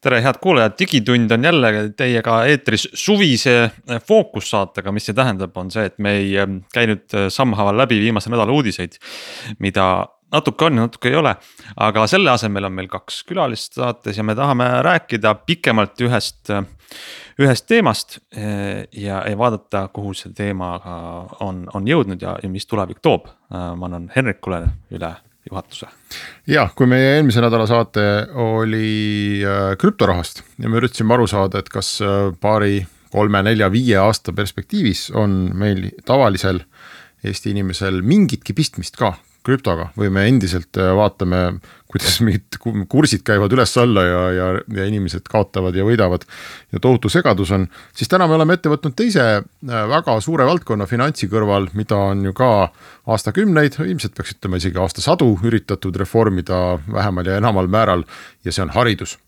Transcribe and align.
tere, 0.00 0.20
head 0.22 0.38
kuulajad, 0.42 0.76
Digitund 0.78 1.30
on 1.30 1.44
jälle 1.44 1.72
teiega 1.96 2.44
eetris 2.46 2.88
suvise 2.94 3.70
fookussaatega, 4.06 4.92
mis 4.92 5.08
see 5.10 5.16
tähendab, 5.16 5.56
on 5.58 5.72
see, 5.74 5.88
et 5.90 5.98
me 5.98 6.14
ei 6.20 6.36
ähm, 6.38 6.60
käi 6.74 6.86
nüüd 6.90 7.16
äh, 7.16 7.26
sammhaaval 7.32 7.82
läbi 7.82 7.98
viimase 8.00 8.30
nädala 8.30 8.54
uudiseid. 8.54 8.98
mida 9.58 10.06
natuke 10.32 10.64
on 10.64 10.76
ja 10.76 10.86
natuke 10.86 11.08
ei 11.08 11.16
ole, 11.16 11.34
aga 11.76 12.06
selle 12.06 12.30
asemel 12.30 12.68
on 12.68 12.74
meil 12.76 12.88
kaks 12.92 13.22
külalist 13.28 13.78
saates 13.78 14.18
ja 14.18 14.24
me 14.24 14.36
tahame 14.38 14.68
rääkida 14.84 15.34
pikemalt 15.48 16.00
ühest, 16.04 16.52
ühest 17.40 17.66
teemast. 17.66 18.18
Eh, 18.36 18.84
ja, 18.92 19.22
vaadata, 19.38 19.88
kuhu 19.92 20.14
see 20.14 20.34
teemaga 20.36 20.98
on, 21.44 21.64
on 21.74 21.88
jõudnud 21.88 22.22
ja, 22.22 22.36
ja 22.42 22.52
mis 22.52 22.68
tulevik 22.68 23.00
toob. 23.02 23.30
Eh, 23.48 23.72
ma 23.74 23.88
annan 23.88 24.10
Henrikule 24.14 24.66
üle 24.94 25.14
juhatuse. 25.50 25.88
jah, 26.48 26.72
kui 26.74 26.90
meie 26.90 27.16
eelmise 27.16 27.42
nädala 27.44 27.66
saate 27.70 28.04
oli 28.44 29.40
eh, 29.42 29.74
krüptorahast 29.80 30.42
ja 30.58 30.68
me 30.68 30.80
üritasime 30.80 31.16
aru 31.16 31.28
saada, 31.30 31.62
et 31.62 31.72
kas 31.72 31.98
paari, 32.40 32.82
kolme, 33.12 33.42
nelja, 33.42 33.70
viie 33.72 33.96
aasta 34.00 34.34
perspektiivis 34.36 35.08
on 35.16 35.40
meil 35.56 35.90
tavalisel 36.06 36.62
Eesti 37.24 37.50
inimesel 37.50 37.98
mingitki 38.06 38.54
pistmist 38.54 38.94
ka 38.94 39.16
krüptoga 39.48 39.88
või 39.98 40.10
me 40.12 40.26
endiselt 40.28 40.78
äh, 40.78 40.90
vaatame, 40.96 41.58
kuidas 41.90 42.18
mingid 42.24 42.58
kursid 42.92 43.24
käivad 43.26 43.52
üles-alla 43.56 44.04
ja, 44.04 44.22
ja, 44.36 44.48
ja 44.76 44.88
inimesed 44.88 45.28
kaotavad 45.30 45.76
ja 45.76 45.86
võidavad. 45.88 46.26
ja 46.72 46.80
tohutu 46.84 47.10
segadus 47.12 47.52
on, 47.56 47.68
siis 47.96 48.10
täna 48.12 48.28
me 48.28 48.36
oleme 48.38 48.58
ette 48.58 48.72
võtnud 48.72 48.96
teise 48.98 49.24
äh, 49.38 49.84
väga 49.94 50.18
suure 50.24 50.46
valdkonna 50.48 50.86
finantsi 50.86 51.30
kõrval, 51.32 51.70
mida 51.78 51.96
on 52.12 52.26
ju 52.28 52.34
ka 52.36 52.50
aastakümneid, 53.08 53.80
ilmselt 53.86 54.16
peaks 54.16 54.36
ütlema 54.36 54.60
isegi 54.60 54.78
aastasadu 54.78 55.32
üritatud 55.42 55.96
reformida 55.96 56.78
vähemal 56.92 57.26
ja 57.26 57.40
enamal 57.40 57.70
määral 57.70 58.04
ja 58.44 58.52
see 58.52 58.66
on 58.66 58.76
haridus 58.76 59.18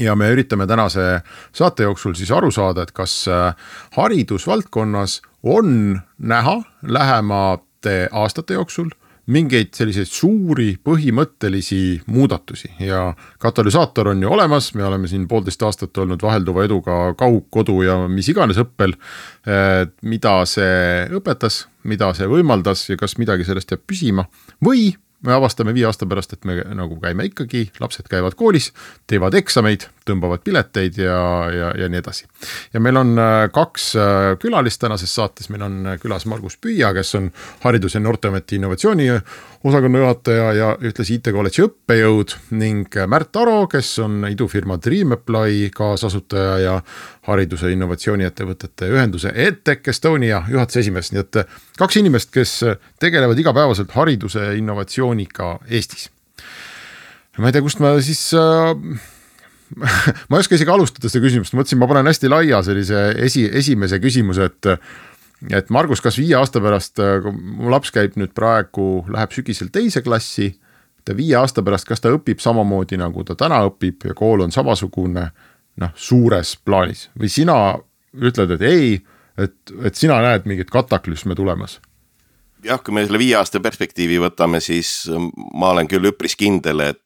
ja 0.00 0.14
me 0.16 0.30
üritame 0.32 0.66
tänase 0.66 1.20
saate 1.52 1.84
jooksul 1.84 2.14
siis 2.16 2.30
aru 2.32 2.50
saada, 2.54 2.84
et 2.84 2.92
kas 2.96 3.24
äh, 3.28 3.54
haridusvaldkonnas 3.96 5.20
on 5.42 6.00
näha 6.18 6.62
lähemate 6.82 8.08
aastate 8.12 8.54
jooksul 8.54 8.90
mingeid 9.30 9.74
selliseid 9.76 10.08
suuri 10.08 10.70
põhimõttelisi 10.84 12.00
muudatusi 12.10 12.72
ja 12.86 13.10
katalüsaator 13.42 14.12
on 14.14 14.22
ju 14.24 14.32
olemas, 14.32 14.72
me 14.74 14.84
oleme 14.84 15.10
siin 15.10 15.26
poolteist 15.28 15.62
aastat 15.62 16.00
olnud 16.02 16.22
vahelduva 16.22 16.64
eduga 16.64 16.98
kaugkodu 17.18 17.82
ja 17.86 17.98
mis 18.08 18.28
iganes 18.32 18.60
õppel. 18.60 18.96
mida 20.02 20.32
see 20.44 21.06
õpetas, 21.16 21.66
mida 21.84 22.12
see 22.14 22.26
võimaldas 22.28 22.88
ja 22.90 22.96
kas 23.00 23.16
midagi 23.18 23.44
sellest 23.44 23.70
jääb 23.72 23.86
püsima 23.86 24.26
või 24.64 24.90
me 25.26 25.32
avastame 25.36 25.74
viie 25.76 25.86
aasta 25.88 26.08
pärast, 26.08 26.34
et 26.34 26.46
me 26.48 26.56
nagu 26.76 26.96
käime 27.00 27.26
ikkagi, 27.28 27.66
lapsed 27.80 28.08
käivad 28.10 28.36
koolis, 28.38 28.70
teevad 29.10 29.36
eksameid, 29.36 29.86
tõmbavad 30.10 30.42
pileteid 30.44 30.98
ja, 31.00 31.20
ja, 31.54 31.70
ja 31.78 31.88
nii 31.90 32.02
edasi. 32.02 32.26
ja 32.74 32.82
meil 32.82 32.98
on 33.00 33.14
äh, 33.18 33.44
kaks 33.54 33.92
äh, 33.96 34.18
külalist 34.42 34.82
tänases 34.82 35.14
saates, 35.14 35.50
meil 35.52 35.64
on 35.66 35.78
äh, 35.86 35.98
külas 36.02 36.26
Margus 36.30 36.58
Püüa, 36.60 36.92
kes 36.96 37.14
on 37.18 37.30
Haridus- 37.64 37.96
ja 37.96 38.02
Noorteameti 38.02 38.58
innovatsiooni 38.60 39.08
osakonna 39.64 39.98
juhataja 39.98 40.52
ja 40.56 40.68
ühtlasi 40.80 41.18
IT-kolledži 41.18 41.64
õppejõud 41.66 42.36
ning 42.56 42.96
Märt 43.10 43.36
Aro, 43.36 43.66
kes 43.70 43.92
on 44.04 44.24
idufirma 44.30 44.78
Dreamapply 44.80 45.68
kaasasutaja 45.76 46.54
ja 46.64 46.76
hariduse 47.28 47.72
innovatsiooniettevõtete 47.74 48.88
ühenduse 48.94 49.32
EdTech 49.34 49.92
Estonia 49.92 50.42
juhatuse 50.48 50.80
esimees, 50.84 51.12
nii 51.12 51.22
et 51.22 51.42
kaks 51.78 52.00
inimest, 52.00 52.32
kes 52.32 52.56
tegelevad 53.02 53.38
igapäevaselt 53.38 53.92
hariduse 53.96 54.54
innovatsiooniga 54.56 55.58
Eestis. 55.68 56.08
ma 57.38 57.48
ei 57.48 57.52
tea, 57.52 57.64
kust 57.64 57.80
ma 57.80 57.94
siis 58.04 58.22
äh, 58.36 58.74
ma 60.28 60.38
ei 60.38 60.42
oska 60.42 60.56
isegi 60.58 60.72
alustada 60.72 61.10
seda 61.10 61.24
küsimust, 61.26 61.54
mõtlesin, 61.56 61.80
ma 61.80 61.88
panen 61.90 62.10
hästi 62.10 62.30
laia 62.30 62.62
sellise 62.66 63.04
esi, 63.26 63.46
esimese 63.62 64.00
küsimuse, 64.02 64.50
et 64.50 64.74
et 65.48 65.70
Margus, 65.72 66.02
kas 66.04 66.18
viie 66.20 66.34
aasta 66.36 66.60
pärast, 66.60 67.00
mu 67.24 67.70
laps 67.72 67.92
käib 67.94 68.18
nüüd 68.20 68.34
praegu, 68.36 69.06
läheb 69.08 69.32
sügisel 69.32 69.70
teise 69.72 70.02
klassi, 70.04 70.50
ta 71.04 71.14
viie 71.16 71.38
aasta 71.38 71.64
pärast, 71.64 71.88
kas 71.88 72.04
ta 72.04 72.12
õpib 72.12 72.42
samamoodi, 72.44 72.98
nagu 73.00 73.24
ta 73.24 73.38
täna 73.38 73.62
õpib 73.70 74.04
ja 74.10 74.16
kool 74.16 74.44
on 74.44 74.52
samasugune 74.52 75.30
noh, 75.80 75.94
suures 75.96 76.56
plaanis 76.60 77.08
või 77.16 77.32
sina 77.32 77.56
ütled, 78.20 78.56
et 78.56 78.66
ei, 78.66 78.98
et, 79.40 79.56
et 79.86 79.96
sina 79.96 80.18
näed 80.24 80.48
mingit 80.50 80.72
kataklüsme 80.72 81.36
tulemas? 81.38 81.78
jah, 82.64 82.82
kui 82.84 82.92
me 82.92 83.06
selle 83.06 83.20
viie 83.20 83.38
aasta 83.38 83.62
perspektiivi 83.64 84.18
võtame, 84.20 84.60
siis 84.60 85.08
ma 85.56 85.72
olen 85.72 85.88
küll 85.88 86.10
üpris 86.10 86.36
kindel, 86.36 86.82
et, 86.90 87.00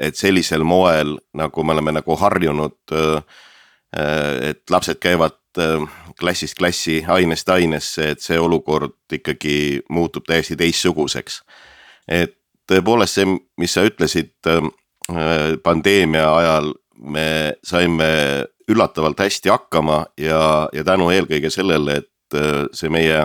et 0.00 0.16
sellisel 0.16 0.64
moel, 0.64 1.16
nagu 1.34 1.64
me 1.64 1.72
oleme 1.72 1.92
nagu 1.92 2.16
harjunud. 2.16 2.78
et 3.90 4.70
lapsed 4.70 5.00
käivad 5.02 5.34
klassist 6.20 6.54
klassi, 6.58 7.04
ainest 7.08 7.48
ainesse, 7.48 8.10
et 8.10 8.20
see 8.22 8.38
olukord 8.38 8.94
ikkagi 9.12 9.80
muutub 9.90 10.26
täiesti 10.28 10.56
teistsuguseks. 10.56 11.42
et 12.08 12.36
tõepoolest 12.70 13.18
see, 13.18 13.26
mis 13.58 13.74
sa 13.74 13.84
ütlesid 13.86 14.32
äh, 14.46 15.56
pandeemia 15.64 16.28
ajal 16.36 16.72
me 17.00 17.56
saime 17.66 18.10
üllatavalt 18.70 19.20
hästi 19.20 19.50
hakkama 19.50 20.04
ja, 20.20 20.68
ja 20.72 20.84
tänu 20.86 21.10
eelkõige 21.10 21.50
sellele, 21.50 22.02
et 22.04 22.38
äh, 22.38 22.66
see 22.76 22.92
meie 22.92 23.24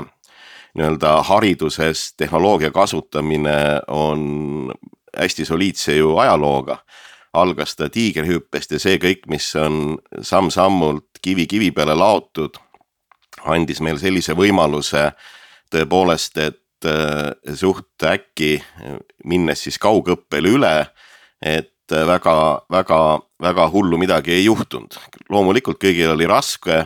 nii-öelda 0.75 1.19
hariduses 1.29 2.09
tehnoloogia 2.17 2.71
kasutamine 2.75 3.81
on 3.87 4.73
hästi 5.17 5.45
soliidse 5.45 5.97
ju 5.97 6.17
ajalooga. 6.17 6.79
algas 7.35 7.75
ta 7.75 7.89
tiigerhüppest 7.91 8.71
ja 8.71 8.77
see 8.79 8.95
kõik, 8.95 9.25
mis 9.27 9.49
on 9.59 9.97
samm-sammult 10.23 11.19
kivi 11.21 11.43
kivi 11.51 11.71
peale 11.75 11.91
laotud 11.91 12.55
andis 13.43 13.81
meile 13.83 13.99
sellise 13.99 14.31
võimaluse 14.37 15.09
tõepoolest, 15.73 16.37
et 16.39 16.87
äh, 16.87 17.33
suht 17.55 18.05
äkki 18.07 18.57
minnes 19.25 19.65
siis 19.65 19.79
kaugõppele 19.81 20.53
üle, 20.55 20.75
et 21.41 21.73
väga, 21.91 22.35
väga, 22.71 22.99
väga 23.41 23.67
hullu 23.69 23.97
midagi 24.01 24.33
ei 24.33 24.45
juhtunud. 24.45 24.95
loomulikult 25.29 25.81
kõigil 25.81 26.13
oli 26.13 26.25
raske, 26.29 26.85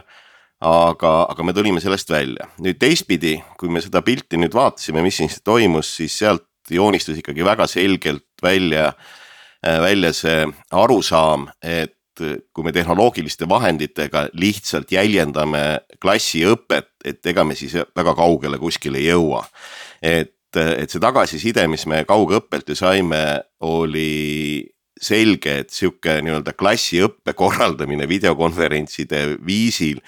aga, 0.59 1.13
aga 1.29 1.43
me 1.43 1.53
tulime 1.53 1.81
sellest 1.81 2.09
välja. 2.09 2.49
nüüd 2.59 2.79
teistpidi, 2.79 3.37
kui 3.57 3.69
me 3.69 3.81
seda 3.81 4.01
pilti 4.01 4.37
nüüd 4.37 4.53
vaatasime, 4.53 5.01
mis 5.01 5.17
siin 5.17 5.31
toimus, 5.43 5.95
siis 5.95 6.17
sealt 6.17 6.48
joonistus 6.75 7.21
ikkagi 7.21 7.45
väga 7.45 7.67
selgelt 7.67 8.27
välja, 8.43 8.93
äh, 9.65 9.79
välja 9.81 10.13
see 10.13 10.43
arusaam, 10.71 11.49
et 11.63 11.95
et 12.19 12.49
kui 12.53 12.65
me 12.65 12.73
tehnoloogiliste 12.75 13.47
vahenditega 13.49 14.27
lihtsalt 14.39 14.91
jäljendame 14.91 15.79
klassiõpet, 16.01 16.91
et 17.05 17.25
ega 17.31 17.45
me 17.47 17.55
siis 17.55 17.77
väga 17.95 18.15
kaugele 18.17 18.59
kuskile 18.59 18.99
ei 18.99 19.09
jõua. 19.09 19.45
et, 20.01 20.35
et 20.55 20.89
see 20.89 20.99
tagasiside, 20.99 21.67
mis 21.67 21.85
me 21.85 22.03
kaugõppelt 22.07 22.69
ju 22.69 22.75
saime, 22.75 23.41
oli 23.61 24.65
selge, 24.99 25.59
et 25.63 25.71
sihuke 25.71 26.19
nii-öelda 26.23 26.53
klassiõppe 26.59 27.33
korraldamine 27.37 28.07
videokonverentside 28.07 29.37
viisil 29.45 30.01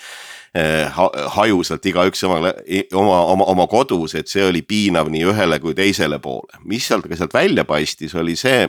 eh, 0.56 1.01
hajusalt 1.36 1.86
igaüks 1.86 2.24
oma, 2.27 2.53
oma, 2.94 3.19
oma, 3.33 3.50
oma 3.56 3.68
kodus, 3.71 4.15
et 4.15 4.31
see 4.31 4.45
oli 4.48 4.62
piinav 4.62 5.12
nii 5.12 5.25
ühele 5.31 5.59
kui 5.63 5.75
teisele 5.77 6.19
poole. 6.19 6.62
mis 6.65 6.88
sealt 6.88 7.07
ka 7.07 7.18
sealt 7.19 7.33
välja 7.33 7.65
paistis, 7.65 8.15
oli 8.15 8.36
see, 8.39 8.68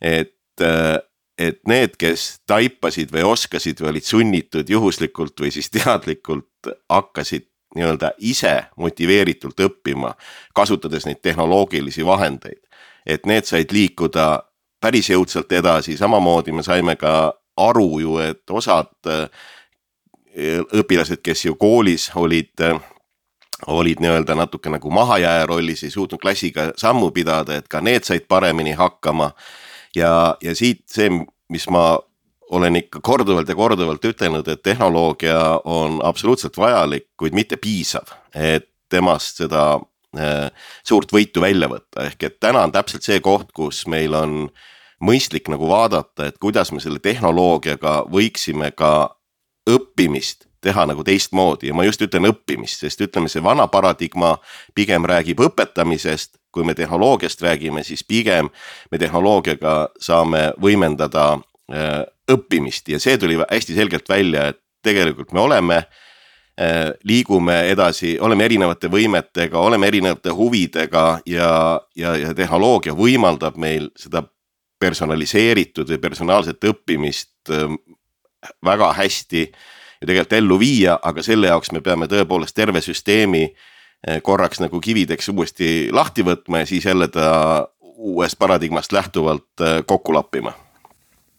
et 0.00 0.34
et 1.38 1.60
need, 1.70 1.92
kes 1.94 2.40
taipasid 2.50 3.12
või 3.14 3.22
oskasid 3.28 3.78
või 3.78 3.92
olid 3.92 4.06
sunnitud 4.06 4.70
juhuslikult 4.70 5.38
või 5.38 5.52
siis 5.54 5.70
teadlikult 5.70 6.72
hakkasid 6.90 7.46
nii-öelda 7.76 8.12
ise 8.26 8.54
motiveeritult 8.76 9.60
õppima, 9.60 10.14
kasutades 10.54 11.06
neid 11.06 11.20
tehnoloogilisi 11.22 12.06
vahendeid. 12.06 12.60
et 13.06 13.26
need 13.26 13.46
said 13.46 13.70
liikuda 13.72 14.42
päris 14.80 15.08
jõudsalt 15.10 15.52
edasi, 15.52 15.96
samamoodi 15.96 16.52
me 16.52 16.62
saime 16.62 16.96
ka 16.96 17.32
aru 17.56 18.00
ju, 18.00 18.18
et 18.18 18.50
osad 18.50 18.90
äh, 19.06 19.30
õpilased, 20.78 21.22
kes 21.24 21.44
ju 21.44 21.56
koolis 21.58 22.10
olid 22.14 22.62
äh, 22.62 22.78
olid 23.66 24.00
nii-öelda 24.00 24.34
natuke 24.38 24.70
nagu 24.70 24.90
mahajääja 24.90 25.46
rollis, 25.46 25.82
ei 25.82 25.90
suutnud 25.90 26.20
klassiga 26.22 26.70
sammu 26.76 27.10
pidada, 27.10 27.58
et 27.58 27.68
ka 27.68 27.80
need 27.82 28.06
said 28.06 28.28
paremini 28.28 28.72
hakkama. 28.78 29.32
Ja, 29.96 30.36
ja 30.42 30.54
siit 30.54 30.84
see, 30.86 31.10
mis 31.50 31.66
ma 31.72 31.98
olen 32.50 32.76
ikka 32.76 33.00
korduvalt 33.04 33.48
ja 33.48 33.56
korduvalt 33.56 34.04
ütelnud, 34.04 34.48
et 34.48 34.62
tehnoloogia 34.62 35.60
on 35.64 36.00
absoluutselt 36.04 36.56
vajalik, 36.56 37.08
kuid 37.18 37.36
mitte 37.36 37.56
piisav, 37.56 38.14
et 38.34 38.68
temast 38.88 39.42
seda 39.42 39.64
äh, 40.16 40.48
suurt 40.86 41.12
võitu 41.12 41.42
välja 41.44 41.68
võtta, 41.68 42.06
ehk 42.08 42.28
et 42.30 42.40
täna 42.40 42.62
on 42.64 42.72
täpselt 42.72 43.04
see 43.04 43.20
koht, 43.24 43.50
kus 43.52 43.84
meil 43.90 44.14
on 44.16 44.48
mõistlik 45.04 45.50
nagu 45.52 45.68
vaadata, 45.68 46.28
et 46.28 46.38
kuidas 46.40 46.72
me 46.72 46.80
selle 46.80 47.02
tehnoloogiaga 47.02 48.04
võiksime 48.10 48.70
ka 48.76 49.17
õppimist 49.68 50.48
teha 50.60 50.86
nagu 50.90 51.04
teistmoodi 51.06 51.70
ja 51.70 51.76
ma 51.76 51.86
just 51.86 52.02
ütlen 52.02 52.28
õppimist, 52.30 52.82
sest 52.82 53.02
ütleme, 53.04 53.30
see 53.30 53.42
vana 53.44 53.68
paradigma 53.70 54.36
pigem 54.74 55.06
räägib 55.06 55.40
õpetamisest. 55.46 56.36
kui 56.50 56.64
me 56.64 56.72
tehnoloogiast 56.74 57.42
räägime, 57.44 57.82
siis 57.84 58.00
pigem 58.04 58.48
me 58.90 58.98
tehnoloogiaga 58.98 59.90
saame 60.00 60.52
võimendada 60.60 61.36
äh, 61.70 62.02
õppimist 62.32 62.88
ja 62.88 62.98
see 63.00 63.18
tuli 63.18 63.36
hästi 63.36 63.74
selgelt 63.76 64.08
välja, 64.08 64.48
et 64.48 64.58
tegelikult 64.82 65.32
me 65.32 65.40
oleme 65.40 65.76
äh,. 65.76 66.92
liigume 67.04 67.60
edasi, 67.70 68.16
oleme 68.20 68.44
erinevate 68.44 68.88
võimetega, 68.88 69.58
oleme 69.58 69.86
erinevate 69.86 70.30
huvidega 70.30 71.20
ja, 71.26 71.80
ja, 71.96 72.16
ja 72.16 72.34
tehnoloogia 72.34 72.96
võimaldab 72.96 73.56
meil 73.56 73.90
seda 73.96 74.24
personaliseeritud 74.80 75.88
või 75.90 75.98
personaalset 75.98 76.64
õppimist 76.64 77.52
äh, 77.52 77.68
väga 78.64 78.92
hästi 78.98 79.44
ju 80.00 80.06
tegelikult 80.06 80.36
ellu 80.38 80.58
viia, 80.60 80.98
aga 81.02 81.22
selle 81.26 81.50
jaoks 81.50 81.72
me 81.74 81.82
peame 81.84 82.08
tõepoolest 82.10 82.56
terve 82.56 82.82
süsteemi 82.84 83.44
eh, 83.48 84.20
korraks 84.22 84.62
nagu 84.62 84.80
kivideks 84.80 85.32
uuesti 85.34 85.90
lahti 85.94 86.24
võtma 86.26 86.62
ja 86.62 86.70
siis 86.70 86.86
jälle 86.86 87.10
ta 87.12 87.68
uuest 87.80 88.38
paradigmast 88.38 88.94
lähtuvalt 88.94 89.64
eh, 89.64 89.82
kokku 89.86 90.14
lappima 90.14 90.54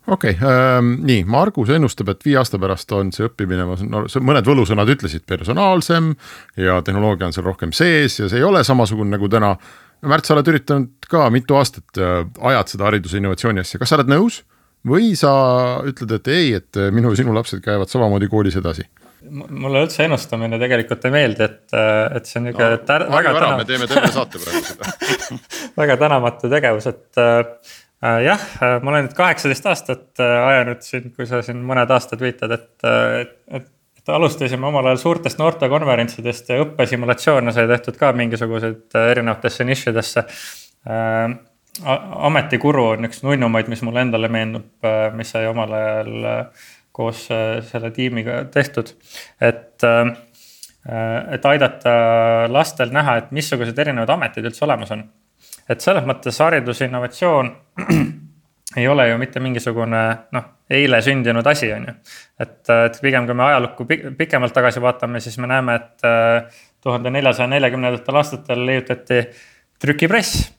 okei 0.10 0.36
okay, 0.36 0.50
ähm,, 0.50 0.94
nii 1.06 1.24
Margus 1.30 1.70
ennustab, 1.76 2.12
et 2.14 2.26
viie 2.26 2.40
aasta 2.42 2.60
pärast 2.60 2.92
on 2.98 3.14
see 3.16 3.28
õppimine, 3.30 3.68
no 3.88 4.06
mõned 4.26 4.48
võlusõnad 4.48 4.90
ütlesid, 4.96 5.24
personaalsem 5.30 6.14
ja 6.60 6.82
tehnoloogia 6.86 7.30
on 7.30 7.36
seal 7.36 7.48
rohkem 7.48 7.72
sees 7.76 8.20
ja 8.20 8.28
see 8.28 8.42
ei 8.42 8.48
ole 8.48 8.64
samasugune 8.68 9.16
nagu 9.16 9.30
täna. 9.32 9.56
Märt, 10.00 10.24
sa 10.24 10.32
oled 10.32 10.48
üritanud 10.48 11.08
ka 11.12 11.26
mitu 11.28 11.58
aastat 11.60 12.00
äh, 12.00 12.22
ajad 12.52 12.72
seda 12.72 12.88
hariduse 12.88 13.20
innovatsiooni 13.20 13.60
asja, 13.60 13.82
kas 13.82 13.92
sa 13.92 13.98
oled 14.00 14.12
nõus? 14.12 14.42
Või 14.88 15.12
sa 15.20 15.34
ütled, 15.88 16.14
et 16.20 16.32
ei, 16.32 16.54
et 16.62 16.82
minu 16.96 17.12
ja 17.14 17.20
sinu 17.20 17.36
lapsed 17.36 17.64
käivad 17.66 17.92
samamoodi 17.92 18.32
koolis 18.32 18.60
edasi? 18.62 18.88
mulle 19.30 19.84
üldse 19.84 20.06
ennustamine 20.06 20.58
tegelikult 20.62 21.04
ei 21.06 21.12
meeldi, 21.14 21.44
et, 21.44 21.74
et 22.16 22.30
see 22.30 22.40
on 22.40 22.46
nihuke 22.48 22.70
no, 22.72 22.78
tär, 22.88 23.04
väga 23.12 23.34
täna... 23.36 23.58
me 23.60 23.66
teeme 23.68 23.88
terve 23.90 24.12
saate 24.16 24.40
praegu 24.42 24.62
seda 24.70 24.94
väga 25.82 25.98
tänamatu 26.00 26.52
tegevus, 26.52 26.88
et 26.90 27.20
äh, 27.20 27.42
jah, 28.24 28.46
ma 28.80 28.94
olen 28.94 29.08
nüüd 29.08 29.18
kaheksateist 29.18 29.68
aastat 29.72 30.24
äh, 30.24 30.38
ajanud 30.54 30.86
siin, 30.86 31.12
kui 31.16 31.28
sa 31.28 31.44
siin 31.46 31.60
mõned 31.68 31.92
aastad 31.92 32.24
viitad, 32.24 32.56
et, 32.56 32.72
et, 32.88 33.36
et, 33.60 33.70
alustasime 34.10 34.66
omal 34.66 34.88
ajal 34.90 35.02
suurtest 35.04 35.38
noortekonverentsidest 35.38 36.48
ja 36.50 36.64
õppesimulatsioone 36.64 37.52
sai 37.54 37.68
tehtud 37.70 38.00
ka 38.00 38.14
mingisuguseid 38.18 38.98
äh, 38.98 39.12
erinevatesse 39.12 39.68
nišidesse 39.68 40.24
äh, 40.24 41.36
ametikuru 41.86 42.86
on 42.94 43.08
üks 43.08 43.24
nunnumaid, 43.24 43.70
mis 43.72 43.82
mulle 43.86 44.04
endale 44.04 44.30
meenub, 44.32 44.70
äh, 44.86 45.10
mis 45.16 45.32
sai 45.34 45.48
omal 45.50 45.74
ajal 45.76 46.30
äh, 46.32 46.68
koos 46.96 47.28
äh, 47.32 47.60
selle 47.66 47.92
tiimiga 47.96 48.44
tehtud. 48.52 48.94
et, 49.42 49.84
et 51.32 51.46
aidata 51.46 51.92
lastel 52.50 52.92
näha, 52.96 53.18
et 53.20 53.32
missugused 53.36 53.78
erinevad 53.78 54.10
ametid 54.16 54.48
üldse 54.48 54.66
olemas 54.66 54.92
on. 54.96 55.04
et 55.70 55.82
selles 55.82 56.08
mõttes 56.08 56.40
hariduse 56.44 56.88
innovatsioon 56.90 57.52
ei 58.80 58.88
ole 58.88 59.08
ju 59.10 59.18
mitte 59.18 59.40
mingisugune 59.40 60.04
noh, 60.36 60.50
eile 60.70 61.02
sündinud 61.02 61.48
asi, 61.48 61.72
on 61.74 61.88
ju. 61.88 61.96
et, 62.40 62.62
et 62.76 63.02
pigem, 63.02 63.28
kui 63.28 63.38
me 63.38 63.48
ajalukku 63.50 63.88
pikemalt 64.18 64.54
tagasi 64.56 64.82
vaatame, 64.82 65.24
siis 65.24 65.38
me 65.38 65.52
näeme, 65.52 65.76
et 65.76 66.54
tuhande 66.84 67.12
neljasaja 67.12 67.48
neljakümnendatel 67.56 68.22
aastatel 68.24 68.66
leiutati 68.66 69.24
trükipress 69.80 70.50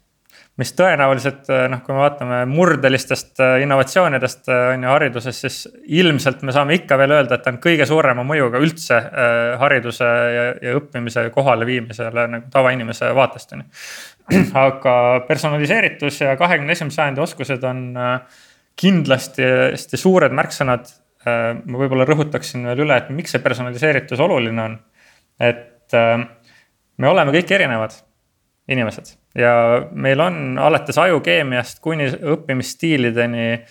mis 0.59 0.73
tõenäoliselt 0.77 1.49
äh, 1.53 1.65
noh, 1.71 1.81
kui 1.85 1.95
me 1.95 2.03
vaatame 2.03 2.41
murdelistest 2.51 3.41
äh, 3.43 3.57
innovatsioonidest 3.65 4.51
äh, 4.51 4.67
on 4.75 4.85
ju 4.85 4.91
hariduses, 4.93 5.41
siis 5.45 5.59
ilmselt 6.01 6.43
me 6.47 6.55
saame 6.55 6.77
ikka 6.81 6.99
veel 7.01 7.15
öelda, 7.17 7.39
et 7.39 7.45
ta 7.45 7.53
on 7.55 7.61
kõige 7.63 7.87
suurema 7.89 8.25
mõjuga 8.27 8.61
üldse 8.63 8.99
hariduse 9.61 10.07
ja, 10.35 10.47
ja 10.65 10.75
õppimise 10.79 11.29
kohaleviimisele 11.35 12.27
nagu 12.35 12.51
tavainimese 12.53 13.13
vaatest 13.17 13.57
on 13.57 13.65
ju. 13.65 13.69
aga 14.65 14.95
personaliseeritus 15.27 16.21
ja 16.23 16.37
kahekümne 16.39 16.77
esimese 16.77 17.01
sajandi 17.01 17.25
oskused 17.25 17.65
on 17.67 17.81
kindlasti 18.81 19.47
hästi 19.47 19.99
suured 19.99 20.35
märksõnad. 20.37 20.93
ma 21.27 21.81
võib-olla 21.83 22.07
rõhutaksin 22.09 22.63
veel 22.65 22.85
üle, 22.87 22.97
et 22.97 23.11
miks 23.13 23.35
see 23.35 23.43
personaliseeritus 23.45 24.21
oluline 24.25 24.63
on. 24.63 24.79
et 25.41 25.97
me 26.97 27.09
oleme 27.09 27.35
kõik 27.35 27.51
erinevad 27.59 27.99
inimesed 28.71 29.15
ja 29.39 29.53
meil 29.93 30.21
on 30.21 30.59
alates 30.59 30.99
ajukeemiast 30.99 31.81
kuni 31.85 32.09
õppimisstiilideni 32.35 33.47
äh, 33.55 33.63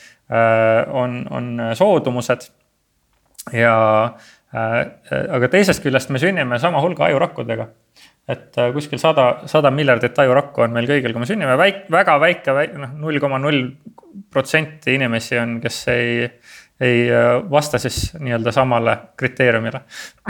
on, 0.96 1.22
on 1.31 1.51
soodumused. 1.78 2.50
ja 3.54 3.75
äh, 4.56 4.78
aga 5.36 5.51
teisest 5.51 5.84
küljest 5.84 6.12
me 6.13 6.22
sünnime 6.22 6.60
sama 6.60 6.81
hulga 6.84 7.07
ajurakkudega. 7.10 7.68
et 8.28 8.57
äh, 8.57 8.74
kuskil 8.74 9.00
sada, 9.00 9.42
sada 9.46 9.72
miljardit 9.72 10.19
ajurakku 10.19 10.68
on 10.68 10.75
meil 10.75 10.90
kõigil, 10.90 11.13
kui 11.13 11.24
me 11.24 11.30
sünnime 11.30 11.57
väik-, 11.57 11.88
väga 11.92 12.19
väike, 12.19 12.57
noh 12.78 12.98
null 13.06 13.19
koma 13.19 13.40
null 13.40 13.69
protsenti 14.31 14.98
inimesi 14.98 15.38
on, 15.40 15.60
kes 15.62 15.84
ei, 15.94 16.28
ei 16.81 17.07
vasta 17.50 17.80
siis 17.80 18.13
nii-öelda 18.19 18.51
samale 18.51 18.98
kriteeriumile 19.18 19.81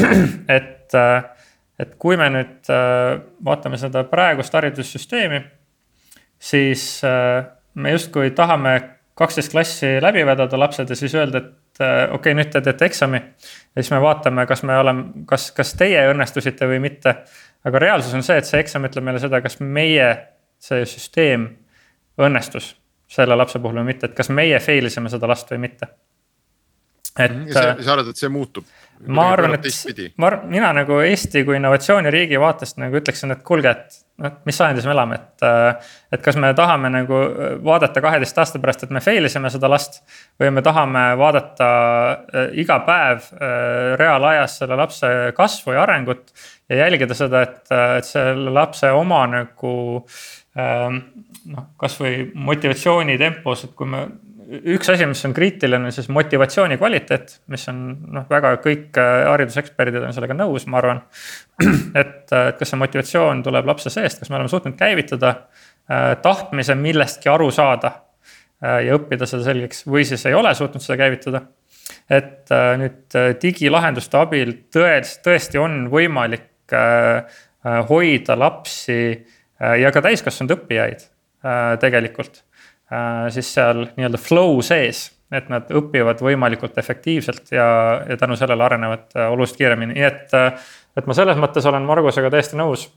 et 0.58 0.98
äh, 0.98 1.39
et 1.80 1.96
kui 2.02 2.18
me 2.20 2.28
nüüd 2.34 2.70
äh, 2.74 3.20
vaatame 3.46 3.80
seda 3.80 4.04
praegust 4.10 4.54
haridussüsteemi, 4.58 5.42
siis 6.40 6.84
äh, 7.08 7.46
me 7.80 7.94
justkui 7.96 8.32
tahame 8.36 8.76
kaksteist 9.20 9.52
klassi 9.52 9.98
läbi 10.02 10.26
vedada 10.28 10.60
lapsed 10.60 10.90
ja 10.90 10.96
siis 10.96 11.16
öelda, 11.16 11.44
et 11.44 11.84
äh, 11.84 12.04
okei 12.08 12.16
okay,, 12.16 12.38
nüüd 12.40 12.52
te 12.54 12.62
teete 12.64 12.88
eksami. 12.90 13.22
ja 13.76 13.84
siis 13.84 13.92
me 13.96 14.02
vaatame, 14.04 14.46
kas 14.48 14.64
me 14.64 14.78
oleme, 14.80 15.24
kas, 15.30 15.52
kas 15.56 15.74
teie 15.80 16.04
õnnestusite 16.12 16.68
või 16.68 16.82
mitte. 16.84 17.16
aga 17.64 17.80
reaalsus 17.80 18.14
on 18.16 18.24
see, 18.24 18.38
et 18.40 18.48
see 18.48 18.60
eksam 18.64 18.88
ütleb 18.88 19.04
meile 19.04 19.20
seda, 19.20 19.42
kas 19.42 19.60
meie, 19.60 20.12
see 20.60 20.86
süsteem 20.86 21.50
õnnestus 22.20 22.76
selle 23.10 23.36
lapse 23.36 23.60
puhul 23.60 23.82
või 23.82 23.94
mitte, 23.94 24.08
et 24.08 24.16
kas 24.16 24.30
meie 24.30 24.60
fail 24.60 24.86
isime 24.86 25.10
seda 25.10 25.28
last 25.28 25.52
või 25.52 25.64
mitte 25.68 25.88
et. 27.20 27.32
Mhm. 27.32 27.52
sa, 27.52 27.76
sa 27.84 27.94
arvad, 27.94 28.12
et 28.12 28.20
see 28.20 28.32
muutub? 28.32 28.68
Ma 29.08 29.30
arvan, 29.32 29.56
et 29.56 30.14
ma 30.20 30.32
mina 30.50 30.72
nagu 30.76 31.00
Eesti 31.06 31.44
kui 31.48 31.56
innovatsiooniriigi 31.60 32.40
vaatest 32.42 32.80
nagu 32.82 33.00
ütleksin, 33.00 33.32
et 33.32 33.44
kuulge, 33.48 33.72
et 33.72 34.00
noh, 34.20 34.36
mis 34.48 34.58
sajandis 34.60 34.88
me 34.88 34.94
elame, 34.96 35.20
et. 35.20 35.46
Äh, 35.48 35.96
et 36.10 36.24
kas 36.26 36.40
me 36.42 36.50
tahame 36.58 36.90
nagu 36.92 37.20
vaadata 37.64 38.02
kaheteist 38.04 38.40
aasta 38.42 38.60
pärast, 38.62 38.84
et 38.84 38.94
me 38.94 39.02
fail 39.04 39.30
isime 39.30 39.52
seda 39.54 39.70
last. 39.72 40.02
või 40.42 40.52
me 40.56 40.64
tahame 40.66 41.04
vaadata 41.20 41.70
äh, 42.12 42.50
iga 42.64 42.80
päev 42.88 43.30
äh, 43.38 43.96
reaalajas 44.02 44.60
selle 44.62 44.80
lapse 44.80 45.12
kasvu 45.38 45.78
ja 45.78 45.84
arengut. 45.84 46.34
ja 46.70 46.84
jälgida 46.84 47.14
seda, 47.14 47.42
et, 47.42 47.62
et 47.72 48.06
selle 48.06 48.52
lapse 48.54 48.92
oma 48.92 49.24
nagu 49.28 49.76
noh, 50.60 51.66
kasvõi 51.80 52.32
motivatsiooni 52.36 53.18
tempos, 53.18 53.64
et 53.64 53.72
kui 53.78 53.88
me 53.88 54.04
üks 54.50 54.90
asi, 54.90 55.06
mis 55.10 55.22
on 55.28 55.34
kriitiline, 55.36 55.92
siis 55.94 56.10
motivatsiooni 56.14 56.78
kvaliteet, 56.80 57.36
mis 57.54 57.66
on 57.72 57.82
noh, 58.16 58.26
väga 58.30 58.56
kõik 58.64 58.98
äh, 59.00 59.24
hariduseksperdid 59.30 60.02
on 60.02 60.16
sellega 60.16 60.38
nõus, 60.38 60.66
ma 60.70 60.80
arvan. 60.82 61.02
et, 62.02 62.26
äh, 62.34 62.50
et 62.52 62.60
kas 62.60 62.74
see 62.74 62.80
motivatsioon 62.82 63.44
tuleb 63.46 63.70
lapse 63.70 63.94
seest, 63.94 64.22
kas 64.22 64.32
me 64.32 64.40
oleme 64.40 64.52
suutnud 64.52 64.78
käivitada 64.80 65.34
äh, 65.36 66.16
tahtmise 66.24 66.78
millestki 66.80 67.32
aru 67.32 67.52
saada 67.56 67.96
ja 68.60 68.92
õppida 68.98 69.24
seda 69.24 69.46
selgeks 69.46 69.86
või 69.88 70.02
siis 70.04 70.26
ei 70.28 70.34
ole 70.36 70.50
suutnud 70.52 70.84
seda 70.84 70.98
käivitada. 71.00 71.40
et 72.12 72.52
nüüd 72.52 73.16
digilahenduste 73.40 74.20
abil 74.20 74.52
tõesti, 74.76 75.22
tõesti 75.24 75.62
on 75.64 75.86
võimalik 75.88 76.76
hoida 77.88 78.36
lapsi 78.36 78.98
ja 79.80 79.94
ka 79.96 80.04
täiskasvanud 80.04 80.58
õppijaid 80.58 81.08
tegelikult 81.80 82.42
siis 83.34 83.54
seal 83.54 83.84
nii-öelda 83.96 84.18
flow 84.22 84.60
sees, 84.66 85.04
et 85.36 85.50
nad 85.52 85.70
õpivad 85.78 86.22
võimalikult 86.26 86.78
efektiivselt 86.82 87.52
ja, 87.54 87.68
ja 88.10 88.18
tänu 88.18 88.38
sellele 88.40 88.66
arenevad 88.66 89.12
äh, 89.16 89.30
oluliselt 89.30 89.62
kiiremini, 89.62 89.98
nii 89.98 90.08
et. 90.08 90.34
Äh, 90.38 90.76
et 90.98 91.06
ma 91.08 91.16
selles 91.16 91.38
mõttes 91.40 91.64
olen 91.70 91.86
Margusega 91.88 92.32
täiesti 92.34 92.58
nõus, 92.60 92.88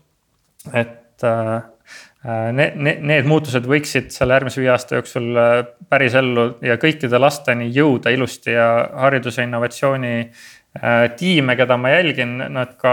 et 0.75 1.23
need, 1.23 2.79
need, 2.83 3.03
need 3.07 3.29
muutused 3.31 3.69
võiksid 3.69 4.09
selle 4.11 4.35
järgmise 4.35 4.59
viie 4.59 4.73
aasta 4.73 4.97
jooksul 4.97 5.37
päris 5.93 6.17
ellu 6.19 6.49
ja 6.67 6.79
kõikide 6.83 7.21
lasteni 7.21 7.69
jõuda 7.71 8.11
ilusti 8.11 8.57
ja 8.57 8.67
hariduse 9.05 9.45
innovatsiooni 9.47 10.15
tiime, 11.17 11.57
keda 11.57 11.77
ma 11.77 11.91
jälgin, 11.93 12.39
nad 12.53 12.77
ka 12.81 12.93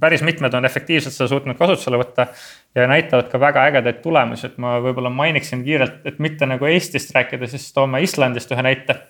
päris 0.00 0.22
mitmed 0.22 0.54
on 0.54 0.64
efektiivselt 0.64 1.14
seda 1.14 1.28
suutnud 1.30 1.58
kasutusele 1.58 1.98
võtta 2.00 2.26
ja 2.74 2.86
näitavad 2.90 3.28
ka 3.30 3.40
väga 3.40 3.64
ägedaid 3.70 4.00
tulemusi, 4.02 4.48
et 4.48 4.58
ma 4.62 4.76
võib-olla 4.82 5.10
mainiksin 5.14 5.64
kiirelt, 5.66 6.00
et 6.08 6.18
mitte 6.22 6.46
nagu 6.46 6.66
Eestist 6.66 7.14
rääkida, 7.14 7.46
siis 7.50 7.68
toome 7.74 8.02
Islandist 8.02 8.54
ühe 8.54 8.62
näite. 8.66 9.00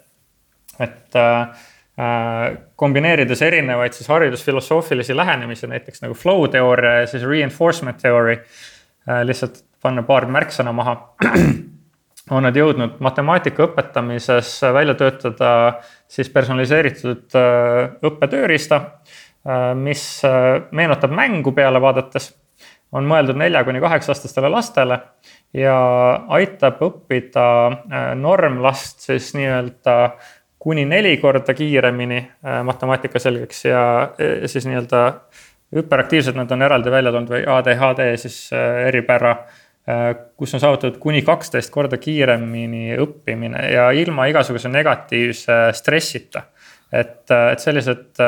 et 0.80 1.20
kombineerides 2.76 3.42
erinevaid 3.42 3.92
siis 3.92 4.08
haridusfilosoofilisi 4.08 5.16
lähenemisi, 5.16 5.66
näiteks 5.66 6.02
nagu 6.02 6.14
flow 6.14 6.46
teooria 6.50 7.00
ja 7.00 7.06
siis 7.06 7.24
reinforcement 7.28 7.98
theory. 8.00 8.38
lihtsalt 9.24 9.64
panna 9.82 10.02
paar 10.02 10.26
märksõna 10.26 10.72
maha 10.72 10.96
on 12.32 12.46
nad 12.46 12.56
jõudnud 12.56 12.98
matemaatika 13.04 13.66
õpetamises 13.66 14.54
välja 14.72 14.94
töötada 14.98 15.50
siis 16.08 16.30
personaliseeritud 16.32 17.36
õppetööriista, 18.08 18.78
mis 19.76 20.04
meenutab 20.72 21.12
mängu 21.12 21.52
peale 21.52 21.80
vaadates 21.82 22.30
on 22.92 23.08
mõeldud 23.08 23.38
nelja 23.40 23.64
kuni 23.64 23.80
kaheksa 23.80 24.12
aastastele 24.12 24.50
lastele 24.52 24.98
ja 25.56 25.76
aitab 26.36 26.80
õppida 26.84 27.46
äh, 27.68 28.12
normlast 28.18 29.06
siis 29.08 29.32
nii-öelda 29.36 29.96
kuni 30.62 30.84
neli 30.88 31.16
korda 31.20 31.54
kiiremini 31.56 32.20
äh, 32.20 32.60
matemaatika 32.66 33.22
selgeks 33.22 33.64
ja 33.64 33.82
siis 34.46 34.68
nii-öelda 34.68 35.02
hüperaktiivsed 35.72 36.36
nad 36.36 36.52
on 36.52 36.62
eraldi 36.68 36.92
välja 36.92 37.12
toonud 37.14 37.32
või 37.32 37.44
ADHD 37.56 38.12
siis 38.20 38.38
äh, 38.52 38.86
eripära 38.92 39.36
kus 40.38 40.52
on 40.54 40.60
saavutatud 40.62 41.00
kuni 41.02 41.24
kaksteist 41.26 41.72
korda 41.74 41.98
kiiremini 41.98 42.92
õppimine 43.02 43.64
ja 43.72 43.88
ilma 43.90 44.28
igasuguse 44.30 44.70
negatiivse 44.70 45.56
stressita. 45.74 46.44
et, 46.92 47.30
et 47.30 47.58
sellised 47.58 48.20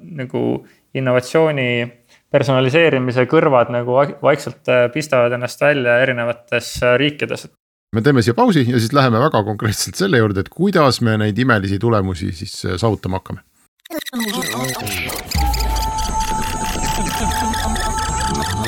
nagu 0.00 0.44
innovatsiooni 0.94 1.68
personaliseerimise 2.34 3.26
kõrvad 3.30 3.70
nagu 3.74 3.98
vaikselt 4.22 4.70
äh, 4.70 4.86
pistavad 4.94 5.34
ennast 5.36 5.60
välja 5.62 6.00
erinevates 6.02 6.76
äh, 6.82 6.96
riikides. 7.00 7.48
me 7.94 8.02
teeme 8.02 8.22
siia 8.22 8.34
pausi 8.34 8.64
ja 8.66 8.78
siis 8.78 8.92
läheme 8.92 9.20
väga 9.22 9.44
konkreetselt 9.46 10.00
selle 10.00 10.18
juurde, 10.18 10.42
et 10.42 10.50
kuidas 10.50 11.00
me 11.00 11.16
neid 11.20 11.38
imelisi 11.38 11.78
tulemusi 11.78 12.32
siis 12.32 12.56
äh, 12.64 12.78
saavutama 12.80 13.22
hakkame. 13.22 13.44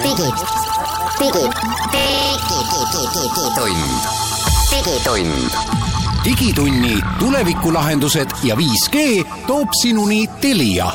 digid, 0.07 0.47
digid, 1.19 2.26
digitund, 2.97 4.05
digitund 4.73 5.77
digitunni 6.25 6.95
tulevikulahendused 7.19 8.29
ja 8.49 8.55
5G 8.57 9.03
toob 9.47 9.75
sinuni 9.77 10.25
Telia. 10.41 10.87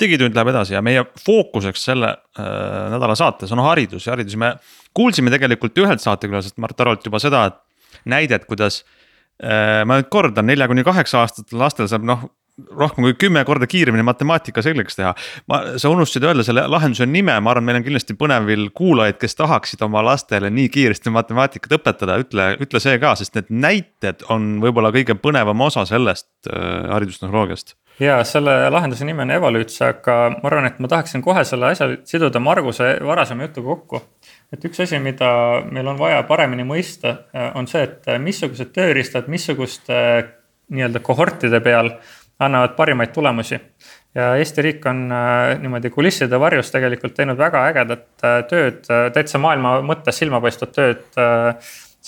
Digitund 0.00 0.34
läheb 0.34 0.50
edasi 0.52 0.74
ja 0.74 0.82
meie 0.82 1.04
fookuseks 1.22 1.86
selle 1.90 2.10
äh, 2.10 2.90
nädala 2.90 3.14
saates 3.18 3.54
on 3.54 3.62
haridus 3.62 4.08
ja 4.08 4.16
haridus, 4.16 4.34
me 4.36 4.56
kuulsime 4.94 5.30
tegelikult 5.30 5.78
ühelt 5.84 6.02
saatekülaliselt 6.02 6.58
Mart 6.58 6.80
Arolt 6.82 7.06
juba 7.06 7.22
seda 7.22 7.46
näidet, 8.10 8.44
kuidas 8.50 8.82
äh,. 9.38 9.84
ma 9.86 10.00
nüüd 10.00 10.10
kordan, 10.10 10.50
nelja 10.50 10.66
kuni 10.66 10.82
kaheksa 10.86 11.22
aastatel 11.22 11.62
lastel 11.62 11.90
saab 11.90 12.10
noh 12.10 12.26
rohkem 12.70 13.06
kui 13.06 13.14
kümme 13.14 13.44
korda 13.46 13.66
kiiremini 13.70 14.02
matemaatika 14.06 14.62
selgeks 14.64 14.98
teha. 14.98 15.14
ma, 15.50 15.60
sa 15.78 15.90
unustasid 15.92 16.26
öelda 16.28 16.44
selle 16.46 16.66
lahenduse 16.70 17.06
nime, 17.06 17.36
ma 17.40 17.52
arvan, 17.52 17.66
meil 17.68 17.80
on 17.80 17.86
kindlasti 17.86 18.16
põnevil 18.18 18.68
kuulajaid, 18.76 19.18
kes 19.20 19.38
tahaksid 19.38 19.82
oma 19.86 20.02
lastele 20.04 20.50
nii 20.54 20.68
kiiresti 20.74 21.12
matemaatikat 21.14 21.78
õpetada, 21.78 22.18
ütle, 22.22 22.50
ütle 22.62 22.82
see 22.82 22.98
ka, 23.02 23.14
sest 23.18 23.38
need 23.38 23.52
näited 23.66 24.24
on 24.32 24.56
võib-olla 24.64 24.92
kõige 24.94 25.18
põnevam 25.18 25.66
osa 25.68 25.86
sellest 25.88 26.30
äh, 26.50 26.88
haridustehnoloogiast 26.94 27.76
ja 28.00 28.18
selle 28.24 28.52
lahenduse 28.70 29.06
nimi 29.06 29.24
on 29.24 29.32
Evolutes, 29.34 29.80
aga 29.82 30.18
ma 30.36 30.50
arvan, 30.50 30.68
et 30.68 30.78
ma 30.82 30.90
tahaksin 30.90 31.22
kohe 31.24 31.42
selle 31.46 31.72
asja 31.72 31.88
siduda 32.06 32.40
Marguse 32.42 32.92
varasema 33.04 33.48
jutuga 33.48 33.74
kokku. 33.74 34.02
et 34.52 34.64
üks 34.64 34.80
asi, 34.82 34.98
mida 35.02 35.30
meil 35.70 35.86
on 35.90 35.98
vaja 35.98 36.22
paremini 36.28 36.64
mõista, 36.64 37.16
on 37.58 37.66
see, 37.68 37.82
et 37.84 38.06
missugused 38.22 38.70
tööriistad, 38.72 39.28
missuguste 39.28 39.98
nii-öelda 40.72 41.00
kohortide 41.04 41.60
peal 41.64 41.90
annavad 42.38 42.74
parimaid 42.76 43.12
tulemusi. 43.12 43.60
ja 44.14 44.34
Eesti 44.36 44.62
riik 44.62 44.86
on 44.86 45.12
äh, 45.12 45.58
niimoodi 45.60 45.90
kulisside 45.90 46.40
varjus 46.40 46.70
tegelikult 46.72 47.14
teinud 47.14 47.38
väga 47.38 47.66
ägedat 47.70 48.24
äh, 48.24 48.38
tööd, 48.50 48.80
äh, 48.90 49.08
täitsa 49.14 49.38
maailma 49.42 49.78
mõttes 49.84 50.18
silmapaistvat 50.18 50.72
tööd 50.74 51.20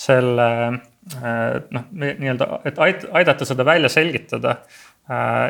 selle 0.01 0.47
noh, 0.71 1.83
nii-öelda, 1.91 2.47
et 2.65 2.77
aidata 2.79 3.45
seda 3.45 3.65
välja 3.65 3.89
selgitada 3.89 4.55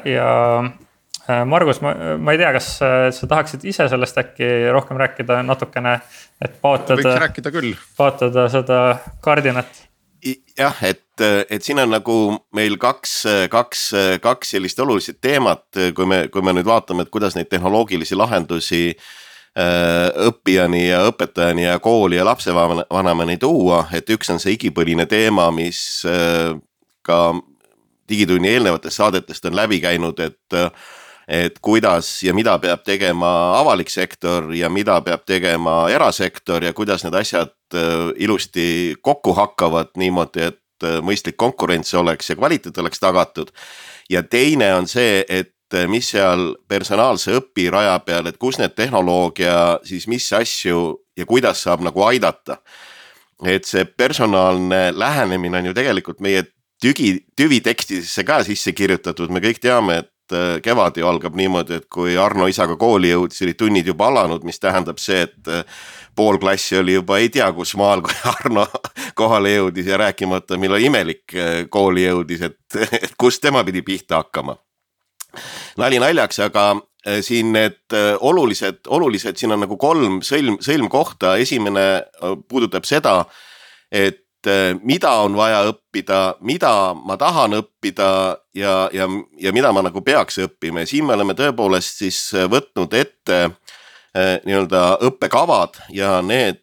ja 0.07 0.29
Margus, 1.45 1.81
ma, 1.83 1.91
ma 2.17 2.33
ei 2.33 2.39
tea, 2.39 2.49
kas 2.55 2.69
sa 2.79 3.29
tahaksid 3.29 3.63
ise 3.67 3.85
sellest 3.91 4.17
äkki 4.17 4.47
rohkem 4.73 4.99
rääkida 4.99 5.41
natukene, 5.45 5.97
et 6.41 6.55
paotada, 6.63 7.13
paotada 7.99 8.47
seda 8.51 8.81
kardinat? 9.23 9.90
Jah, 10.57 10.83
et, 10.83 11.23
et 11.49 11.63
siin 11.63 11.79
on 11.81 11.91
nagu 11.91 12.17
meil 12.55 12.77
kaks, 12.81 13.15
kaks, 13.51 13.83
kaks 14.21 14.55
sellist 14.55 14.79
olulist 14.79 15.19
teemat, 15.21 15.65
kui 15.95 16.07
me, 16.09 16.23
kui 16.33 16.45
me 16.45 16.53
nüüd 16.57 16.67
vaatame, 16.67 17.05
et 17.05 17.13
kuidas 17.13 17.37
neid 17.37 17.49
tehnoloogilisi 17.51 18.17
lahendusi 18.19 18.83
õppijani 19.51 20.85
ja 20.85 21.01
õpetajani 21.09 21.65
ja 21.65 21.79
kooli 21.83 22.15
ja 22.15 22.25
lapsevanemani 22.25 23.35
tuua, 23.37 23.83
et 23.91 24.07
üks 24.09 24.31
on 24.31 24.39
see 24.39 24.55
igipõline 24.55 25.05
teema, 25.11 25.49
mis 25.51 25.81
ka 27.03 27.19
digitunni 28.07 28.53
eelnevatest 28.53 29.01
saadetest 29.01 29.45
on 29.49 29.59
läbi 29.59 29.81
käinud, 29.83 30.19
et 30.23 30.61
et 31.31 31.59
kuidas 31.63 32.23
ja 32.25 32.33
mida 32.35 32.57
peab 32.59 32.83
tegema 32.83 33.29
avalik 33.61 33.89
sektor 33.89 34.49
ja 34.55 34.69
mida 34.69 34.97
peab 35.05 35.23
tegema 35.25 35.85
erasektor 35.89 36.63
ja 36.63 36.73
kuidas 36.75 37.05
need 37.05 37.15
asjad 37.15 37.53
äh, 37.75 38.11
ilusti 38.19 38.97
kokku 39.01 39.33
hakkavad 39.37 39.93
niimoodi, 40.01 40.49
et 40.51 40.87
äh, 40.87 40.99
mõistlik 40.99 41.39
konkurents 41.39 41.93
oleks 41.95 42.33
ja 42.33 42.35
kvaliteet 42.35 42.77
oleks 42.83 42.99
tagatud. 42.99 43.51
ja 44.09 44.23
teine 44.23 44.73
on 44.75 44.87
see, 44.91 45.23
et 45.29 45.55
äh, 45.73 45.87
mis 45.87 46.11
seal 46.11 46.55
personaalse 46.67 47.37
õpiraja 47.39 47.99
peal, 48.05 48.27
et 48.27 48.37
kus 48.37 48.59
need 48.59 48.75
tehnoloogia 48.75 49.79
siis 49.87 50.07
mis 50.11 50.27
asju 50.33 50.99
ja 51.17 51.25
kuidas 51.25 51.63
saab 51.63 51.87
nagu 51.87 52.03
aidata. 52.03 52.57
et 53.45 53.65
see 53.65 53.85
personaalne 53.85 54.91
lähenemine 54.93 55.57
on 55.57 55.65
ju 55.65 55.73
tegelikult 55.73 56.19
meie 56.19 56.43
tügi, 56.81 57.21
tüvitekstidesse 57.37 58.23
ka 58.23 58.43
sisse 58.43 58.73
kirjutatud, 58.75 59.31
me 59.31 59.39
kõik 59.39 59.61
teame, 59.63 60.01
et 60.03 60.10
äh, 60.35 60.59
kevad 60.63 60.97
ju 60.97 61.07
algab 61.07 61.35
niimoodi, 61.37 61.79
et 61.81 61.87
kui 61.91 62.15
Arno 62.19 62.47
isaga 62.49 62.77
kooli 62.79 63.11
jõudis, 63.11 63.41
olid 63.45 63.59
tunnid 63.59 63.89
juba 63.91 64.07
alanud, 64.11 64.45
mis 64.47 64.59
tähendab 64.61 65.01
see, 65.01 65.25
et 65.27 65.51
äh, 65.51 65.83
pool 66.15 66.39
klassi 66.41 66.79
oli 66.79 66.97
juba 66.97 67.19
ei 67.21 67.29
tea 67.33 67.49
kus 67.55 67.75
maal, 67.79 68.03
kui 68.05 68.15
Arno 68.33 68.65
kohale 69.17 69.55
jõudis 69.55 69.91
ja 69.91 69.99
rääkimata, 70.01 70.59
millal 70.61 70.83
imelik 70.83 71.35
äh, 71.35 71.51
kooli 71.69 72.07
jõudis, 72.07 72.47
et, 72.49 72.59
et 73.01 73.13
kust 73.19 73.43
tema 73.43 73.65
pidi 73.67 73.83
pihta 73.85 74.23
hakkama. 74.23 74.57
nali 75.77 75.99
naljaks, 75.99 76.39
aga 76.43 76.73
siin 77.25 77.53
need 77.55 77.95
olulised, 78.19 78.83
olulised, 78.93 79.37
siin 79.39 79.55
on 79.55 79.63
nagu 79.63 79.77
kolm 79.79 80.19
sõlm, 80.21 80.59
sõlmkohta, 80.61 81.37
esimene 81.41 82.03
puudutab 82.51 82.85
seda, 82.85 83.23
et 83.89 84.27
mida 84.83 85.11
on 85.21 85.35
vaja 85.37 85.61
õppida, 85.69 86.19
mida 86.41 86.71
ma 86.97 87.17
tahan 87.17 87.59
õppida 87.59 88.09
ja, 88.57 88.75
ja, 88.93 89.07
ja 89.39 89.53
mida 89.53 89.71
ma 89.71 89.83
nagu 89.85 90.01
peaks 90.01 90.39
õppima. 90.41 90.83
Ja 90.83 90.89
siin 90.89 91.05
me 91.05 91.17
oleme 91.17 91.35
tõepoolest 91.37 92.03
siis 92.03 92.19
eh, 92.33 92.47
võtnud 92.49 92.93
ette 92.97 93.41
eh, 93.45 94.37
nii-öelda 94.45 95.01
õppekavad 95.09 95.83
ja 95.93 96.19
need 96.25 96.61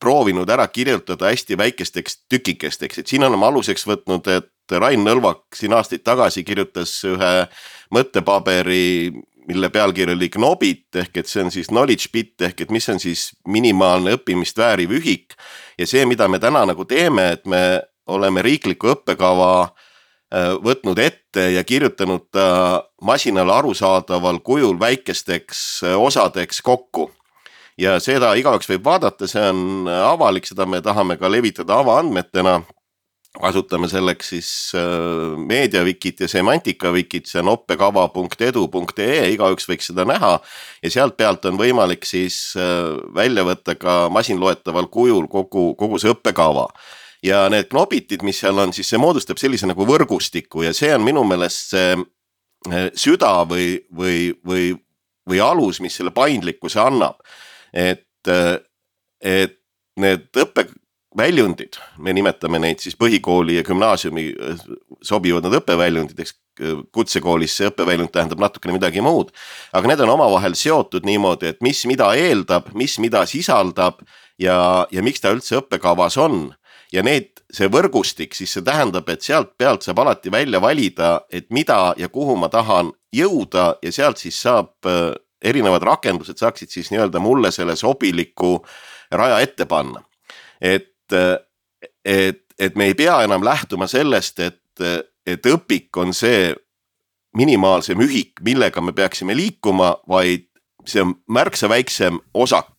proovinud 0.00 0.48
ära 0.48 0.66
kirjutada 0.72 1.28
hästi 1.28 1.58
väikesteks 1.60 2.22
tükikesteks, 2.28 3.02
et 3.02 3.10
siin 3.10 3.24
oleme 3.26 3.46
aluseks 3.46 3.84
võtnud, 3.88 4.28
et 4.32 4.78
Rain 4.80 5.02
Nõlvak 5.04 5.58
siin 5.58 5.74
aastaid 5.76 6.04
tagasi 6.06 6.44
kirjutas 6.46 6.94
ühe 7.04 7.32
mõttepaberi, 7.92 9.12
mille 9.50 9.70
pealkiri 9.72 10.14
oli 10.14 10.30
Knobit 10.32 11.00
ehk 11.02 11.20
et 11.22 11.28
see 11.28 11.42
on 11.44 11.50
siis 11.52 11.70
knowledge 11.72 12.12
bit 12.12 12.44
ehk 12.46 12.64
et 12.64 12.72
mis 12.72 12.86
on 12.92 13.00
siis 13.02 13.30
minimaalne 13.48 14.14
õppimist 14.18 14.58
vääriv 14.60 14.94
ühik 15.00 15.34
ja 15.80 15.86
see, 15.88 16.04
mida 16.08 16.28
me 16.28 16.38
täna 16.42 16.66
nagu 16.68 16.84
teeme, 16.84 17.30
et 17.36 17.46
me 17.48 17.80
oleme 18.10 18.42
riikliku 18.44 18.92
õppekava 18.94 19.52
äh, 19.64 20.52
võtnud 20.60 20.98
ette 21.00 21.50
ja 21.54 21.64
kirjutanud 21.64 22.28
ta 22.34 22.48
masinale 23.06 23.54
arusaadaval 23.54 24.42
kujul 24.44 24.76
väikesteks 24.80 25.62
äh, 25.88 25.96
osadeks 25.96 26.60
kokku. 26.62 27.10
ja 27.80 27.96
seda 28.00 28.34
igaüks 28.36 28.68
võib 28.68 28.84
vaadata, 28.84 29.26
see 29.30 29.40
on 29.40 29.88
avalik, 29.88 30.46
seda 30.46 30.66
me 30.68 30.82
tahame 30.84 31.16
ka 31.16 31.30
levitada 31.32 31.78
avaandmetena 31.80 32.60
kasutame 33.38 33.88
selleks 33.88 34.28
siis 34.32 34.48
äh, 34.74 35.38
meediavikit 35.38 36.20
ja 36.20 36.28
semantikavikit, 36.28 37.28
see 37.30 37.40
on 37.42 37.52
oppekava.edu.ee, 37.52 39.28
igaüks 39.36 39.68
võiks 39.70 39.90
seda 39.92 40.04
näha. 40.08 40.32
ja 40.82 40.90
sealt 40.90 41.16
pealt 41.16 41.46
on 41.46 41.60
võimalik 41.60 42.06
siis 42.08 42.56
äh, 42.58 42.98
välja 43.14 43.44
võtta 43.46 43.76
ka 43.78 44.08
masinloetaval 44.10 44.90
kujul 44.90 45.28
kogu, 45.30 45.74
kogu 45.78 46.00
see 46.02 46.10
õppekava. 46.10 46.66
ja 47.22 47.44
need 47.52 47.70
knobitid, 47.70 48.24
mis 48.26 48.40
seal 48.42 48.58
on, 48.58 48.74
siis 48.74 48.90
see 48.90 48.98
moodustab 48.98 49.38
sellise 49.38 49.68
nagu 49.70 49.86
võrgustiku 49.86 50.66
ja 50.66 50.74
see 50.74 50.90
on 50.94 51.06
minu 51.06 51.22
meelest 51.24 51.76
see 51.76 51.94
äh, 51.94 52.90
süda 52.98 53.44
või, 53.46 53.76
või, 53.94 54.34
või, 54.42 54.74
või 55.28 55.40
alus, 55.44 55.78
mis 55.80 55.94
selle 55.94 56.10
paindlikkuse 56.10 56.82
annab. 56.82 57.22
et, 57.72 58.34
et 59.22 59.58
need 60.00 60.26
õppe 60.34 60.66
väljundid, 61.16 61.78
me 61.98 62.12
nimetame 62.14 62.60
neid 62.62 62.82
siis 62.82 62.94
põhikooli 62.98 63.56
ja 63.56 63.64
gümnaasiumi 63.66 64.28
sobivad 65.02 65.46
nad 65.46 65.58
õppeväljunditeks. 65.58 66.36
kutsekoolis 66.92 67.54
see 67.56 67.70
õppeväljund 67.70 68.10
tähendab 68.12 68.40
natukene 68.42 68.74
midagi 68.74 69.00
muud, 69.00 69.30
aga 69.72 69.88
need 69.88 70.00
on 70.04 70.10
omavahel 70.12 70.52
seotud 70.58 71.06
niimoodi, 71.08 71.54
et 71.54 71.62
mis 71.64 71.86
mida 71.88 72.10
eeldab, 72.12 72.68
mis 72.76 72.98
mida 73.00 73.22
sisaldab 73.26 74.02
ja, 74.38 74.86
ja 74.90 75.02
miks 75.02 75.22
ta 75.24 75.32
üldse 75.32 75.56
õppekavas 75.56 76.18
on 76.20 76.50
ja 76.92 77.02
need, 77.06 77.40
see 77.50 77.70
võrgustik, 77.72 78.36
siis 78.36 78.52
see 78.52 78.66
tähendab, 78.66 79.08
et 79.08 79.24
sealt 79.24 79.54
pealt 79.58 79.86
saab 79.86 80.02
alati 80.04 80.30
välja 80.30 80.60
valida, 80.60 81.22
et 81.32 81.48
mida 81.50 81.94
ja 81.96 82.10
kuhu 82.12 82.36
ma 82.36 82.50
tahan 82.52 82.92
jõuda 83.14 83.78
ja 83.82 83.92
sealt 83.94 84.20
siis 84.20 84.38
saab 84.42 84.86
äh, 84.86 85.14
erinevad 85.42 85.82
rakendused 85.86 86.38
saaksid 86.38 86.70
siis 86.70 86.90
nii-öelda 86.92 87.22
mulle 87.22 87.50
selle 87.54 87.76
sobiliku 87.76 88.58
raja 89.10 89.40
ette 89.40 89.66
panna. 89.66 90.04
et 90.60 90.90
et, 91.12 92.42
et 92.58 92.76
me 92.76 92.90
ei 92.90 92.96
pea 92.98 93.20
enam 93.26 93.44
lähtuma 93.44 93.88
sellest, 93.90 94.40
et, 94.40 94.84
et 95.26 95.46
õpik 95.46 95.96
on 96.00 96.14
see 96.16 96.50
minimaalsem 97.36 98.00
ühik, 98.02 98.42
millega 98.42 98.82
me 98.82 98.92
peaksime 98.92 99.36
liikuma, 99.38 99.94
vaid 100.10 100.48
see 100.88 101.02
on 101.04 101.14
märksa 101.30 101.68
väiksem 101.70 102.18
osak 102.34 102.72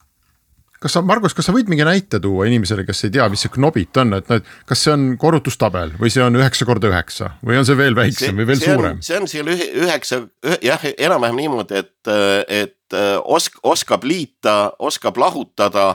kas 0.81 0.95
sa, 0.95 1.03
Margus, 1.05 1.35
kas 1.37 1.45
sa 1.45 1.53
võid 1.53 1.69
mingi 1.69 1.85
näite 1.85 2.17
tuua 2.21 2.47
inimesele, 2.49 2.83
kes 2.87 3.05
ei 3.05 3.13
tea, 3.13 3.27
mis 3.29 3.43
see 3.45 3.53
Knobit 3.53 3.99
on, 4.01 4.15
et 4.17 4.31
noh, 4.31 4.41
et 4.41 4.69
kas 4.69 4.81
see 4.81 4.93
on 4.95 5.03
korrutustabel 5.21 5.93
või 5.99 6.09
see 6.13 6.23
on 6.25 6.39
üheksa 6.39 6.65
korda 6.65 6.89
üheksa 6.89 7.35
või 7.45 7.59
on 7.59 7.67
see 7.67 7.77
veel 7.77 7.97
väiksem 7.97 8.31
see, 8.31 8.37
või 8.39 8.47
veel 8.49 8.61
see 8.61 8.73
suurem? 8.73 9.03
see 9.05 9.19
on 9.19 9.29
seal 9.29 9.51
üheksa, 9.53 10.23
jah, 10.65 10.87
enam-vähem 10.95 11.37
niimoodi, 11.43 11.83
et, 11.83 12.13
et 12.49 12.97
osk-, 13.21 13.61
oskab 13.61 14.07
liita, 14.09 14.73
oskab 14.81 15.21
lahutada 15.21 15.93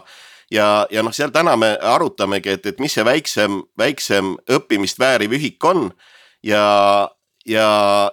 ja, 0.50 0.87
ja 0.91 1.03
noh, 1.03 1.15
seal 1.15 1.33
täna 1.35 1.57
me 1.57 1.75
arutamegi, 1.83 2.57
et, 2.57 2.67
et 2.67 2.81
mis 2.83 2.95
see 2.95 3.05
väiksem, 3.05 3.61
väiksem 3.79 4.35
õppimist 4.59 5.00
vääriv 5.00 5.37
ühik 5.38 5.65
on. 5.65 5.91
ja, 6.43 7.09
ja, 7.47 7.69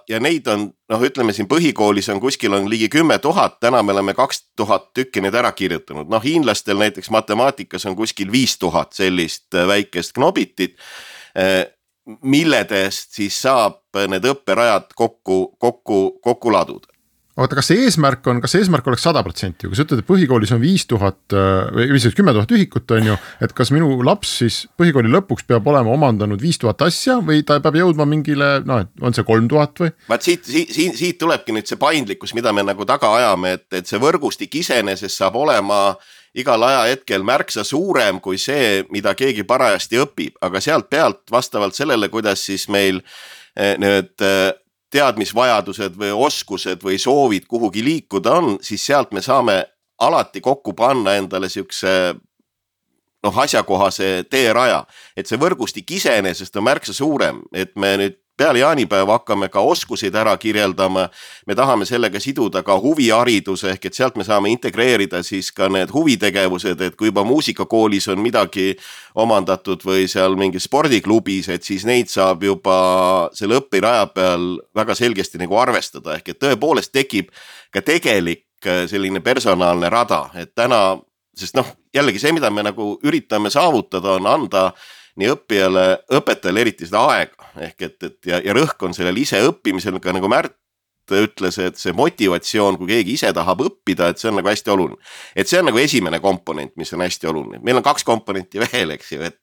ja 0.09 0.19
neid 0.19 0.47
on 0.47 0.67
noh, 0.89 1.03
ütleme 1.05 1.33
siin 1.33 1.49
põhikoolis 1.49 2.09
on 2.13 2.21
kuskil 2.21 2.53
on 2.53 2.69
ligi 2.69 2.89
kümme 2.89 3.19
tuhat, 3.19 3.59
täna 3.59 3.83
me 3.83 3.93
oleme 3.93 4.13
kaks 4.17 4.43
tuhat 4.55 4.91
tükki 4.93 5.21
neid 5.21 5.35
ära 5.35 5.51
kirjutanud, 5.51 6.09
noh 6.09 6.23
hiinlastel 6.23 6.77
näiteks 6.81 7.09
matemaatikas 7.13 7.85
on 7.89 7.97
kuskil 7.99 8.31
viis 8.31 8.57
tuhat 8.61 8.93
sellist 8.93 9.53
äh, 9.55 9.67
väikest 9.67 10.13
knobitit 10.17 10.77
äh, 11.37 11.65
milledest 12.21 13.15
siis 13.15 13.35
saab 13.41 13.79
need 14.09 14.25
õpperajad 14.27 14.91
kokku, 14.95 15.55
kokku, 15.59 15.99
kokku 16.21 16.51
laduda 16.51 16.92
oota, 17.37 17.57
kas 17.57 17.69
see 17.71 17.83
eesmärk 17.87 18.27
on, 18.29 18.39
kas 18.43 18.53
eesmärk 18.59 18.87
oleks 18.89 19.05
sada 19.07 19.23
protsenti, 19.25 19.67
kui 19.67 19.77
sa 19.77 19.85
ütled, 19.87 20.03
et 20.03 20.07
põhikoolis 20.07 20.53
on 20.53 20.61
viis 20.61 20.85
tuhat 20.89 21.33
äh, 21.33 21.69
või 21.73 21.89
mis 21.95 22.05
see 22.05 22.15
kümme 22.17 22.33
tuhat 22.35 22.53
ühikut 22.53 22.93
on 22.93 23.09
ju. 23.11 23.17
et 23.45 23.55
kas 23.57 23.73
minu 23.73 23.89
laps 24.05 24.35
siis 24.43 24.59
põhikooli 24.79 25.11
lõpuks 25.13 25.47
peab 25.49 25.67
olema 25.69 25.93
omandanud 25.95 26.41
viis 26.41 26.61
tuhat 26.61 26.81
asja 26.85 27.17
või 27.25 27.41
ta 27.47 27.59
peab 27.63 27.79
jõudma 27.81 28.07
mingile 28.09 28.55
noh, 28.67 28.83
et 28.85 29.05
on 29.05 29.15
see 29.17 29.25
kolm 29.27 29.49
tuhat 29.51 29.81
või? 29.81 29.93
vaat 30.09 30.29
siit, 30.29 30.45
siit, 30.45 30.73
siit, 30.73 30.97
siit 30.99 31.21
tulebki 31.21 31.55
nüüd 31.55 31.69
see 31.69 31.81
paindlikkus, 31.81 32.35
mida 32.37 32.53
me 32.53 32.65
nagu 32.65 32.85
taga 32.89 33.15
ajame, 33.17 33.57
et, 33.57 33.67
et 33.81 33.89
see 33.89 34.01
võrgustik 34.01 34.61
iseenesest 34.61 35.23
saab 35.23 35.39
olema 35.41 35.83
igal 36.37 36.61
ajahetkel 36.65 37.25
märksa 37.25 37.65
suurem 37.65 38.19
kui 38.21 38.39
see, 38.41 38.83
mida 38.93 39.13
keegi 39.17 39.45
parajasti 39.45 40.01
õpib, 40.01 40.37
aga 40.41 40.61
sealt 40.61 40.89
pealt 40.89 41.25
vastavalt 41.31 41.77
sellele, 41.77 42.09
kuidas 42.13 42.45
siis 42.45 42.65
meil 42.73 43.01
eh, 43.57 43.73
need 43.81 44.13
eh, 44.21 44.51
teadmisvajadused 44.93 45.97
või 45.99 46.11
oskused 46.13 46.83
või 46.85 46.99
soovid 47.01 47.47
kuhugi 47.49 47.83
liikuda 47.85 48.37
on, 48.39 48.57
siis 48.61 48.85
sealt 48.85 49.13
me 49.13 49.21
saame 49.21 49.63
alati 50.03 50.41
kokku 50.41 50.73
panna 50.77 51.15
endale 51.17 51.49
siukse 51.49 52.13
noh, 53.23 53.37
asjakohase 53.39 54.25
teeraja. 54.29 54.83
et 55.17 55.27
see 55.27 55.39
võrgustik 55.39 55.91
iseenesest 55.97 56.55
on 56.59 56.67
märksa 56.67 56.93
suurem, 56.93 57.41
et 57.53 57.75
me 57.75 57.95
nüüd 57.97 58.19
peale 58.37 58.59
jaanipäeva 58.59 59.17
hakkame 59.17 59.49
ka 59.49 59.59
oskuseid 59.59 60.15
ära 60.15 60.37
kirjeldama. 60.37 61.09
me 61.47 61.55
tahame 61.55 61.85
sellega 61.85 62.19
siduda 62.19 62.63
ka 62.63 62.79
huvihariduse 62.79 63.69
ehk 63.69 63.85
et 63.85 63.93
sealt 63.93 64.15
me 64.15 64.23
saame 64.23 64.49
integreerida 64.49 65.23
siis 65.23 65.51
ka 65.51 65.69
need 65.69 65.93
huvitegevused, 65.93 66.81
et 66.81 66.95
kui 66.95 67.07
juba 67.07 67.23
muusikakoolis 67.23 68.07
on 68.07 68.19
midagi 68.19 68.75
omandatud 69.15 69.85
või 69.85 70.07
seal 70.07 70.35
mingis 70.35 70.63
spordiklubis, 70.63 71.49
et 71.49 71.63
siis 71.63 71.85
neid 71.85 72.09
saab 72.09 72.43
juba 72.43 73.29
selle 73.33 73.61
õpiraja 73.61 74.07
peal 74.13 74.57
väga 74.75 74.95
selgesti 74.95 75.37
nagu 75.37 75.57
arvestada, 75.57 76.17
ehk 76.17 76.33
et 76.33 76.41
tõepoolest 76.41 76.93
tekib 76.93 77.29
ka 77.71 77.81
tegelik 77.81 78.47
äh, 78.65 78.87
selline 78.89 79.21
personaalne 79.21 79.89
rada, 79.89 80.29
et 80.35 80.55
täna, 80.55 80.97
sest 81.37 81.55
noh, 81.55 81.69
jällegi 81.93 82.19
see, 82.19 82.33
mida 82.33 82.49
me 82.49 82.65
nagu 82.65 82.97
üritame 83.05 83.53
saavutada, 83.53 84.17
on 84.17 84.27
anda 84.27 84.71
nii 85.19 85.29
õppijale, 85.35 85.85
õpetajale 86.19 86.65
eriti 86.65 86.89
seda 86.89 87.05
aega. 87.13 87.51
Ehk 87.67 87.87
et, 87.87 87.97
et 88.03 88.31
ja, 88.31 88.41
ja 88.43 88.55
rõhk 88.57 88.81
on 88.87 88.95
sellel 88.97 89.17
iseõppimisel 89.21 89.99
ka 90.03 90.15
nagu 90.15 90.29
Märt 90.31 90.57
ütles, 91.11 91.57
et 91.59 91.75
see 91.77 91.91
motivatsioon, 91.95 92.77
kui 92.79 92.87
keegi 92.87 93.17
ise 93.17 93.31
tahab 93.35 93.65
õppida, 93.65 94.07
et 94.09 94.21
see 94.21 94.29
on 94.29 94.37
nagu 94.39 94.47
hästi 94.47 94.71
oluline. 94.71 94.97
et 95.35 95.47
see 95.47 95.59
on 95.59 95.67
nagu 95.67 95.77
esimene 95.77 96.19
komponent, 96.23 96.71
mis 96.79 96.93
on 96.93 97.03
hästi 97.03 97.27
oluline, 97.27 97.59
meil 97.63 97.77
on 97.77 97.83
kaks 97.83 98.05
komponenti 98.07 98.61
veel, 98.63 98.95
eks 98.95 99.11
ju, 99.11 99.21
et, 99.21 99.39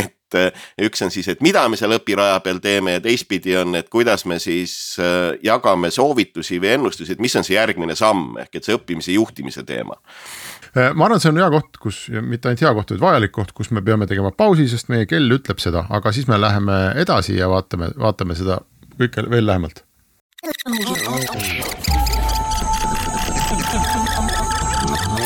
et 0.00 0.40
üks 0.88 1.04
on 1.04 1.12
siis, 1.12 1.28
et 1.28 1.44
mida 1.44 1.68
me 1.68 1.76
seal 1.76 1.92
õpiraja 1.98 2.40
peal 2.42 2.58
teeme 2.64 2.96
ja 2.96 3.04
teistpidi 3.04 3.56
on, 3.60 3.76
et 3.76 3.88
kuidas 3.92 4.24
me 4.24 4.40
siis 4.42 4.96
äh, 4.98 5.36
jagame 5.44 5.92
soovitusi 5.92 6.58
või 6.62 6.74
ennustusi, 6.78 7.12
et 7.12 7.22
mis 7.22 7.36
on 7.36 7.44
see 7.44 7.58
järgmine 7.58 7.94
samm 7.96 8.40
ehk 8.40 8.56
et 8.56 8.64
see 8.64 8.76
õppimise 8.76 9.14
juhtimise 9.14 9.68
teema. 9.68 10.00
Äh, 10.00 10.45
ma 10.74 11.06
arvan, 11.06 11.20
see 11.22 11.30
on 11.32 11.40
hea 11.40 11.48
koht, 11.52 11.78
kus 11.82 12.00
mitte 12.20 12.50
ainult 12.50 12.64
hea 12.64 12.72
koht, 12.78 12.94
vaid 12.94 13.04
vajalik 13.04 13.34
koht, 13.34 13.52
kus 13.56 13.70
me 13.74 13.82
peame 13.84 14.08
tegema 14.10 14.32
pausi, 14.34 14.68
sest 14.70 14.90
meie 14.92 15.06
kell 15.10 15.36
ütleb 15.38 15.62
seda, 15.62 15.86
aga 15.90 16.12
siis 16.14 16.28
me 16.30 16.40
läheme 16.40 16.78
edasi 17.02 17.38
ja 17.38 17.50
vaatame, 17.52 17.92
vaatame 18.00 18.38
seda 18.38 18.60
kõike 18.98 19.26
veel 19.30 19.46
lähemalt. 19.46 19.84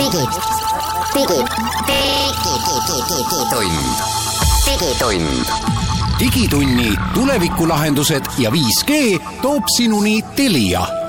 digi, 0.00 0.24
digi, 1.14 1.40
digitund, 3.10 3.90
digitund 4.68 5.68
digitunni 6.20 6.92
tulevikulahendused 7.14 8.22
ja 8.38 8.50
5G 8.52 9.20
toob 9.42 9.64
sinuni 9.76 10.20
Telia 10.36 10.99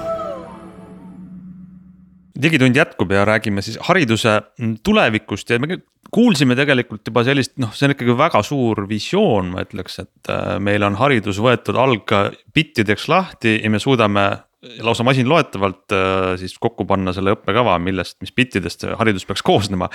digitund 2.42 2.78
jätkub 2.78 3.12
ja 3.14 3.26
räägime 3.28 3.64
siis 3.66 3.80
hariduse 3.88 4.40
tulevikust 4.84 5.50
ja 5.50 5.60
me 5.62 5.82
kuulsime 6.12 6.58
tegelikult 6.60 7.08
juba 7.08 7.24
sellist, 7.24 7.54
noh, 7.62 7.72
see 7.76 7.88
on 7.88 7.96
ikkagi 7.96 8.16
väga 8.20 8.42
suur 8.44 8.84
visioon, 8.90 9.54
ma 9.54 9.66
ütleks, 9.66 10.00
et 10.04 10.32
äh, 10.32 10.56
meil 10.64 10.84
on 10.84 10.98
haridus 11.00 11.40
võetud 11.44 11.78
algbittideks 11.80 13.08
lahti 13.12 13.60
ja 13.62 13.72
me 13.72 13.80
suudame 13.80 14.26
lausa 14.86 15.06
masinloetavalt 15.08 15.96
äh, 15.96 16.34
siis 16.42 16.58
kokku 16.62 16.86
panna 16.90 17.14
selle 17.16 17.36
õppekava, 17.38 17.78
millest, 17.82 18.20
mis 18.22 18.34
bittidest 18.36 18.86
haridus 19.00 19.26
peaks 19.30 19.46
koosnema. 19.46 19.90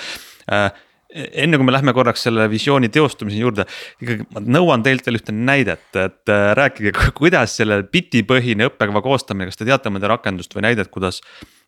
Äh, 0.51 0.71
enne 1.13 1.57
kui 1.57 1.65
me 1.67 1.71
lähme 1.71 1.93
korraks 1.95 2.25
selle 2.27 2.49
visiooni 2.51 2.89
teostumise 2.93 3.39
juurde, 3.39 3.63
ikkagi 4.01 4.25
ma 4.35 4.41
nõuan 4.43 4.83
teilt 4.83 5.05
veel 5.07 5.21
ühte 5.21 5.35
näidet, 5.35 5.87
et 5.95 6.33
rääkige, 6.59 6.91
kuidas 7.17 7.55
selle 7.61 7.79
bitipõhine 7.87 8.67
õppekava 8.67 9.03
koostamine, 9.05 9.47
kas 9.47 9.59
te 9.59 9.67
teate 9.69 9.93
mõnda 9.93 10.11
rakendust 10.11 10.55
või 10.57 10.67
näidet, 10.67 10.91
kuidas 10.91 11.21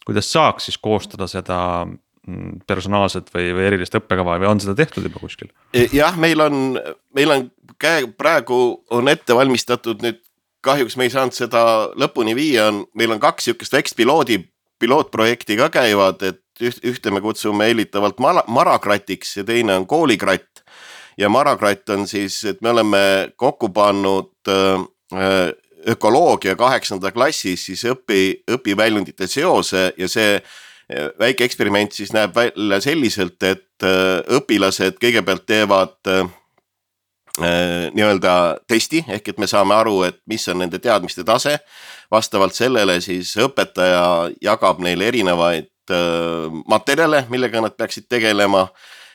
kuidas 0.10 0.32
saaks 0.32 0.65
siis 0.69 0.78
koostada 0.78 1.28
seda 1.30 1.60
mm, 1.86 2.63
personaalset 2.67 3.30
või, 3.34 3.52
või 3.54 3.67
erilist 3.69 3.95
õppekava 3.99 4.39
või 4.41 4.49
on 4.49 4.62
seda 4.63 4.75
tehtud 4.80 5.06
juba 5.06 5.21
kuskil? 5.21 5.52
E, 5.73 5.86
jah, 5.93 6.17
meil 6.17 6.41
on, 6.41 6.80
meil 7.15 7.36
on 7.36 7.45
käe, 7.82 8.08
praegu 8.17 8.60
on 8.95 9.12
ette 9.12 9.38
valmistatud 9.38 10.02
nüüd, 10.06 10.23
kahjuks 10.65 10.97
me 10.99 11.08
ei 11.08 11.13
saanud 11.13 11.36
seda 11.38 11.62
lõpuni 11.99 12.34
viia, 12.36 12.67
on, 12.71 12.84
meil 12.97 13.13
on 13.15 13.21
kaks 13.21 13.47
sihukest 13.47 13.75
väikest 13.75 13.99
piloodi, 13.99 14.41
pilootprojekti 14.80 15.60
ka 15.60 15.69
käivad, 15.71 16.23
et 16.25 16.43
üht, 16.62 16.82
ühte 16.84 17.12
me 17.12 17.22
kutsume 17.22 17.69
hellitavalt 17.69 18.19
mara, 18.19 18.43
marakratiks 18.48 19.38
ja 19.38 19.43
teine 19.48 19.76
on 19.80 19.88
koolikratt. 19.88 20.63
ja 21.17 21.30
marakratt 21.30 21.89
on 21.89 22.08
siis, 22.08 22.43
et 22.45 22.62
me 22.62 22.69
oleme 22.69 23.32
kokku 23.36 23.69
pannud 23.69 24.32
äh, 24.48 25.52
ökoloogia 25.88 26.56
kaheksanda 26.56 27.12
klassis 27.12 27.65
siis 27.65 27.86
õpi, 27.86 28.43
õpiväljundite 28.52 29.28
seose 29.28 29.93
ja 29.98 30.08
see 30.08 30.36
eh, 30.36 31.08
väike 31.19 31.43
eksperiment 31.43 31.95
siis 31.95 32.12
näeb 32.13 32.36
välja 32.36 32.82
selliselt, 32.84 33.43
et 33.43 33.65
õpilased 34.36 35.00
kõigepealt 35.00 35.45
teevad 35.48 35.95
äh, 36.12 37.91
nii-öelda 37.93 38.60
testi 38.67 39.04
ehk 39.08 39.28
et 39.32 39.38
me 39.39 39.48
saame 39.48 39.76
aru, 39.76 40.02
et 40.04 40.19
mis 40.28 40.48
on 40.52 40.60
nende 40.60 40.80
teadmiste 40.80 41.24
tase. 41.24 41.60
vastavalt 42.12 42.56
sellele 42.56 43.02
siis 43.02 43.36
õpetaja 43.38 44.32
jagab 44.41 44.80
neile 44.80 45.08
erinevaid 45.08 45.65
äh, 45.65 45.79
materjale, 46.69 47.23
millega 47.30 47.62
nad 47.62 47.78
peaksid 47.78 48.10
tegelema, 48.10 48.67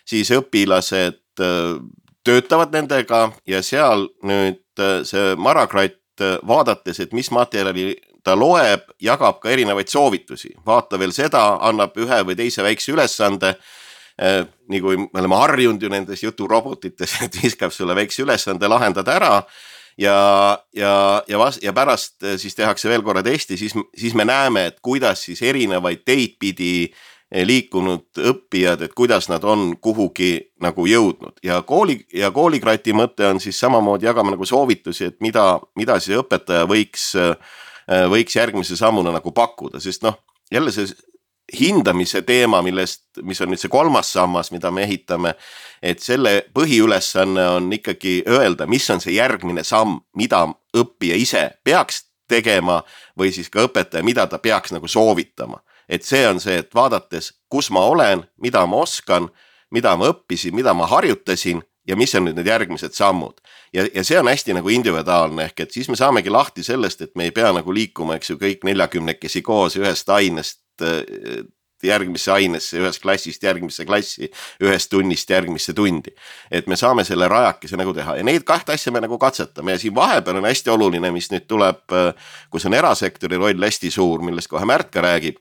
siis 0.05 0.31
õpilased 0.35 1.43
äh, 1.43 1.77
töötavad 2.25 2.73
nendega 2.73 3.29
ja 3.47 3.61
seal 3.63 4.09
nüüd 4.25 4.63
see 5.07 5.35
Marakratt 5.39 6.01
Äh, 6.21 6.39
vaadates, 6.47 7.01
et 7.01 7.13
mis 7.13 7.27
materjali 7.35 7.97
ta 8.23 8.37
loeb, 8.39 8.87
jagab 9.03 9.41
ka 9.43 9.51
erinevaid 9.51 9.91
soovitusi, 9.91 10.53
vaata 10.67 10.99
veel 10.99 11.11
seda, 11.13 11.41
annab 11.67 11.97
ühe 11.99 12.21
või 12.29 12.37
teise 12.39 12.63
väikse 12.63 12.93
ülesande. 12.95 13.57
nii 14.71 14.81
kui 14.81 14.97
me 14.97 15.19
oleme 15.19 15.35
harjunud 15.35 15.83
ju 15.83 15.89
nendes 15.91 16.23
juturobotites, 16.23 17.17
et 17.27 17.35
viskab 17.43 17.73
sulle 17.75 17.97
väikse 17.99 18.23
ülesande, 18.23 18.69
lahendad 18.71 19.09
ära 19.11 19.43
ja, 19.99 20.59
ja, 20.75 21.23
ja 21.29 21.39
vas- 21.39 21.61
ja 21.63 21.73
pärast 21.73 22.23
eh, 22.23 22.39
siis 22.39 22.55
tehakse 22.55 22.89
veel 22.89 23.03
korra 23.03 23.23
testi, 23.23 23.57
siis, 23.57 23.75
siis 23.97 24.15
me 24.15 24.25
näeme, 24.25 24.67
et 24.67 24.81
kuidas 24.83 25.25
siis 25.25 25.43
erinevaid 25.43 26.03
teid 26.05 26.37
pidi 26.41 26.73
eh, 26.85 27.47
liikunud 27.47 28.19
õppijad, 28.19 28.83
et 28.83 28.95
kuidas 28.95 29.29
nad 29.29 29.45
on 29.45 29.77
kuhugi 29.81 30.51
nagu 30.61 30.87
jõudnud. 30.87 31.39
Ja 31.43 31.63
kooli 31.63 32.01
ja 32.15 32.31
koolikrati 32.31 32.93
mõte 32.93 33.27
on 33.31 33.41
siis 33.41 33.61
samamoodi 33.61 34.07
jagame 34.07 34.35
nagu 34.35 34.45
soovitusi, 34.47 35.05
et 35.13 35.21
mida, 35.21 35.61
mida 35.77 35.99
siis 36.01 36.19
õpetaja 36.19 36.67
võiks, 36.71 37.13
eh, 37.19 38.07
võiks 38.11 38.37
järgmise 38.37 38.77
sammuna 38.77 39.13
nagu 39.13 39.33
pakkuda, 39.33 39.81
sest 39.81 40.03
noh, 40.03 40.19
jälle 40.53 40.73
see 40.73 40.87
hindamise 41.59 42.23
teema, 42.23 42.63
millest, 42.63 43.05
mis 43.23 43.41
on 43.41 43.53
nüüd 43.53 43.61
see 43.61 43.73
kolmas 43.73 44.13
sammas, 44.13 44.51
mida 44.55 44.71
me 44.71 44.85
ehitame. 44.87 45.35
et 45.83 46.01
selle 46.01 46.47
põhiülesanne 46.55 47.49
on 47.57 47.73
ikkagi 47.73 48.23
öelda, 48.29 48.67
mis 48.67 48.89
on 48.91 49.01
see 49.01 49.15
järgmine 49.19 49.65
samm, 49.65 50.01
mida 50.17 50.47
õppija 50.77 51.17
ise 51.21 51.51
peaks 51.65 52.05
tegema 52.29 52.83
või 53.19 53.33
siis 53.33 53.51
ka 53.53 53.67
õpetaja, 53.67 54.05
mida 54.05 54.27
ta 54.27 54.39
peaks 54.39 54.73
nagu 54.73 54.89
soovitama. 54.89 55.61
et 55.89 56.03
see 56.03 56.29
on 56.29 56.41
see, 56.41 56.59
et 56.59 56.75
vaadates, 56.75 57.33
kus 57.49 57.71
ma 57.71 57.85
olen, 57.85 58.25
mida 58.41 58.67
ma 58.67 58.77
oskan, 58.77 59.29
mida 59.71 59.97
ma 59.97 60.09
õppisin, 60.09 60.55
mida 60.55 60.75
ma 60.75 60.87
harjutasin 60.87 61.61
ja 61.87 61.97
mis 61.97 62.15
on 62.15 62.25
nüüd 62.25 62.39
need 62.39 62.49
järgmised 62.49 62.97
sammud. 62.97 63.41
ja, 63.73 63.87
ja 63.95 64.05
see 64.05 64.19
on 64.19 64.29
hästi 64.29 64.57
nagu 64.57 64.69
individuaalne, 64.69 65.51
ehk 65.51 65.61
et 65.61 65.77
siis 65.77 65.89
me 65.89 65.97
saamegi 65.97 66.31
lahti 66.31 66.63
sellest, 66.65 67.03
et 67.03 67.17
me 67.17 67.29
ei 67.29 67.31
pea 67.31 67.53
nagu 67.53 67.75
liikuma, 67.75 68.17
eks 68.17 68.31
ju, 68.31 68.39
kõik 68.41 68.65
neljakümnekesi 68.65 69.43
koos 69.43 69.77
ühest 69.77 70.09
ainest 70.09 70.64
järgmisse 71.85 72.33
ainesse, 72.33 72.79
ühest 72.81 73.03
klassist 73.03 73.43
järgmisse 73.45 73.85
klassi, 73.85 74.31
ühest 74.65 74.89
tunnist 74.91 75.31
järgmisse 75.31 75.75
tundi. 75.77 76.15
et 76.51 76.67
me 76.67 76.77
saame 76.77 77.05
selle 77.05 77.29
rajakese 77.29 77.77
nagu 77.77 77.93
teha 77.95 78.17
ja 78.17 78.25
neid 78.25 78.47
kahte 78.49 78.73
asja 78.73 78.93
me 78.93 79.03
nagu 79.05 79.19
katsetame 79.19 79.77
ja 79.77 79.79
siin 79.79 79.95
vahepeal 79.95 80.41
on 80.41 80.49
hästi 80.49 80.71
oluline, 80.71 81.11
mis 81.13 81.31
nüüd 81.31 81.47
tuleb, 81.47 81.85
kus 82.51 82.67
on 82.67 82.75
erasektori 82.75 83.37
roll 83.37 83.69
hästi 83.69 83.91
suur, 83.91 84.25
millest 84.25 84.49
kohe 84.49 84.65
Märt 84.65 84.91
ka 84.91 85.05
räägib. 85.05 85.37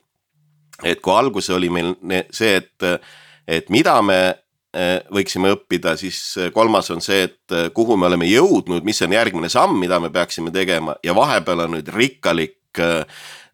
et 0.83 1.01
kui 1.01 1.15
alguses 1.15 1.55
oli 1.55 1.69
meil 1.69 1.95
see, 2.31 2.57
et, 2.57 3.01
et 3.47 3.69
mida 3.69 4.01
me 4.01 4.43
Äh, 4.73 5.03
võiksime 5.13 5.51
õppida, 5.53 5.91
siis 6.01 6.17
kolmas 6.53 6.87
on 6.89 7.01
see, 7.05 7.27
et 7.27 7.53
kuhu 7.77 7.93
me 7.93 8.07
oleme 8.07 8.25
jõudnud, 8.25 8.81
mis 8.81 9.03
on 9.05 9.11
järgmine 9.13 9.49
samm, 9.53 9.75
mida 9.77 9.99
me 10.01 10.09
peaksime 10.09 10.49
tegema 10.49 10.95
ja 11.05 11.13
vahepeal 11.13 11.67
on 11.67 11.75
nüüd 11.75 11.91
rikkalik 11.93 12.81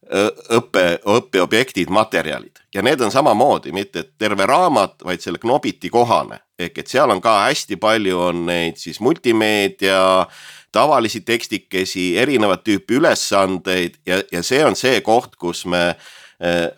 õppe, 0.10 0.86
õppeobjektid, 1.06 1.89
materjalid 1.93 2.60
ja 2.74 2.82
need 2.86 3.02
on 3.02 3.12
samamoodi, 3.12 3.74
mitte 3.76 4.04
terve 4.17 4.45
raamat, 4.50 5.04
vaid 5.06 5.22
selle 5.22 5.38
Knobiti 5.41 5.89
kohane. 5.89 6.39
ehk 6.60 6.78
et 6.78 6.88
seal 6.88 7.10
on 7.10 7.22
ka 7.22 7.45
hästi 7.45 7.78
palju 7.80 8.19
on 8.19 8.45
neid 8.45 8.78
siis 8.78 9.00
multimeedia, 9.00 10.26
tavalisi 10.72 11.22
tekstikesi, 11.22 12.17
erinevat 12.17 12.63
tüüpi 12.63 12.98
ülesandeid 13.00 13.95
ja, 14.06 14.22
ja 14.32 14.43
see 14.43 14.65
on 14.65 14.76
see 14.76 15.02
koht, 15.02 15.36
kus 15.36 15.65
me 15.65 15.95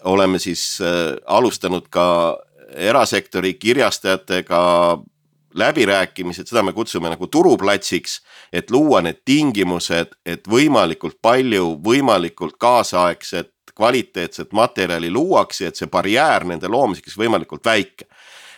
oleme 0.04 0.40
siis 0.40 0.82
alustanud 1.26 1.88
ka 1.90 2.38
erasektori 2.76 3.54
kirjastajatega 3.54 4.62
läbirääkimised, 5.58 6.50
seda 6.50 6.64
me 6.64 6.74
kutsume 6.74 7.10
nagu 7.12 7.28
turuplatsiks, 7.28 8.20
et 8.54 8.72
luua 8.72 9.02
need 9.06 9.22
tingimused, 9.26 10.16
et 10.26 10.48
võimalikult 10.50 11.20
palju, 11.22 11.78
võimalikult 11.84 12.58
kaasaegset, 12.62 13.52
kvaliteetset 13.76 14.52
materjali 14.54 15.12
luuakse, 15.12 15.68
et 15.68 15.80
see 15.80 15.90
barjäär 15.92 16.46
nende 16.46 16.68
loomiseks 16.68 17.18
võimalikult 17.18 17.66
väike. 17.66 18.06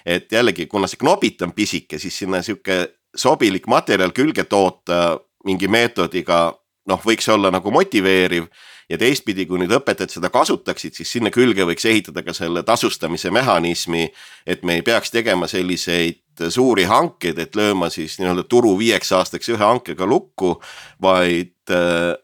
et 0.06 0.32
jällegi, 0.32 0.66
kuna 0.68 0.88
see 0.88 1.00
knopit 1.00 1.42
on 1.42 1.54
pisike, 1.56 1.96
siis 2.00 2.18
sinna 2.18 2.42
sihuke 2.44 2.88
sobilik 3.16 3.68
materjal 3.72 4.12
külge 4.12 4.44
toota 4.44 5.20
mingi 5.46 5.68
meetodiga 5.68 6.52
noh, 6.90 7.02
võiks 7.06 7.30
olla 7.32 7.52
nagu 7.54 7.72
motiveeriv 7.72 8.48
ja 8.90 9.00
teistpidi, 9.00 9.46
kui 9.48 9.62
nüüd 9.62 9.72
õpetajad 9.78 10.18
seda 10.18 10.32
kasutaksid, 10.34 10.96
siis 10.98 11.12
sinna 11.16 11.32
külge 11.34 11.66
võiks 11.68 11.86
ehitada 11.90 12.24
ka 12.26 12.36
selle 12.36 12.64
tasustamise 12.68 13.32
mehhanismi. 13.32 14.10
et 14.46 14.64
me 14.64 14.80
ei 14.80 14.82
peaks 14.82 15.12
tegema 15.12 15.48
selliseid 15.48 16.23
suuri 16.50 16.88
hankeid, 16.90 17.40
et 17.40 17.56
lööma 17.56 17.90
siis 17.94 18.18
nii-öelda 18.20 18.46
turu 18.50 18.74
viieks 18.80 19.12
aastaks 19.14 19.52
ühe 19.54 19.62
hankega 19.62 20.08
lukku. 20.10 20.56
vaid 21.02 21.52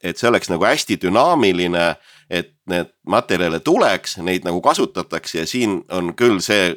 et 0.03 0.17
see 0.19 0.27
oleks 0.27 0.49
nagu 0.51 0.65
hästi 0.67 0.97
dünaamiline, 0.99 1.95
et 2.29 2.51
need 2.67 2.89
materjale 3.07 3.61
tuleks, 3.63 4.17
neid 4.17 4.43
nagu 4.43 4.59
kasutatakse 4.61 5.39
ja 5.39 5.45
siin 5.47 5.79
on 5.95 6.11
küll 6.13 6.41
see, 6.43 6.73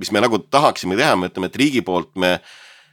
mis 0.00 0.08
me 0.12 0.22
nagu 0.24 0.38
tahaksime 0.38 0.96
teha, 0.96 1.16
me 1.16 1.28
ütleme, 1.28 1.50
et 1.52 1.60
riigi 1.60 1.82
poolt 1.84 2.16
me 2.16 2.38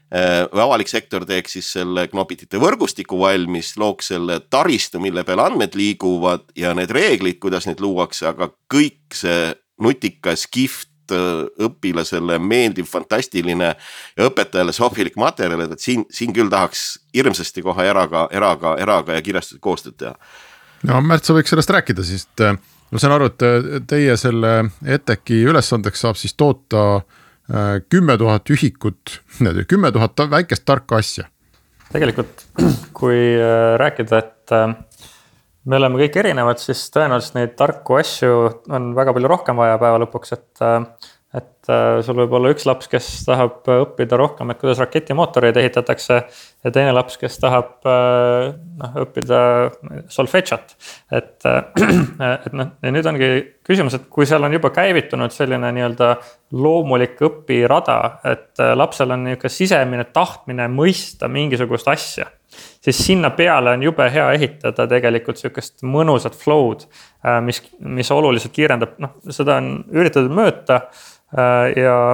Äh, 0.07 0.45
või 0.53 0.61
avalik 0.63 0.87
sektor 0.87 1.25
teeks 1.27 1.57
siis 1.57 1.67
selle 1.75 2.05
Knopitite 2.07 2.61
võrgustiku 2.63 3.17
valmis, 3.19 3.73
looks 3.75 4.13
selle 4.13 4.37
taristu, 4.47 5.01
mille 5.03 5.25
peal 5.27 5.41
andmed 5.43 5.75
liiguvad 5.75 6.45
ja 6.55 6.71
need 6.77 6.93
reeglid, 6.95 7.41
kuidas 7.43 7.67
neid 7.67 7.83
luuakse, 7.83 8.29
aga 8.29 8.47
kõik 8.71 9.17
see 9.19 9.51
nutikas, 9.83 10.45
kihvt 10.47 10.87
äh, 10.87 10.96
õpilasele 11.11 12.39
meeldiv, 12.39 12.87
fantastiline 12.89 13.73
ja 13.73 14.29
õpetajale 14.29 14.73
sobilik 14.75 15.15
materjal, 15.19 15.65
et 15.67 15.83
siin, 15.83 16.05
siin 16.13 16.33
küll 16.35 16.51
tahaks 16.51 16.99
hirmsasti 17.15 17.63
kohe 17.65 17.85
eraga, 17.87 18.27
eraga, 18.31 18.75
eraga 18.81 19.17
ja 19.17 19.25
kirjastusega 19.25 19.63
koostööd 19.63 19.99
teha. 19.99 20.15
no 20.89 21.01
Märt, 21.01 21.25
sa 21.25 21.37
võiks 21.37 21.53
sellest 21.53 21.71
rääkida, 21.73 22.05
siis 22.07 22.27
äh, 22.41 22.57
ma 22.91 23.03
saan 23.03 23.17
aru, 23.17 23.31
et 23.31 23.87
teie 23.87 24.17
selle 24.17 24.57
ETEC-i 24.85 25.43
ülesandeks 25.47 26.05
saab 26.05 26.19
siis 26.19 26.35
toota 26.37 26.83
äh, 26.97 27.23
Äh, 27.47 27.81
kümme 27.89 28.17
tuhat 28.17 28.49
ühikut, 28.49 29.21
kümme 29.71 29.91
tuhat 29.91 30.19
väikest 30.29 30.65
tarka 30.67 30.99
asja. 30.99 31.29
tegelikult, 31.93 32.43
kui 32.93 33.15
äh, 33.39 33.77
rääkida, 33.79 34.17
et 34.19 34.51
äh, 34.51 34.73
me 35.67 35.79
oleme 35.79 35.99
kõik 36.05 36.21
erinevad, 36.23 36.61
siis 36.63 36.85
tõenäoliselt 36.95 37.37
neid 37.37 37.53
tarku 37.59 37.99
asju 37.99 38.33
on 38.73 38.93
väga 38.97 39.13
palju 39.17 39.31
rohkem 39.31 39.59
vaja 39.59 39.77
päeva 39.81 40.01
lõpuks, 40.05 40.35
et 40.37 40.67
et 41.35 41.69
äh, 41.69 41.97
sul 42.05 42.15
võib 42.21 42.31
olla 42.37 42.51
üks 42.53 42.63
laps, 42.67 42.87
kes 42.87 43.07
tahab 43.27 43.67
õppida 43.67 44.15
rohkem, 44.19 44.51
et 44.51 44.59
kuidas 44.61 44.79
raketimootoreid 44.79 45.57
ehitatakse. 45.59 46.21
ja 46.63 46.71
teine 46.71 46.93
laps, 46.95 47.17
kes 47.19 47.35
tahab 47.43 47.83
äh, 47.85 48.53
noh 48.79 48.95
õppida 49.03 49.41
solfedžat, 50.13 50.75
et, 51.11 51.35
äh, 51.45 51.59
et 52.45 52.55
noh, 52.55 52.71
ja 52.81 52.95
nüüd 52.95 53.11
ongi 53.11 53.29
küsimus, 53.67 53.99
et 53.99 54.07
kui 54.09 54.25
seal 54.29 54.47
on 54.47 54.55
juba 54.55 54.71
käivitunud 54.75 55.35
selline 55.35 55.73
nii-öelda 55.75 56.13
loomulik 56.55 57.19
õpirada, 57.27 57.99
et 58.31 58.63
lapsel 58.79 59.11
on 59.11 59.27
nihuke 59.27 59.51
sisemine 59.51 60.07
tahtmine 60.15 60.71
mõista 60.71 61.27
mingisugust 61.27 61.91
asja 61.91 62.31
siis 62.57 63.03
sinna 63.09 63.29
peale 63.35 63.75
on 63.75 63.83
jube 63.83 64.07
hea 64.13 64.31
ehitada 64.37 64.87
tegelikult 64.87 65.37
sihukest 65.41 65.83
mõnusat 65.83 66.35
flow'd, 66.37 66.87
mis, 67.45 67.61
mis 67.79 68.11
oluliselt 68.11 68.55
kiirendab, 68.55 68.97
noh, 69.03 69.17
seda 69.33 69.59
on 69.61 69.71
üritatud 69.93 70.33
mõõta 70.33 70.81
Äh, 71.35 71.83
ja 71.83 72.11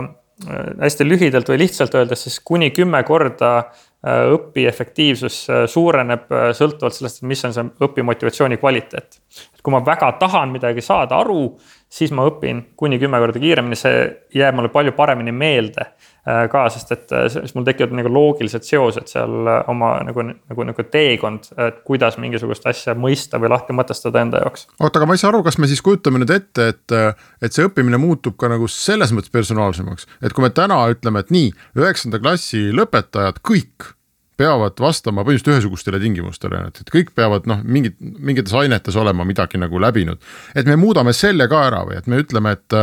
äh, 0.50 0.70
hästi 0.82 1.06
lühidalt 1.06 1.50
või 1.50 1.60
lihtsalt 1.62 1.94
öeldes 1.96 2.26
siis 2.26 2.40
kuni 2.42 2.72
kümme 2.74 3.04
korda 3.06 3.52
äh, 3.60 4.24
õpi 4.34 4.66
efektiivsus 4.66 5.44
suureneb 5.70 6.32
sõltuvalt 6.58 6.98
sellest, 6.98 7.22
mis 7.30 7.46
on 7.46 7.54
see 7.54 7.68
õpimotivatsiooni 7.88 8.58
kvaliteet. 8.62 9.20
Kui 9.64 9.72
ma 9.72 9.80
väga 9.86 10.12
tahan 10.20 10.52
midagi 10.52 10.84
saada 10.84 11.22
aru, 11.24 11.54
siis 11.90 12.12
ma 12.12 12.26
õpin 12.28 12.62
kuni 12.76 13.00
kümme 13.00 13.20
korda 13.24 13.40
kiiremini, 13.40 13.78
see 13.80 14.04
jääb 14.36 14.58
mulle 14.58 14.72
palju 14.74 14.92
paremini 14.98 15.32
meelde 15.32 15.88
Äh, 16.24 16.46
ka, 16.48 16.62
sest 16.72 16.92
et 16.96 17.12
äh, 17.12 17.26
siis 17.28 17.52
mul 17.52 17.66
tekivad 17.68 17.92
nagu 17.98 18.08
loogilised 18.08 18.64
seosed 18.64 19.10
seal 19.12 19.34
äh, 19.44 19.58
oma 19.68 19.90
nagu, 20.08 20.24
nagu, 20.24 20.66
nagu 20.70 20.86
teekond, 20.88 21.50
et 21.60 21.82
kuidas 21.84 22.16
mingisugust 22.16 22.64
asja 22.72 22.94
mõista 22.96 23.42
või 23.44 23.50
lahti 23.52 23.76
mõtestada 23.76 24.22
enda 24.24 24.40
jaoks. 24.40 24.70
oota, 24.78 25.02
aga 25.02 25.10
ma 25.10 25.18
ei 25.18 25.20
saa 25.20 25.34
aru, 25.34 25.42
kas 25.44 25.60
me 25.60 25.68
siis 25.68 25.84
kujutame 25.84 26.22
nüüd 26.24 26.32
ette, 26.32 26.70
et, 26.72 26.96
et 27.44 27.52
see 27.52 27.68
õppimine 27.68 28.00
muutub 28.00 28.38
ka 28.40 28.48
nagu 28.54 28.72
selles 28.72 29.12
mõttes 29.12 29.36
personaalsemaks, 29.36 30.08
et 30.24 30.32
kui 30.32 30.48
me 30.48 30.54
täna 30.56 30.80
ütleme, 30.96 31.26
et 31.26 31.36
nii, 31.36 31.52
üheksanda 31.84 32.24
klassi 32.24 32.70
lõpetajad 32.72 33.44
kõik 33.44 33.92
peavad 34.38 34.80
vastama 34.80 35.24
põhimõtteliselt 35.26 35.54
ühesugustele 35.54 36.00
tingimustele, 36.02 36.66
et, 36.70 36.82
et 36.84 36.92
kõik 36.94 37.14
peavad 37.16 37.48
noh, 37.50 37.62
mingid, 37.64 37.98
mingites 38.00 38.54
ainetes 38.58 38.98
olema 39.00 39.26
midagi 39.28 39.62
nagu 39.62 39.82
läbinud. 39.82 40.22
et 40.56 40.70
me 40.70 40.78
muudame 40.80 41.14
selle 41.14 41.48
ka 41.52 41.68
ära 41.70 41.84
või 41.88 42.00
et 42.00 42.08
me 42.08 42.22
ütleme, 42.24 42.58
et, 42.58 42.78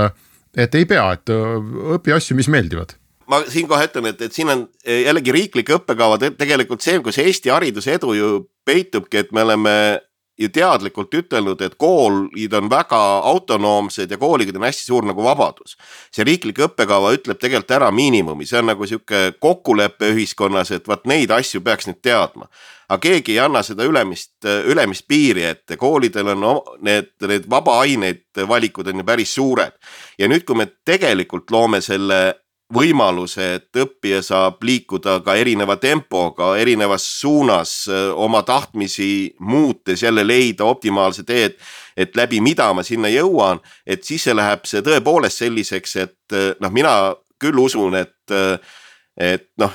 et 0.57 0.75
ei 0.75 0.87
pea, 0.87 1.13
et 1.19 1.33
õpi 1.97 2.17
asju, 2.17 2.39
mis 2.39 2.49
meeldivad 2.49 2.97
ma 3.31 3.45
siinkohal 3.47 3.87
ütlen, 3.87 4.11
et, 4.11 4.23
et 4.27 4.35
siin 4.35 4.51
on 4.51 4.65
eh, 4.85 5.05
jällegi 5.05 5.35
riiklike 5.35 5.77
õppekavad 5.79 6.25
tegelikult 6.39 6.83
see, 6.83 6.99
kus 7.05 7.21
Eesti 7.23 7.53
hariduse 7.55 7.95
edu 7.95 8.15
ju 8.17 8.31
peitubki, 8.67 9.23
et 9.23 9.31
me 9.35 9.45
oleme 9.47 9.75
ju 10.40 10.48
teadlikult 10.48 11.14
ütelnud, 11.14 11.61
et 11.61 11.76
koolid 11.81 12.55
on 12.57 12.70
väga 12.72 13.00
autonoomsed 13.29 14.11
ja 14.11 14.18
koolidel 14.18 14.57
on 14.57 14.66
hästi 14.68 14.87
suur 14.87 15.07
nagu 15.07 15.24
vabadus. 15.24 15.76
see 16.12 16.24
riiklik 16.24 16.59
õppekava 16.64 17.12
ütleb 17.16 17.38
tegelikult 17.40 17.76
ära 17.76 17.90
miinimumi, 17.90 18.46
see 18.46 18.59
on 18.59 18.70
nagu 18.72 18.87
sihuke 18.87 19.35
kokkulepe 19.40 20.14
ühiskonnas, 20.14 20.72
et 20.72 20.88
vot 20.88 21.05
neid 21.07 21.31
asju 21.31 21.61
peaks 21.61 21.90
nüüd 21.90 22.00
teadma 22.03 22.48
aga 22.90 22.98
keegi 22.98 23.37
ei 23.37 23.38
anna 23.38 23.62
seda 23.62 23.87
ülemist, 23.87 24.33
ülemist 24.44 25.07
piiri 25.09 25.44
ette, 25.46 25.76
koolidel 25.79 26.33
on 26.33 26.46
need, 26.83 27.12
need 27.22 27.46
vabaained, 27.50 28.24
valikud 28.48 28.90
on 28.90 29.03
ju 29.03 29.07
päris 29.07 29.35
suured. 29.35 29.76
ja 30.18 30.29
nüüd, 30.29 30.44
kui 30.44 30.59
me 30.59 30.66
tegelikult 30.85 31.50
loome 31.55 31.81
selle 31.81 32.20
võimaluse, 32.75 33.47
et 33.59 33.77
õppija 33.83 34.21
saab 34.23 34.63
liikuda 34.63 35.19
ka 35.27 35.35
erineva 35.39 35.77
tempoga, 35.81 36.53
erinevas 36.61 37.05
suunas 37.21 37.75
oma 38.15 38.43
tahtmisi 38.47 39.35
muutes 39.41 40.03
jälle 40.03 40.27
leida 40.27 40.65
optimaalse 40.65 41.27
tee, 41.27 41.45
et. 41.51 41.61
et 42.01 42.17
läbi 42.17 42.41
mida 42.41 42.73
ma 42.73 42.83
sinna 42.87 43.11
jõuan, 43.13 43.59
et 43.87 44.05
siis 44.05 44.23
see 44.25 44.35
läheb 44.35 44.65
see 44.65 44.81
tõepoolest 44.81 45.43
selliseks, 45.43 45.97
et 45.97 46.37
noh, 46.61 46.73
mina 46.73 46.95
küll 47.41 47.59
usun, 47.59 47.99
et, 47.99 48.33
et 49.19 49.49
noh 49.61 49.75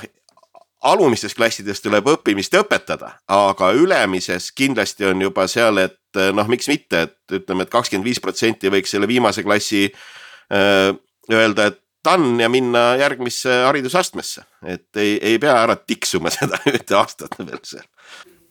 alumistes 0.86 1.34
klassides 1.34 1.80
tuleb 1.82 2.06
õppimist 2.10 2.54
õpetada, 2.58 3.12
aga 3.32 3.70
ülemises 3.76 4.50
kindlasti 4.56 5.06
on 5.08 5.22
juba 5.22 5.46
seal, 5.50 5.80
et 5.82 6.20
noh, 6.36 6.48
miks 6.50 6.68
mitte, 6.70 7.06
et 7.08 7.38
ütleme 7.40 7.64
et, 7.64 7.70
et 7.70 7.72
kakskümmend 7.72 8.06
viis 8.06 8.20
protsenti 8.22 8.70
võiks 8.72 8.94
selle 8.94 9.08
viimase 9.10 9.44
klassi 9.46 9.86
öö, 9.88 10.94
öelda, 11.32 11.70
et 11.72 11.80
done 12.06 12.42
ja 12.42 12.50
minna 12.52 12.88
järgmisse 13.00 13.62
haridusastmesse, 13.66 14.46
et 14.66 15.00
ei, 15.02 15.16
ei 15.32 15.40
pea 15.42 15.56
ära 15.64 15.76
tiksuma 15.78 16.32
seda 16.36 16.60
ühte 16.70 16.98
aastat 16.98 17.38
veel 17.40 17.62
seal. 17.62 17.86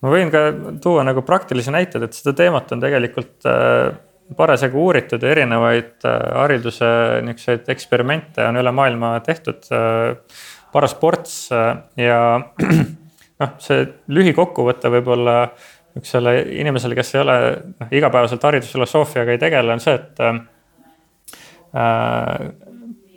ma 0.04 0.12
võin 0.13 0.34
ka 0.34 0.48
tuua 0.84 1.06
nagu 1.08 1.24
praktilisi 1.26 1.74
näiteid, 1.74 2.08
et 2.08 2.18
seda 2.18 2.36
teemat 2.38 2.76
on 2.76 2.84
tegelikult 2.84 3.48
äh, 3.50 3.96
parasjagu 4.38 4.82
uuritud 4.88 5.24
ja 5.24 5.32
erinevaid 5.36 6.06
äh, 6.08 6.20
hariduse 6.41 6.91
niisuguseid 7.26 7.72
eksperimente 7.74 8.46
on 8.50 8.60
üle 8.62 8.76
maailma 8.76 9.15
tehtud 9.26 9.72
äh, 9.74 10.13
parasports 10.76 11.50
ja 11.96 12.20
noh, 13.41 13.56
see 13.63 13.86
lühikokkuvõte 14.12 14.91
võib-olla 14.91 15.38
niisugusele 15.96 16.34
inimesele, 16.60 16.96
kes 16.98 17.13
ei 17.15 17.22
ole 17.22 17.38
noh, 17.80 17.91
igapäevaselt 17.96 18.44
haridusfilosoofiaga 18.44 19.36
ei 19.36 19.39
tegele, 19.39 19.76
on 19.76 19.84
see, 19.84 19.96
et 19.96 20.20
äh, 20.20 20.41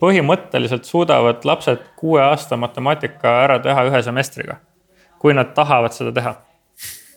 põhimõtteliselt 0.00 0.86
suudavad 0.88 1.44
lapsed 1.44 1.82
kuue 1.98 2.22
aasta 2.22 2.56
matemaatika 2.56 3.34
ära 3.44 3.58
teha 3.62 3.86
ühe 3.90 4.02
semestriga. 4.02 4.58
kui 5.18 5.34
nad 5.34 5.50
tahavad 5.54 5.92
seda 5.92 6.12
teha. 6.14 6.34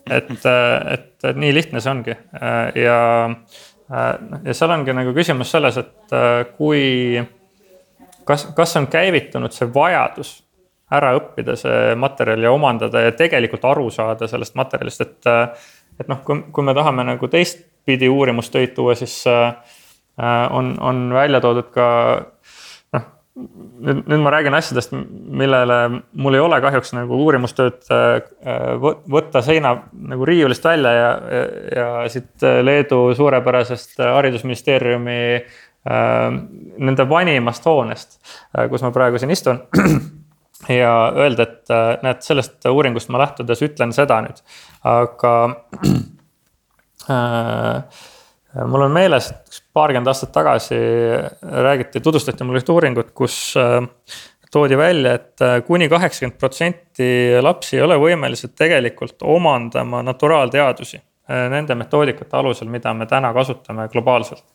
et, 0.09 0.31
et, 0.91 1.11
et 1.23 1.35
nii 1.37 1.53
lihtne 1.53 1.81
see 1.81 1.91
ongi 1.91 2.15
ja, 2.75 2.97
ja 4.43 4.53
seal 4.57 4.73
ongi 4.73 4.95
nagu 4.97 5.13
küsimus 5.13 5.51
selles, 5.53 5.77
et 5.77 6.15
kui, 6.57 7.21
kas, 8.25 8.47
kas 8.57 8.75
on 8.77 8.87
käivitunud 8.87 9.53
see 9.53 9.69
vajadus 9.73 10.39
ära 10.91 11.13
õppida 11.15 11.55
see 11.55 11.93
materjal 11.95 12.47
ja 12.47 12.51
omandada 12.51 13.05
ja 13.05 13.13
tegelikult 13.15 13.65
aru 13.69 13.89
saada 13.93 14.27
sellest 14.27 14.57
materjalist, 14.59 15.05
et. 15.05 15.31
et 16.01 16.09
noh, 16.09 16.23
kui, 16.25 16.41
kui 16.51 16.65
me 16.65 16.73
tahame 16.73 17.05
nagu 17.05 17.27
teistpidi 17.29 18.09
uurimustöid 18.09 18.73
tuua, 18.73 18.95
siis 18.97 19.21
on, 20.49 20.73
on 20.79 21.13
välja 21.13 21.41
toodud 21.41 21.69
ka 21.73 21.87
nüüd, 23.35 24.03
nüüd 24.09 24.21
ma 24.23 24.31
räägin 24.33 24.55
asjadest, 24.57 24.93
millele 24.93 25.77
mul 26.19 26.35
ei 26.35 26.43
ole 26.43 26.59
kahjuks 26.63 26.93
nagu 26.97 27.19
uurimustööd 27.25 27.91
äh, 27.93 28.87
võtta 29.11 29.43
seina 29.45 29.75
nagu 29.93 30.27
riiulist 30.27 30.65
välja 30.67 30.93
ja, 30.95 31.11
ja, 31.37 31.43
ja 31.77 31.89
siit 32.11 32.45
Leedu 32.63 33.03
suurepärasest 33.17 34.01
haridusministeeriumi 34.03 35.19
äh, 35.35 36.27
nende 36.87 37.07
vanimast 37.09 37.67
hoonest, 37.69 38.19
äh, 38.57 38.67
kus 38.71 38.83
ma 38.85 38.91
praegu 38.95 39.21
siin 39.21 39.33
istun. 39.35 39.63
ja 40.81 40.93
öelda, 41.17 41.47
et 41.47 42.03
näed, 42.05 42.21
sellest 42.25 42.67
uuringust 42.69 43.09
ma 43.09 43.23
lähtudes 43.23 43.63
ütlen 43.65 43.95
seda 43.95 44.19
nüüd, 44.27 44.43
aga 44.85 45.35
äh, 47.15 48.01
mul 48.67 48.85
on 48.85 48.93
meeles, 48.93 49.31
et 49.31 49.60
paarkümmend 49.73 50.07
aastat 50.07 50.31
tagasi 50.35 50.77
räägiti, 51.41 52.01
tutvustati 52.01 52.43
mulle 52.43 52.61
ühte 52.61 52.73
uuringut, 52.73 53.11
kus 53.15 53.37
äh, 53.59 53.79
toodi 54.51 54.77
välja 54.77 55.15
et, 55.15 55.29
et 55.31 55.45
äh, 55.47 55.57
kuni 55.67 55.89
kaheksakümmend 55.89 56.39
protsenti 56.39 57.11
lapsi 57.41 57.77
ei 57.77 57.85
ole 57.85 57.97
võimelised 58.01 58.55
tegelikult 58.57 59.23
omandama 59.23 60.03
naturaalteadusi 60.03 60.99
äh, 60.99 61.45
nende 61.53 61.77
metoodikate 61.79 62.37
alusel, 62.37 62.71
mida 62.71 62.93
me 62.93 63.07
täna 63.07 63.33
kasutame 63.33 63.87
globaalselt. 63.91 64.45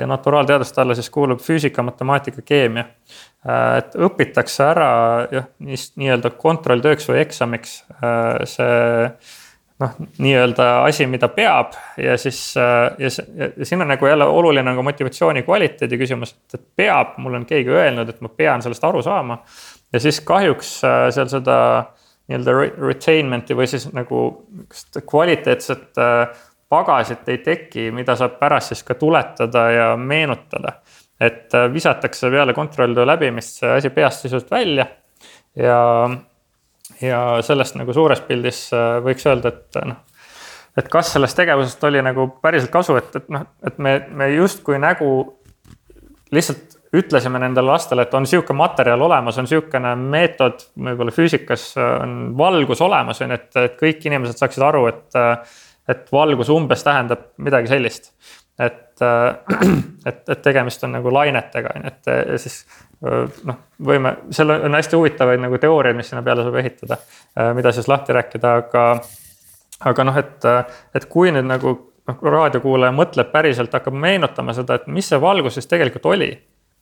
ja 0.00 0.06
naturaalteaduste 0.06 0.78
alla 0.80 0.94
siis 0.94 1.08
kuulub 1.10 1.40
füüsika, 1.42 1.82
matemaatika, 1.82 2.42
keemia. 2.46 2.84
et 3.78 3.96
õpitakse 3.98 4.62
ära 4.62 4.90
jah, 5.32 5.48
nii-öelda 5.58 6.30
kontrolltööks 6.38 7.08
või 7.10 7.18
eksamiks 7.24 7.72
see 8.52 9.08
noh, 9.82 9.96
nii-öelda 10.22 10.66
asi, 10.86 11.06
mida 11.10 11.28
peab 11.32 11.74
ja 12.00 12.16
siis 12.20 12.40
äh, 12.60 12.96
ja, 12.98 13.10
ja, 13.36 13.64
siin 13.64 13.82
on 13.82 13.90
nagu 13.92 14.06
jälle 14.06 14.24
oluline 14.24 14.64
nagu 14.70 14.82
motivatsiooni 14.82 15.42
kvaliteedi 15.46 15.98
küsimus, 16.00 16.34
et 16.54 16.62
peab, 16.76 17.16
mul 17.22 17.36
on 17.40 17.46
keegi 17.48 17.72
öelnud, 17.72 18.08
et 18.08 18.20
ma 18.24 18.32
pean 18.32 18.64
sellest 18.64 18.84
aru 18.84 19.02
saama. 19.04 19.38
ja 19.92 20.00
siis 20.00 20.20
kahjuks 20.24 20.72
äh, 20.84 21.06
seal 21.14 21.28
seda 21.32 21.58
nii-öelda 22.26 22.54
retainment'i 22.82 23.56
või 23.56 23.68
siis 23.70 23.88
nagu 23.94 24.22
kvaliteetset 25.10 26.00
äh, 26.02 26.44
pagasit 26.68 27.28
ei 27.30 27.38
teki, 27.38 27.90
mida 27.94 28.16
saab 28.18 28.40
pärast 28.40 28.72
siis 28.72 28.82
ka 28.82 28.96
tuletada 28.98 29.70
ja 29.70 29.90
meenutada. 29.96 30.80
et 31.20 31.52
visatakse 31.72 32.30
peale 32.30 32.52
kontrolltöö 32.52 33.06
läbimist 33.06 33.60
see 33.60 33.70
asi 33.72 33.90
peast 33.90 34.24
sisuliselt 34.24 34.50
välja 34.50 34.86
ja 35.56 35.76
ja 37.02 37.22
sellest 37.44 37.76
nagu 37.78 37.94
suures 37.96 38.22
pildis 38.26 38.66
äh, 38.74 38.98
võiks 39.04 39.26
öelda, 39.28 39.52
et 39.52 39.80
noh. 39.84 39.98
et 40.78 40.88
kas 40.92 41.12
sellest 41.14 41.36
tegevusest 41.38 41.84
oli 41.88 42.02
nagu 42.04 42.28
päriselt 42.42 42.72
kasu, 42.72 42.96
et, 43.00 43.12
et 43.16 43.28
noh, 43.32 43.46
et 43.66 43.78
me, 43.82 43.98
me 44.10 44.30
justkui 44.34 44.80
nägu 44.82 45.10
lihtsalt 46.34 46.76
ütlesime 46.96 47.38
nendele 47.42 47.68
lastele, 47.68 48.06
et 48.06 48.14
on 48.14 48.26
sihuke 48.28 48.54
materjal 48.56 49.02
olemas, 49.02 49.36
on 49.38 49.48
sihukene 49.50 49.92
meetod, 49.98 50.62
võib-olla 50.88 51.12
füüsikas 51.12 51.68
on 51.82 52.16
valgus 52.38 52.80
olemas, 52.84 53.20
on 53.22 53.34
ju, 53.34 53.38
et, 53.40 53.50
et 53.60 53.78
kõik 53.80 54.06
inimesed 54.08 54.40
saaksid 54.40 54.64
aru, 54.66 54.86
et. 54.92 55.22
et 55.86 56.08
valgus 56.10 56.48
umbes 56.50 56.80
tähendab 56.82 57.28
midagi 57.38 57.68
sellist. 57.70 58.08
et, 58.58 59.02
et, 60.10 60.22
et 60.28 60.40
tegemist 60.42 60.82
on 60.82 60.96
nagu 60.96 61.12
lainetega, 61.12 61.76
on 61.76 61.84
ju, 61.86 61.92
et 61.92 62.40
siis 62.42 62.64
noh, 63.00 63.58
võime, 63.86 64.12
seal 64.34 64.50
on 64.54 64.74
hästi 64.74 64.96
huvitavaid 64.96 65.42
nagu 65.42 65.58
teooriaid, 65.60 65.96
mis 65.98 66.08
sinna 66.10 66.22
peale 66.24 66.46
saab 66.46 66.56
ehitada, 66.60 66.98
mida 67.56 67.72
siis 67.72 67.88
lahti 67.92 68.16
rääkida, 68.16 68.54
aga. 68.62 68.86
aga 69.90 70.04
noh, 70.08 70.16
et, 70.16 70.44
et 70.96 71.04
kui 71.12 71.32
nüüd 71.34 71.44
nagu 71.44 71.74
noh, 72.08 72.20
raadiokuulaja 72.22 72.94
mõtleb 72.96 73.32
päriselt, 73.32 73.74
hakkab 73.76 73.94
meenutama 73.94 74.54
seda, 74.56 74.78
et 74.78 74.86
mis 74.88 75.08
see 75.08 75.20
valgus 75.20 75.58
siis 75.58 75.68
tegelikult 75.68 76.12
oli. 76.14 76.30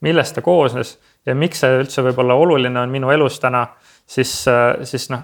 millest 0.05 0.35
ta 0.35 0.43
koosnes 0.45 0.99
ja 1.27 1.35
miks 1.35 1.63
see 1.63 1.79
üldse 1.81 2.03
võib-olla 2.05 2.35
oluline 2.37 2.81
on 2.81 2.91
minu 2.93 3.11
elus 3.11 3.39
täna, 3.41 3.67
siis, 4.07 4.45
siis 4.83 5.09
noh. 5.11 5.23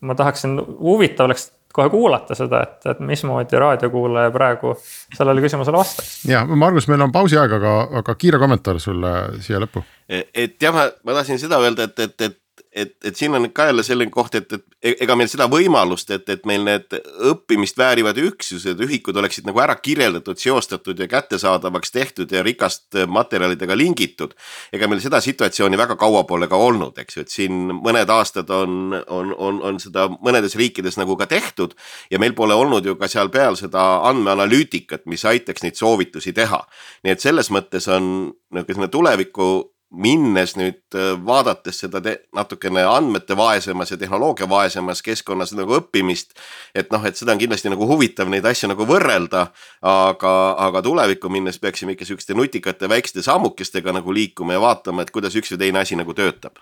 ma 0.00 0.14
tahaksin, 0.16 0.58
huvitav 0.58 1.28
oleks 1.28 1.52
kohe 1.74 1.90
kuulata 1.90 2.36
seda, 2.38 2.62
et, 2.62 2.86
et 2.92 3.02
mismoodi 3.02 3.58
raadiokuulaja 3.58 4.30
praegu 4.34 4.76
sellele 5.16 5.42
küsimusele 5.44 5.80
vastaks. 5.80 6.14
ja 6.30 6.44
Margus, 6.46 6.88
meil 6.90 7.02
on 7.02 7.12
pausi 7.14 7.38
aeg, 7.40 7.56
aga, 7.58 7.74
aga 8.02 8.14
kiire 8.18 8.38
kommentaar 8.42 8.80
sulle 8.82 9.14
siia 9.44 9.62
lõppu. 9.62 9.82
et 10.08 10.56
jah, 10.62 10.74
ma, 10.74 10.86
ma 11.06 11.18
tahtsin 11.18 11.40
seda 11.42 11.58
öelda, 11.62 11.88
et, 11.90 11.98
et, 12.06 12.28
et 12.28 12.40
et, 12.74 12.94
et 13.04 13.16
siin 13.16 13.34
on 13.34 13.46
ka 13.54 13.68
jälle 13.68 13.82
selline 13.86 14.10
koht, 14.10 14.34
et, 14.34 14.52
et 14.52 14.64
e-, 14.82 14.94
ega 15.04 15.14
meil 15.16 15.28
seda 15.30 15.46
võimalust, 15.50 16.10
et, 16.14 16.26
et 16.32 16.46
meil 16.48 16.64
need 16.66 16.96
õppimist 17.30 17.78
väärivad 17.78 18.18
üksused, 18.18 18.80
ühikud 18.86 19.16
oleksid 19.20 19.46
nagu 19.48 19.60
ära 19.62 19.76
kirjeldatud, 19.78 20.38
seostatud 20.40 20.98
ja 20.98 21.08
kättesaadavaks 21.10 21.94
tehtud 21.94 22.32
ja 22.34 22.42
rikast 22.42 22.98
materjalidega 23.06 23.76
lingitud. 23.78 24.34
ega 24.72 24.88
meil 24.90 25.02
seda 25.04 25.20
situatsiooni 25.22 25.78
väga 25.78 25.96
kaua 26.00 26.24
pole 26.28 26.48
ka 26.50 26.58
olnud, 26.58 26.98
eks 26.98 27.16
ju, 27.16 27.26
et 27.26 27.34
siin 27.34 27.60
mõned 27.78 28.10
aastad 28.10 28.50
on, 28.50 28.96
on, 29.06 29.34
on, 29.38 29.62
on 29.70 29.80
seda 29.80 30.08
mõnedes 30.14 30.58
riikides 30.58 30.98
nagu 30.98 31.16
ka 31.16 31.28
tehtud. 31.30 31.76
ja 32.10 32.18
meil 32.18 32.34
pole 32.34 32.54
olnud 32.54 32.86
ju 32.86 32.96
ka 32.98 33.08
seal 33.08 33.30
peal 33.30 33.56
seda 33.60 33.84
andmeanalüütikat, 34.10 35.06
mis 35.06 35.24
aitaks 35.24 35.62
neid 35.62 35.78
soovitusi 35.78 36.32
teha. 36.32 36.64
nii 37.04 37.14
et 37.14 37.22
selles 37.22 37.50
mõttes 37.54 37.86
on 37.88 38.34
niisugune 38.54 38.88
tuleviku 38.88 39.73
minnes 39.94 40.54
nüüd 40.58 40.96
äh, 40.96 41.14
vaadates 41.26 41.78
seda 41.84 42.00
natukene 42.34 42.84
andmete 42.88 43.36
vaesemas 43.36 43.92
ja 43.92 43.98
tehnoloogia 44.00 44.48
vaesemas 44.48 45.02
keskkonnas 45.02 45.54
nagu 45.54 45.76
õppimist. 45.78 46.34
et 46.74 46.92
noh, 46.92 47.04
et 47.06 47.16
seda 47.16 47.34
on 47.34 47.40
kindlasti 47.40 47.70
nagu 47.72 47.86
huvitav 47.88 48.30
neid 48.30 48.46
asju 48.46 48.70
nagu 48.72 48.86
võrrelda, 48.88 49.46
aga, 49.82 50.34
aga 50.66 50.82
tulevikku 50.82 51.30
minnes 51.30 51.58
peaksime 51.62 51.94
ikka 51.94 52.08
sihukeste 52.08 52.34
nutikate 52.34 52.88
väikeste 52.88 53.22
sammukestega 53.22 53.94
nagu 53.94 54.14
liikuma 54.14 54.56
ja 54.56 54.62
vaatama, 54.64 55.02
et 55.02 55.12
kuidas 55.14 55.36
üks 55.38 55.54
või 55.54 55.62
teine 55.66 55.84
asi 55.84 55.98
nagu 55.98 56.14
töötab. 56.14 56.58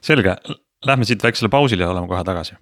selge, 0.00 0.36
lähme 0.86 1.04
siit 1.04 1.22
väiksele 1.22 1.48
pausile 1.48 1.84
ja 1.84 1.90
oleme 1.90 2.08
kohe 2.08 2.24
tagasi. 2.24 2.54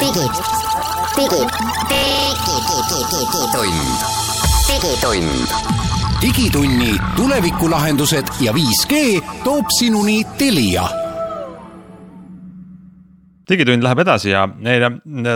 digid 0.00 0.69
digitund, 1.16 1.50
digitund, 4.68 5.48
digitunni 6.22 6.92
tulevikulahendused 7.16 8.24
ja 8.40 8.52
5G 8.52 9.20
toob 9.44 9.64
sinuni 9.78 10.24
Telia 10.38 10.88
digitund 13.50 13.82
läheb 13.82 14.02
edasi 14.04 14.30
ja 14.30 14.44
neile 14.46 14.92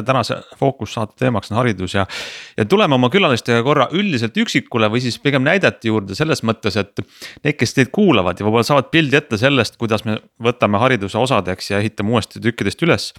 tänase 0.06 0.37
fookussaate 0.58 1.16
teemaks 1.18 1.50
on 1.52 1.58
haridus 1.58 1.96
ja. 1.96 2.06
ja 2.56 2.64
tuleme 2.64 2.94
oma 2.94 3.10
külalistega 3.10 3.62
korra 3.66 3.88
üldiselt 3.92 4.37
üksikule 4.38 4.90
või 4.92 5.02
siis 5.04 5.18
pigem 5.22 5.42
näidete 5.46 5.90
juurde 5.90 6.14
selles 6.18 6.44
mõttes, 6.46 6.78
et. 6.80 7.02
Need, 7.44 7.56
kes 7.58 7.74
teid 7.76 7.90
kuulavad 7.94 8.38
ja 8.38 8.46
võib-olla 8.46 8.66
saavad 8.66 8.92
pildi 8.94 9.18
ette 9.18 9.38
sellest, 9.40 9.76
kuidas 9.80 10.04
me 10.06 10.20
võtame 10.42 10.78
hariduse 10.80 11.18
osadeks 11.18 11.72
ja 11.72 11.82
ehitame 11.82 12.14
uuesti 12.14 12.42
tükkidest 12.44 12.87
üles. 12.87 13.10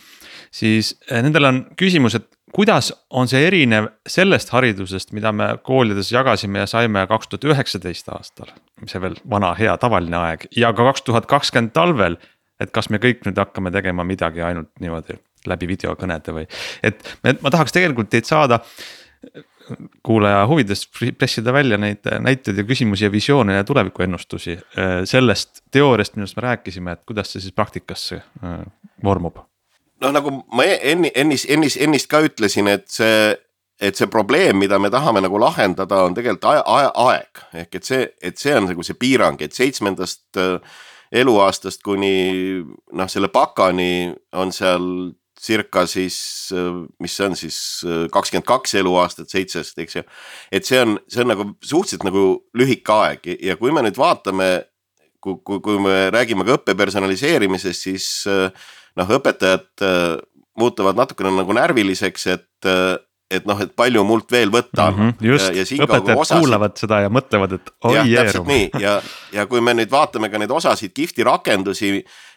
siis 0.51 0.95
eh, 1.09 1.21
nendel 1.21 1.49
on 1.49 1.61
küsimus, 1.77 2.15
et 2.15 2.29
kuidas 2.55 2.93
on 3.09 3.27
see 3.27 3.41
erinev 3.47 3.89
sellest 4.07 4.53
haridusest, 4.55 5.11
mida 5.11 5.31
me 5.35 5.49
koolides 5.63 6.11
jagasime 6.11 6.63
ja 6.63 6.69
saime 6.71 7.03
kaks 7.07 7.27
tuhat 7.27 7.49
üheksateist 7.51 8.09
aastal. 8.15 8.53
see 8.87 9.01
veel 9.01 9.17
vana 9.29 9.53
hea 9.59 9.75
tavaline 9.77 10.17
aeg 10.17 10.47
ja 10.55 10.73
ka 10.73 10.87
kaks 10.91 11.03
tuhat 11.09 11.25
kakskümmend 11.25 11.73
talvel 11.75 12.17
et 12.61 12.71
kas 12.75 12.89
me 12.91 12.99
kõik 13.01 13.25
nüüd 13.27 13.39
hakkame 13.39 13.71
tegema 13.73 14.05
midagi 14.07 14.43
ainult 14.45 14.71
niimoodi 14.83 15.17
läbi 15.49 15.67
videokõnede 15.69 16.35
või, 16.35 16.45
et 16.85 17.03
ma 17.43 17.51
tahaks 17.53 17.75
tegelikult 17.75 18.09
teid 18.13 18.29
saada. 18.29 18.61
kuulaja 20.05 20.43
huvides 20.45 20.83
pressida 21.17 21.53
välja 21.53 21.77
neid 21.81 22.05
näiteid 22.21 22.57
ja 22.57 22.63
küsimusi 22.63 23.03
ja 23.03 23.11
visioone 23.11 23.55
ja 23.55 23.63
tulevikuennustusi 23.63 24.53
äh, 24.53 24.99
sellest 25.09 25.63
teooriast, 25.71 26.15
millest 26.15 26.35
me 26.37 26.41
rääkisime, 26.45 26.91
et 26.91 27.01
kuidas 27.05 27.33
see 27.33 27.41
siis 27.41 27.53
praktikasse 27.53 28.21
äh, 28.43 28.59
vormub. 29.03 29.41
Noh, 30.05 30.13
nagu 30.15 30.31
ma 30.55 30.67
e-, 30.67 30.79
enni, 30.91 31.11
ennist, 31.17 31.49
ennist, 31.51 31.81
ennist 31.81 32.09
ka 32.11 32.23
ütlesin, 32.25 32.69
et 32.71 32.87
see 32.93 33.33
et 33.75 33.97
see 33.99 34.07
probleem, 34.07 34.55
mida 34.55 34.77
me 34.79 34.87
tahame 34.87 35.19
nagu 35.19 35.39
lahendada, 35.41 36.05
on 36.07 36.13
tegelikult 36.15 36.45
aja, 36.47 36.61
aja, 36.63 36.91
aeg 37.09 37.41
ehk 37.65 37.75
et 37.75 37.87
see, 37.89 38.05
et 38.23 38.39
see 38.39 38.53
on 38.55 38.69
nagu 38.69 38.85
see 38.87 38.95
piirang, 38.95 39.41
et 39.43 39.51
seitsmendast 39.51 40.39
äh, 40.39 40.77
eluaastast 41.15 41.83
kuni 41.83 42.63
noh, 42.63 43.09
selle 43.11 43.27
pakani 43.33 44.13
on 44.39 44.53
seal 44.55 44.85
circa 45.45 45.83
siis, 45.85 46.17
mis 47.03 47.15
see 47.17 47.25
on 47.27 47.35
siis 47.37 47.57
kakskümmend 48.13 48.47
kaks 48.47 48.77
eluaastat 48.79 49.29
seitsest, 49.29 49.77
eks 49.83 49.99
ju. 49.99 50.05
et 50.55 50.65
see 50.65 50.79
on, 50.81 50.95
see 51.11 51.25
on 51.25 51.31
nagu 51.33 51.49
suhteliselt 51.59 52.07
nagu 52.07 52.23
lühike 52.57 52.95
aeg 52.95 53.29
ja 53.43 53.57
kui 53.59 53.75
me 53.75 53.83
nüüd 53.85 53.99
vaatame, 53.99 54.49
kui, 55.19 55.37
kui, 55.43 55.59
kui 55.59 55.83
me 55.83 56.07
räägime 56.15 56.47
ka 56.47 56.55
õppe 56.57 56.77
personaliseerimisest, 56.79 57.87
siis 57.89 58.07
noh, 58.95 59.17
õpetajad 59.17 59.85
muutuvad 60.55 60.95
natukene 60.95 61.33
nagu 61.35 61.55
närviliseks, 61.55 62.27
et 62.31 62.71
et 63.33 63.45
noh, 63.49 63.57
et 63.63 63.71
palju 63.73 64.03
mult 64.05 64.29
veel 64.31 64.51
võtta 64.53 64.89
on 64.91 64.97
mm. 64.97 65.13
-hmm, 65.17 65.27
just, 65.31 65.79
õpetajad 65.81 66.19
osasid... 66.21 66.43
kuulavad 66.43 66.75
seda 66.77 66.99
ja 67.05 67.09
mõtlevad, 67.09 67.55
et 67.57 67.71
oi 67.89 67.95
jeerum. 67.95 68.15
täpselt 68.17 68.49
nii 68.51 68.83
ja, 68.83 68.99
ja 69.33 69.45
kui 69.49 69.63
me 69.65 69.73
nüüd 69.77 69.91
vaatame 69.91 70.29
ka 70.29 70.41
neid 70.41 70.53
osasid 70.53 70.93
kihvti 70.93 71.25
rakendusi, 71.25 71.89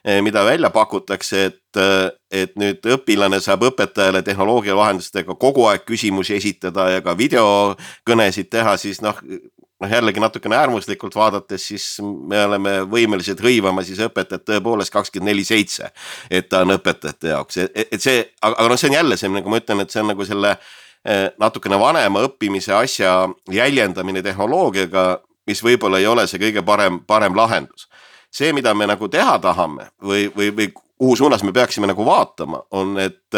eh, 0.04 0.22
mida 0.24 0.44
välja 0.48 0.70
pakutakse, 0.72 1.44
et, 1.50 1.80
eh, 1.82 2.08
et 2.42 2.56
nüüd 2.56 2.88
õpilane 2.96 3.40
saab 3.44 3.66
õpetajale 3.68 4.22
tehnoloogia 4.24 4.76
vahendustega 4.76 5.36
kogu 5.36 5.68
aeg 5.68 5.84
küsimusi 5.84 6.38
esitada 6.40 6.88
ja 6.94 7.04
ka 7.04 7.16
videokõnesid 7.18 8.48
teha, 8.48 8.76
siis 8.80 9.02
noh 9.04 9.20
noh, 9.80 9.90
jällegi 9.90 10.20
natukene 10.20 10.56
äärmuslikult 10.56 11.14
vaadates, 11.14 11.68
siis 11.70 11.86
me 12.02 12.40
oleme 12.44 12.74
võimelised 12.90 13.40
hõivama 13.42 13.84
siis 13.86 14.00
õpetajat 14.08 14.46
tõepoolest 14.48 14.92
kakskümmend 14.94 15.30
neli 15.30 15.44
seitse. 15.44 15.90
et 16.30 16.48
ta 16.48 16.62
on 16.66 16.74
õpetajate 16.74 17.32
jaoks, 17.32 17.56
et 17.74 18.00
see, 18.02 18.24
aga 18.42 18.68
noh, 18.68 18.78
see 18.78 18.90
on 18.90 18.98
jälle 18.98 19.16
see, 19.16 19.30
nagu 19.32 19.50
ma 19.50 19.60
ütlen, 19.62 19.82
et 19.84 19.94
see 19.94 20.02
on 20.02 20.12
nagu 20.12 20.26
selle 20.26 20.56
eh, 21.04 21.28
natukene 21.38 21.78
vanema 21.78 22.24
õppimise 22.26 22.74
asja 22.74 23.14
jäljendamine 23.52 24.22
tehnoloogiaga, 24.22 25.06
mis 25.46 25.62
võib-olla 25.64 26.02
ei 26.02 26.06
ole 26.06 26.26
see 26.26 26.42
kõige 26.42 26.64
parem, 26.66 27.00
parem 27.06 27.36
lahendus. 27.36 27.88
see, 28.30 28.52
mida 28.52 28.74
me 28.74 28.86
nagu 28.86 29.08
teha 29.08 29.38
tahame 29.38 29.88
või, 30.02 30.28
või, 30.36 30.50
või 30.56 30.72
kuhu 30.98 31.16
suunas 31.16 31.42
me 31.42 31.52
peaksime 31.52 31.86
nagu 31.86 32.04
vaatama, 32.04 32.62
on, 32.70 32.98
et, 32.98 33.36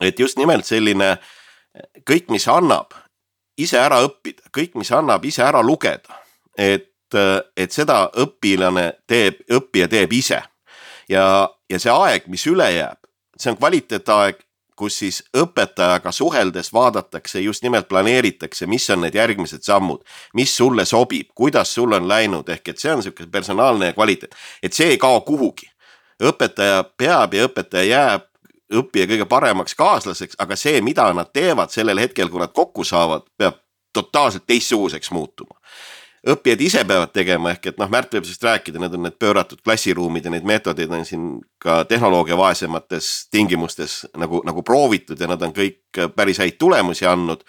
et 0.00 0.18
just 0.18 0.38
nimelt 0.38 0.66
selline 0.66 1.16
kõik, 2.04 2.28
mis 2.30 2.46
annab 2.48 2.94
ise 3.62 3.78
ära 3.80 4.00
õppida, 4.06 4.48
kõik, 4.54 4.76
mis 4.80 4.90
annab 4.92 5.24
ise 5.24 5.44
ära 5.44 5.62
lugeda. 5.62 6.18
et, 6.58 6.88
et 7.56 7.72
seda 7.72 8.04
õpilane 8.22 8.92
teeb, 9.08 9.40
õppija 9.50 9.88
teeb 9.88 10.12
ise. 10.12 10.42
ja, 11.08 11.48
ja 11.70 11.78
see 11.78 11.92
aeg, 11.92 12.28
mis 12.28 12.46
üle 12.46 12.68
jääb, 12.72 12.98
see 13.38 13.50
on 13.52 13.58
kvaliteetaeg, 13.58 14.44
kus 14.80 14.96
siis 15.02 15.18
õpetajaga 15.36 16.12
suheldes 16.12 16.72
vaadatakse, 16.72 17.40
just 17.40 17.62
nimelt 17.62 17.88
planeeritakse, 17.88 18.66
mis 18.66 18.86
on 18.90 19.02
need 19.04 19.18
järgmised 19.18 19.64
sammud, 19.66 20.00
mis 20.34 20.54
sulle 20.56 20.86
sobib, 20.88 21.34
kuidas 21.36 21.74
sul 21.74 21.92
on 21.92 22.08
läinud, 22.08 22.48
ehk 22.48 22.72
et 22.72 22.80
see 22.80 22.94
on 22.94 23.04
sihuke 23.04 23.26
personaalne 23.32 23.92
kvaliteet, 23.96 24.36
et 24.62 24.72
see 24.76 24.94
ei 24.94 24.98
kao 24.98 25.20
kuhugi. 25.26 25.68
õpetaja 26.20 26.82
peab 27.00 27.34
ja 27.34 27.46
õpetaja 27.48 27.84
jääb 27.88 28.29
õppija 28.74 29.08
kõige 29.10 29.26
paremaks 29.30 29.74
kaaslaseks, 29.78 30.38
aga 30.38 30.56
see, 30.58 30.80
mida 30.84 31.08
nad 31.16 31.32
teevad 31.34 31.72
sellel 31.74 31.98
hetkel, 32.02 32.30
kui 32.30 32.42
nad 32.42 32.52
kokku 32.54 32.84
saavad, 32.86 33.26
peab 33.38 33.58
totaalselt 33.92 34.46
teistsuguseks 34.46 35.10
muutuma. 35.10 35.56
õppijad 36.20 36.60
ise 36.60 36.82
peavad 36.84 37.14
tegema, 37.16 37.54
ehk 37.54 37.70
et 37.70 37.78
noh, 37.80 37.88
Märt 37.88 38.12
võib 38.12 38.26
sellest 38.28 38.42
rääkida, 38.44 38.78
need 38.78 38.94
on 38.94 39.06
need 39.06 39.16
pööratud 39.16 39.62
klassiruumid 39.64 40.24
ja 40.24 40.30
neid 40.34 40.44
meetodeid 40.44 40.92
on 40.92 41.04
siin 41.08 41.26
ka 41.58 41.78
tehnoloogia 41.88 42.36
vaesemates 42.36 43.28
tingimustes 43.32 44.02
nagu, 44.20 44.42
nagu 44.44 44.62
proovitud 44.62 45.20
ja 45.20 45.30
nad 45.30 45.40
on 45.42 45.54
kõik 45.56 46.02
päris 46.14 46.42
häid 46.44 46.58
tulemusi 46.60 47.08
andnud. 47.08 47.40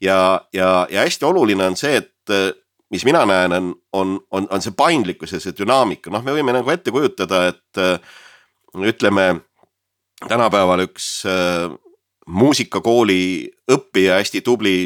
ja, 0.00 0.40
ja, 0.52 0.86
ja 0.90 1.06
hästi 1.06 1.24
oluline 1.24 1.70
on 1.70 1.76
see, 1.78 2.02
et 2.02 2.56
mis 2.90 3.04
mina 3.04 3.24
näen, 3.26 3.52
on, 3.52 3.74
on, 3.92 4.18
on, 4.30 4.48
on 4.50 4.62
see 4.62 4.74
paindlikkus 4.76 5.32
ja 5.32 5.40
see 5.40 5.54
dünaamika, 5.54 6.10
noh, 6.10 6.22
me 6.26 6.34
võime 6.34 6.52
nagu 6.52 6.70
ette 6.70 6.90
kujutada, 6.90 7.46
et 7.54 7.80
ütleme 8.74 9.30
tänapäeval 10.28 10.86
üks 10.86 11.26
äh, 11.28 11.70
muusikakooli 12.26 13.50
õppija, 13.72 14.20
hästi 14.20 14.40
tubli, 14.40 14.76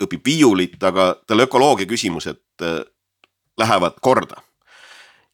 õpib 0.00 0.22
viiulit, 0.24 0.78
aga 0.82 1.14
tal 1.26 1.44
ökoloogia 1.44 1.88
küsimused 1.90 2.40
äh, 2.62 2.80
lähevad 3.58 3.98
korda. 4.00 4.42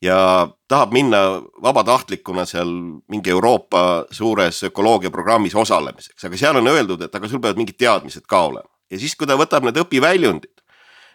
ja 0.03 0.49
tahab 0.69 0.93
minna 0.93 1.19
vabatahtlikuna 1.63 2.45
seal 2.45 2.69
mingi 3.09 3.31
Euroopa 3.31 4.05
suures 4.11 4.63
ökoloogia 4.69 5.11
programmis 5.11 5.55
osalemiseks, 5.55 6.25
aga 6.25 6.37
seal 6.37 6.57
on 6.61 6.69
öeldud, 6.69 7.03
et 7.03 7.15
aga 7.15 7.29
sul 7.29 7.41
peavad 7.41 7.57
mingid 7.57 7.79
teadmised 7.81 8.27
ka 8.29 8.43
olema. 8.51 8.69
ja 8.91 8.99
siis, 8.99 9.17
kui 9.17 9.27
ta 9.27 9.39
võtab 9.39 9.65
need 9.65 9.79
õpiväljundid, 9.81 10.63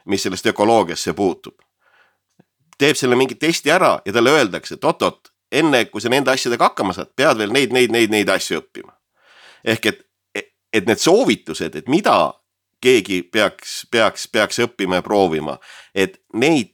mis 0.06 0.24
sellest 0.24 0.50
ökoloogiasse 0.50 1.14
puutub, 1.14 1.62
teeb 2.78 2.98
selle 2.98 3.16
mingi 3.16 3.36
testi 3.36 3.72
ära 3.72 4.00
ja 4.06 4.14
talle 4.14 4.34
öeldakse, 4.34 4.76
et 4.76 4.84
oot-oot, 4.84 5.31
enne 5.52 5.86
kui 5.92 6.02
sa 6.02 6.10
nende 6.10 6.32
asjadega 6.32 6.72
hakkama 6.72 6.96
saad, 6.96 7.12
pead 7.16 7.38
veel 7.38 7.54
neid, 7.54 7.74
neid, 7.76 7.92
neid, 7.92 8.12
neid 8.14 8.30
asju 8.30 8.62
õppima. 8.62 8.94
ehk 9.64 9.86
et, 9.86 10.00
et 10.74 10.88
need 10.88 11.00
soovitused, 11.00 11.76
et 11.76 11.90
mida 11.90 12.34
keegi 12.82 13.22
peaks, 13.24 13.86
peaks, 13.92 14.28
peaks 14.28 14.62
õppima 14.66 15.00
ja 15.00 15.06
proovima, 15.06 15.58
et 15.94 16.18
neid, 16.34 16.74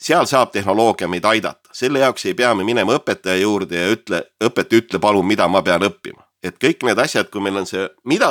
seal 0.00 0.28
saab 0.30 0.52
tehnoloogia 0.54 1.08
meid 1.10 1.26
aidata, 1.26 1.72
selle 1.74 2.04
jaoks 2.04 2.28
ei 2.30 2.36
pea 2.38 2.52
me 2.54 2.64
minema 2.64 2.94
õpetaja 2.96 3.40
juurde 3.42 3.82
ja 3.82 3.90
ütle, 3.90 4.22
õpetaja 4.44 4.84
ütle 4.84 5.00
palun, 5.02 5.26
mida 5.26 5.48
ma 5.48 5.62
pean 5.62 5.82
õppima. 5.86 6.22
et 6.42 6.56
kõik 6.56 6.86
need 6.88 6.98
asjad, 6.98 7.28
kui 7.28 7.42
meil 7.44 7.58
on 7.60 7.66
see, 7.68 7.82
mida 8.08 8.30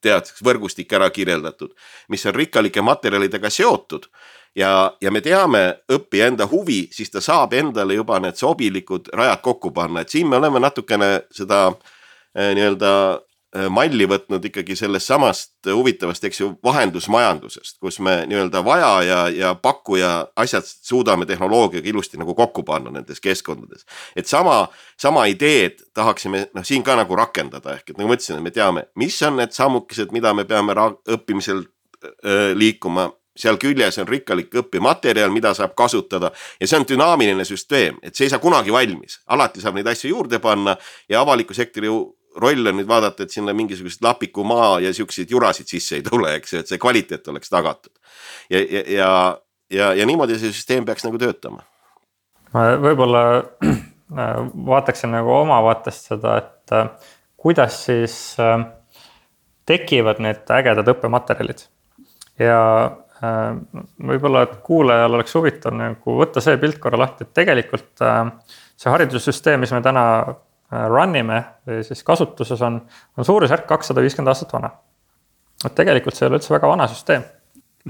tead, 0.00 0.30
võrgustik 0.44 0.92
ära 0.96 1.10
kirjeldatud, 1.12 1.74
mis 2.08 2.24
on 2.26 2.34
rikkalike 2.34 2.80
materjalidega 2.82 3.50
seotud 3.50 4.08
ja, 4.56 4.96
ja 5.00 5.10
me 5.12 5.20
teame 5.24 5.64
õppija 5.92 6.30
enda 6.32 6.46
huvi, 6.50 6.86
siis 6.92 7.10
ta 7.10 7.22
saab 7.24 7.54
endale 7.56 7.96
juba 7.96 8.20
need 8.22 8.38
sobilikud 8.38 9.12
rajad 9.16 9.42
kokku 9.44 9.72
panna, 9.74 10.02
et 10.02 10.12
siin 10.12 10.28
me 10.28 10.38
oleme 10.40 10.60
natukene 10.62 11.12
seda 11.32 11.64
eh, 11.70 12.52
nii-öelda 12.56 12.92
eh, 13.56 13.68
malli 13.72 14.06
võtnud 14.08 14.44
ikkagi 14.50 14.76
sellest 14.76 15.08
samast 15.08 15.70
huvitavast, 15.72 16.24
eks 16.28 16.42
ju, 16.42 16.50
vahendusmajandusest, 16.64 17.78
kus 17.80 18.00
me 18.04 18.22
nii-öelda 18.28 18.64
vaja 18.66 18.92
ja, 19.06 19.20
ja 19.32 19.54
pakkuja 19.54 20.12
asjad 20.36 20.68
suudame 20.68 21.26
tehnoloogiaga 21.28 21.88
ilusti 21.88 22.20
nagu 22.20 22.36
kokku 22.36 22.64
panna 22.68 22.92
nendes 22.92 23.20
keskkondades. 23.24 23.86
et 24.16 24.28
sama, 24.28 24.66
sama 25.00 25.26
ideed 25.32 25.80
tahaksime 25.94 26.46
noh, 26.52 26.66
siin 26.66 26.84
ka 26.84 26.96
nagu 27.00 27.16
rakendada, 27.16 27.78
ehk 27.78 27.90
et 27.90 27.96
nagu 27.96 28.12
ma 28.12 28.20
ütlesin, 28.20 28.36
et 28.36 28.48
me 28.50 28.54
teame, 28.54 28.86
mis 29.00 29.16
on 29.22 29.40
need 29.40 29.56
sammukesed, 29.56 30.12
mida 30.12 30.34
me 30.36 30.44
peame 30.44 30.76
õppimisel 31.08 31.64
öö, 32.02 32.54
liikuma 32.58 33.08
seal 33.36 33.56
küljes 33.60 33.98
on 34.02 34.08
rikkalik 34.08 34.52
õppematerjal, 34.62 35.32
mida 35.32 35.54
saab 35.56 35.74
kasutada 35.78 36.32
ja 36.60 36.68
see 36.68 36.78
on 36.80 36.86
dünaamiline 36.88 37.44
süsteem, 37.48 37.96
et 38.02 38.16
see 38.16 38.26
ei 38.28 38.32
saa 38.32 38.42
kunagi 38.42 38.72
valmis, 38.74 39.20
alati 39.32 39.62
saab 39.62 39.78
neid 39.78 39.88
asju 39.92 40.10
juurde 40.12 40.40
panna 40.42 40.76
ja 41.08 41.22
avaliku 41.22 41.56
sektori 41.56 41.90
roll 42.42 42.68
on 42.68 42.78
nüüd 42.80 42.88
vaadata, 42.88 43.24
et 43.24 43.32
sinna 43.32 43.52
mingisugust 43.56 44.02
lapikumaa 44.04 44.80
ja 44.80 44.92
siukseid 44.94 45.30
jurasid 45.30 45.68
sisse 45.68 45.98
ei 45.98 46.04
tule, 46.06 46.34
eks 46.38 46.52
ju, 46.54 46.62
et 46.62 46.70
see 46.70 46.80
kvaliteet 46.80 47.28
oleks 47.28 47.52
tagatud. 47.52 47.92
ja, 48.50 48.60
ja, 48.60 48.84
ja, 48.88 49.10
ja, 49.70 49.92
ja 49.94 50.06
niimoodi 50.08 50.38
see 50.40 50.52
süsteem 50.52 50.86
peaks 50.88 51.04
nagu 51.04 51.20
töötama. 51.20 51.64
ma 52.52 52.68
võib-olla 52.80 53.24
vaataksin 54.72 55.12
nagu 55.12 55.32
oma 55.32 55.60
vaatest 55.64 56.12
seda, 56.12 56.36
et 56.40 56.76
kuidas 57.42 57.84
siis 57.86 58.16
äh, 58.40 58.64
tekivad 59.66 60.20
need 60.22 60.50
ägedad 60.52 60.88
õppematerjalid. 60.92 61.66
ja 62.38 62.60
äh, 62.84 63.02
võib-olla, 63.22 64.46
et 64.46 64.54
kuulajal 64.66 65.18
oleks 65.18 65.34
huvitav 65.36 65.74
nagu 65.76 66.16
võtta 66.18 66.42
see 66.42 66.56
pilt 66.62 66.80
korra 66.82 66.98
lahti, 66.98 67.26
et 67.26 67.34
tegelikult 67.36 68.02
äh, 68.02 68.24
see 68.76 68.90
haridussüsteem, 68.90 69.62
mis 69.62 69.74
me 69.74 69.82
täna 69.84 70.06
äh, 70.22 70.86
run 70.90 71.14
ime 71.18 71.42
või 71.68 71.84
siis 71.86 72.02
kasutuses 72.06 72.64
on, 72.66 72.80
on 73.16 73.28
suurusjärk 73.28 73.68
kakssada 73.70 74.02
viiskümmend 74.02 74.32
aastat 74.32 74.56
vana. 74.56 74.72
et 75.64 75.74
tegelikult 75.78 76.18
see 76.18 76.26
ei 76.26 76.32
ole 76.32 76.40
üldse 76.40 76.54
väga 76.54 76.72
vana 76.72 76.88
süsteem. 76.90 77.22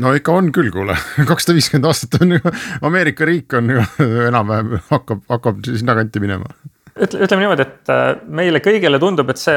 No 0.02 0.12
ikka 0.16 0.32
on 0.36 0.52
küll, 0.52 0.70
kuule, 0.72 0.96
kakssada 1.30 1.56
viiskümmend 1.56 1.88
aastat 1.88 2.20
on 2.20 2.36
ju, 2.36 2.54
Ameerika 2.84 3.28
riik 3.28 3.56
on 3.56 3.72
ju 3.72 3.86
enam-vähem 4.28 4.78
hakkab, 4.90 5.24
hakkab 5.32 5.64
sinnakanti 5.68 6.20
minema 6.24 6.52
ütle, 7.00 7.22
ütleme 7.24 7.44
niimoodi, 7.44 7.64
et 7.64 7.92
äh, 7.92 8.02
meile 8.40 8.60
kõigile 8.64 9.00
tundub, 9.02 9.30
et 9.32 9.40
see, 9.40 9.54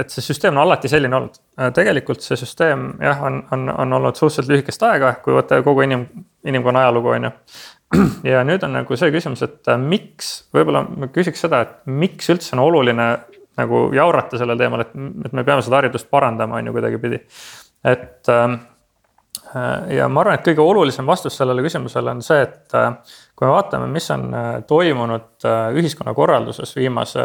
et 0.00 0.12
see 0.12 0.24
süsteem 0.24 0.56
on 0.56 0.62
alati 0.64 0.90
selline 0.90 1.18
olnud. 1.18 1.40
Äh, 1.58 1.72
tegelikult 1.76 2.24
see 2.24 2.38
süsteem 2.40 2.92
jah, 3.02 3.20
on, 3.26 3.42
on, 3.54 3.68
on 3.74 3.98
olnud 3.98 4.18
suhteliselt 4.18 4.52
lühikest 4.52 4.86
aega, 4.88 5.12
kui 5.24 5.36
võtta 5.36 5.60
kogu 5.66 5.84
inim, 5.86 6.06
inimkonna 6.46 6.86
ajalugu, 6.86 7.14
on 7.16 7.28
ju. 7.28 7.34
ja 8.32 8.44
nüüd 8.46 8.64
on 8.66 8.76
nagu 8.78 8.98
see 8.98 9.12
küsimus, 9.14 9.44
et 9.46 9.72
äh, 9.72 9.80
miks, 9.80 10.32
võib-olla 10.56 10.84
ma 10.88 11.10
küsiks 11.12 11.46
seda, 11.46 11.64
et 11.66 11.94
miks 12.00 12.32
üldse 12.32 12.56
on 12.56 12.64
oluline 12.68 13.12
nagu 13.60 13.86
jaurata 13.92 14.38
sellel 14.40 14.60
teemal, 14.60 14.86
et, 14.86 14.92
et 15.26 15.32
me 15.36 15.44
peame 15.44 15.64
seda 15.66 15.80
haridust 15.80 16.08
parandama, 16.12 16.60
on 16.60 16.70
ju 16.70 16.76
kuidagipidi. 16.76 17.24
et 17.84 18.28
ähm, 18.30 18.60
Äh, 19.56 19.96
ja 19.96 20.06
ma 20.08 20.22
arvan, 20.22 20.38
et 20.38 20.46
kõige 20.46 20.62
olulisem 20.62 21.08
vastus 21.08 21.34
sellele 21.38 21.62
küsimusele 21.64 22.12
on 22.14 22.20
see, 22.22 22.44
et 22.44 22.76
kui 23.40 23.48
me 23.48 23.54
vaatame, 23.54 23.86
mis 23.88 24.10
on 24.12 24.26
äh, 24.36 24.48
toimunud 24.68 25.46
ühiskonnakorralduses 25.80 26.74
viimase 26.76 27.24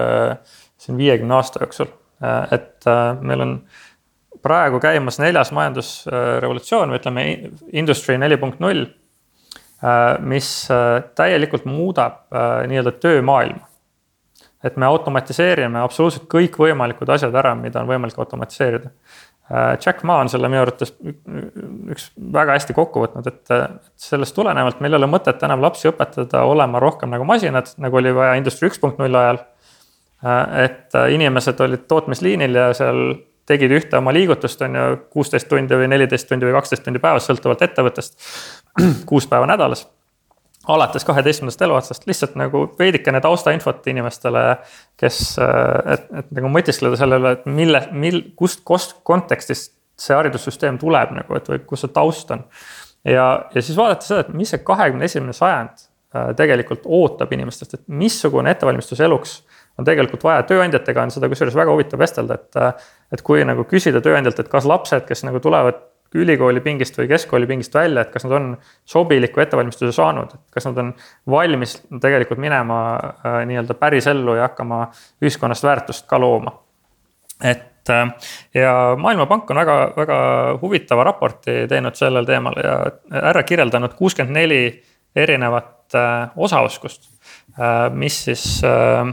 siin 0.79 0.97
viiekümne 0.99 1.35
aasta 1.35 1.59
jooksul, 1.63 1.91
et 2.51 2.83
meil 3.23 3.41
on 3.43 3.51
praegu 4.43 4.79
käimas 4.83 5.17
neljas 5.19 5.51
majandusrevolutsioon 5.55 6.91
või 6.91 6.99
ütleme, 6.99 7.23
industry 7.75 8.17
neli 8.19 8.37
punkt 8.39 8.59
null, 8.63 8.85
mis 10.27 10.49
täielikult 11.15 11.67
muudab 11.67 12.35
nii-öelda 12.67 12.95
töömaailma. 12.99 13.67
et 14.63 14.77
me 14.81 14.85
automatiseerime 14.85 15.79
absoluutselt 15.79 16.27
kõikvõimalikud 16.31 17.09
asjad 17.15 17.35
ära, 17.35 17.55
mida 17.55 17.83
on 17.83 17.87
võimalik 17.87 18.19
automatiseerida 18.19 18.89
Äh, 18.89 19.24
Jack 19.51 20.01
Ma 20.03 20.17
on 20.23 20.29
selle 20.31 20.49
minu 20.49 20.63
arvates 20.63 20.95
üks 21.93 22.07
väga 22.33 22.55
hästi 22.55 22.73
kokku 22.73 23.03
võtnud, 23.03 23.27
et 23.29 23.51
sellest 24.01 24.33
tulenevalt 24.33 24.79
meil 24.81 24.95
ei 24.95 24.97
ole 24.97 25.09
mõtet 25.11 25.43
enam 25.45 25.61
lapsi 25.61 25.91
õpetada 25.91 26.41
olema 26.49 26.81
rohkem 26.81 27.13
nagu 27.13 27.27
masinad, 27.29 27.69
nagu 27.77 27.99
oli 28.01 28.13
vaja 28.15 28.39
Industry 28.39 28.71
üks 28.71 28.81
punkt 28.81 28.97
null 29.01 29.13
ajal. 29.19 29.43
Äh, 30.25 30.41
et 30.65 30.97
äh, 30.97 31.11
inimesed 31.13 31.61
olid 31.61 31.85
tootmisliinil 31.91 32.57
ja 32.57 32.71
seal 32.73 33.19
tegid 33.45 33.75
ühte 33.77 33.99
oma 33.99 34.13
liigutust, 34.15 34.63
on 34.65 34.79
ju, 34.79 34.85
kuusteist 35.13 35.49
tundi 35.51 35.77
või 35.77 35.91
neliteist 35.93 36.25
tundi 36.31 36.47
või 36.47 36.55
kaksteist 36.57 36.87
tundi 36.87 37.03
päevas, 37.03 37.29
sõltuvalt 37.29 37.61
ettevõttest. 37.67 38.17
kuus 39.09 39.29
päeva 39.29 39.45
nädalas 39.45 39.85
alates 40.67 41.05
kaheteistkümnendast 41.05 41.61
eluaastast 41.61 42.07
lihtsalt 42.09 42.35
nagu 42.39 42.65
veidikene 42.79 43.21
taustainfot 43.21 43.87
inimestele, 43.87 44.43
kes, 44.99 45.19
et, 45.93 46.05
et 46.21 46.31
nagu 46.37 46.51
mõtiskleda 46.53 46.99
selle 46.99 47.19
üle, 47.21 47.33
et 47.37 47.45
mille, 47.49 47.81
mil, 47.93 48.21
kust, 48.39 48.63
kust 48.67 48.97
kontekstist 49.07 49.73
see 49.99 50.15
haridussüsteem 50.17 50.79
tuleb 50.81 51.13
nagu, 51.15 51.37
et 51.37 51.49
või 51.49 51.61
kus 51.67 51.85
see 51.85 51.93
taust 51.95 52.31
on. 52.35 52.43
ja, 53.07 53.27
ja 53.53 53.61
siis 53.61 53.77
vaadata 53.77 54.07
seda, 54.07 54.25
et 54.25 54.33
mis 54.35 54.51
see 54.51 54.63
kahekümne 54.65 55.07
esimene 55.07 55.35
sajand 55.35 55.85
äh, 56.15 56.31
tegelikult 56.37 56.85
ootab 56.85 57.31
inimestest, 57.35 57.77
et 57.77 57.85
missugune 57.87 58.51
ettevalmistus 58.51 58.99
eluks 59.05 59.39
on 59.79 59.87
tegelikult 59.87 60.23
vaja, 60.23 60.43
tööandjatega 60.47 61.03
on 61.03 61.11
seda 61.11 61.29
kusjuures 61.31 61.55
väga 61.55 61.73
huvitav 61.73 61.99
vestelda, 61.99 62.39
et. 62.41 62.61
Äh, 62.61 62.93
et 63.13 63.21
kui 63.23 63.43
nagu 63.45 63.63
küsida 63.69 64.01
tööandjalt, 64.03 64.39
et 64.41 64.47
kas 64.51 64.65
lapsed, 64.65 65.03
kes 65.07 65.21
nagu 65.27 65.39
tulevad 65.39 65.77
ülikooli 66.15 66.61
pingist 66.63 66.97
või 66.99 67.09
keskkooli 67.11 67.47
pingist 67.49 67.73
välja, 67.75 68.05
et 68.05 68.11
kas 68.13 68.25
nad 68.25 68.35
on 68.37 68.49
sobiliku 68.87 69.43
ettevalmistuse 69.43 69.91
saanud, 69.95 70.35
et 70.35 70.57
kas 70.57 70.67
nad 70.69 70.79
on 70.81 70.91
valmis 71.31 71.77
tegelikult 72.01 72.41
minema 72.41 72.79
äh, 72.95 73.39
nii-öelda 73.49 73.77
pärisellu 73.79 74.37
ja 74.39 74.49
hakkama 74.49 74.85
ühiskonnast 75.23 75.65
väärtust 75.67 76.07
ka 76.09 76.19
looma. 76.21 76.55
et 77.43 77.89
äh, 77.89 78.07
ja 78.53 78.73
Maailmapank 78.97 79.51
on 79.51 79.61
väga, 79.63 79.77
väga 79.97 80.19
huvitava 80.61 81.03
raporti 81.03 81.65
teinud 81.69 81.95
sellel 81.95 82.25
teemal 82.25 82.55
ja 82.63 82.77
ära 83.21 83.43
kirjeldanud 83.43 83.97
kuuskümmend 83.99 84.35
neli 84.35 84.61
erinevat 85.15 85.95
äh, 85.95 86.29
osaoskust 86.35 87.11
äh,. 87.59 87.91
mis 87.91 88.23
siis 88.23 88.63
äh, 88.63 89.03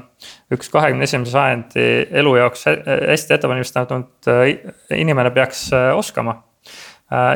üks 0.55 0.70
kahekümne 0.70 1.05
esimese 1.05 1.34
sajandi 1.34 1.90
elu 2.22 2.36
jaoks 2.36 2.64
hästi 3.09 3.34
ettevalmistatud 3.34 4.30
äh, 4.30 4.57
inimene 4.98 5.30
peaks 5.30 5.70
oskama 5.94 6.42
Äh, 6.42 6.51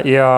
ja 0.05 0.29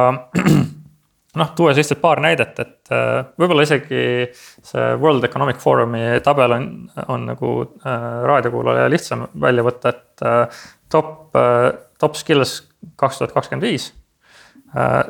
noh, 1.41 1.51
tuues 1.57 1.77
lihtsalt 1.79 2.01
paar 2.03 2.23
näidet, 2.23 2.59
et 2.59 2.93
äh, 2.95 3.21
võib-olla 3.39 3.67
isegi 3.67 4.01
see 4.35 4.89
World 4.99 5.27
Economic 5.29 5.61
Forumi 5.63 6.19
tabel 6.25 6.57
on, 6.57 6.67
on 7.09 7.29
nagu 7.33 7.53
äh, 7.63 8.09
raadiokuulaja 8.31 8.89
lihtsam 8.93 9.29
välja 9.41 9.67
võtta, 9.67 9.95
et 9.95 10.05
top, 10.91 11.37
top 12.01 12.17
skills 12.19 12.59
kaks 12.99 13.21
tuhat 13.21 13.35
kakskümmend 13.37 13.67
viis. 13.69 13.93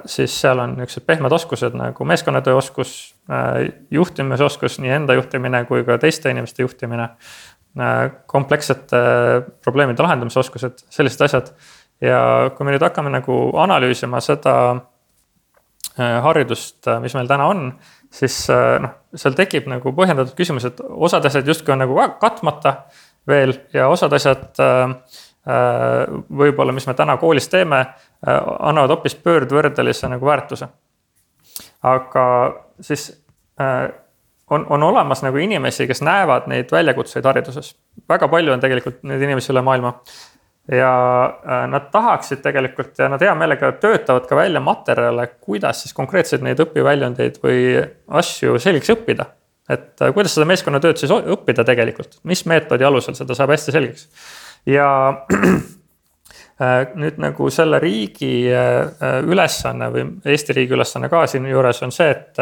siis 0.06 0.34
seal 0.40 0.60
on 0.62 0.74
niuksed 0.78 1.02
pehmed 1.06 1.32
oskused 1.32 1.74
nagu 1.74 2.04
meeskonnatöö 2.04 2.58
oskus, 2.58 3.14
juhtimisoskus, 3.90 4.76
nii 4.84 4.92
enda 4.98 5.16
juhtimine 5.16 5.64
kui 5.70 5.80
ka 5.84 5.96
teiste 5.98 6.30
inimeste 6.30 6.62
juhtimine. 6.62 7.08
komplekssete 8.26 9.00
probleemide 9.64 10.02
lahendamise 10.02 10.38
oskused, 10.40 10.84
sellised 10.90 11.24
asjad 11.24 11.52
ja 12.04 12.50
kui 12.54 12.66
me 12.66 12.74
nüüd 12.74 12.84
hakkame 12.84 13.10
nagu 13.12 13.38
analüüsima 13.58 14.20
seda 14.24 14.54
äh, 15.98 16.18
haridust, 16.24 16.80
äh, 16.86 17.00
mis 17.02 17.14
meil 17.18 17.30
täna 17.30 17.48
on, 17.50 17.70
siis 18.14 18.40
äh, 18.54 18.76
noh, 18.82 18.94
seal 19.18 19.36
tekib 19.38 19.68
nagu 19.70 19.92
põhjendatud 19.96 20.36
küsimus, 20.38 20.68
et 20.68 20.82
osad 20.88 21.26
asjad 21.28 21.48
justkui 21.48 21.74
on 21.74 21.82
nagu 21.82 21.98
katmata 22.20 22.82
veel 23.28 23.56
ja 23.74 23.88
osad 23.92 24.14
asjad 24.16 24.56
võib-olla, 26.28 26.74
mis 26.76 26.84
me 26.84 26.92
täna 26.96 27.14
koolis 27.16 27.46
teeme, 27.48 27.78
annavad 28.20 28.90
hoopis 28.92 29.14
pöördvõrdelise 29.24 30.10
nagu 30.12 30.26
väärtuse. 30.28 30.68
aga 31.88 32.24
siis 32.84 33.06
on, 34.50 34.66
on 34.68 34.82
olemas 34.82 35.22
nagu 35.24 35.40
inimesi, 35.40 35.86
kes 35.88 36.02
näevad 36.04 36.48
neid 36.52 36.72
väljakutseid 36.72 37.24
hariduses. 37.24 37.76
väga 38.08 38.28
palju 38.28 38.52
on 38.52 38.60
tegelikult 38.60 39.02
neid 39.08 39.24
inimesi 39.24 39.52
üle 39.52 39.62
maailma 39.64 39.94
ja 40.72 41.24
äh, 41.48 41.68
nad 41.68 41.88
tahaksid 41.92 42.42
tegelikult 42.44 42.98
ja 42.98 43.08
nad 43.08 43.22
hea 43.24 43.32
meelega 43.34 43.72
töötavad 43.80 44.26
ka 44.28 44.36
välja 44.36 44.60
materjale, 44.60 45.26
kuidas 45.40 45.82
siis 45.82 45.94
konkreetselt 45.96 46.44
neid 46.44 46.60
õpiväljundeid 46.60 47.40
või 47.42 47.62
asju 48.20 48.58
selgeks 48.60 48.92
õppida. 48.92 49.30
et 49.68 50.02
äh, 50.02 50.12
kuidas 50.12 50.34
seda 50.36 50.46
meeskonnatööd 50.48 51.00
siis 51.00 51.12
õppida 51.12 51.64
tegelikult, 51.64 52.20
mis 52.24 52.44
meetodi 52.46 52.84
alusel, 52.84 53.16
seda 53.16 53.34
saab 53.34 53.54
hästi 53.56 53.72
selgeks. 53.72 54.08
ja 54.66 54.88
äh, 56.62 56.80
nüüd 56.94 57.16
nagu 57.16 57.50
selle 57.50 57.80
riigi 57.80 58.50
ülesanne 59.24 59.92
või 59.94 60.08
Eesti 60.24 60.52
riigi 60.52 60.76
ülesanne 60.76 61.08
ka 61.08 61.26
siinjuures 61.26 61.82
on 61.82 61.92
see, 61.92 62.10
et 62.12 62.36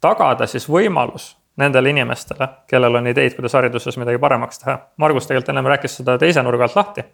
tagada 0.00 0.48
siis 0.48 0.64
võimalus 0.68 1.34
nendele 1.56 1.90
inimestele, 1.90 2.48
kellel 2.68 2.98
on 2.98 3.06
ideid, 3.08 3.32
kuidas 3.36 3.54
hariduses 3.56 3.96
midagi 3.96 4.20
paremaks 4.20 4.60
teha. 4.60 4.76
Margus 5.00 5.28
tegelikult 5.28 5.54
ennem 5.54 5.68
rääkis 5.72 5.94
seda 6.00 6.18
teise 6.20 6.42
nurga 6.44 6.68
alt 6.68 6.76
lahti 6.76 7.04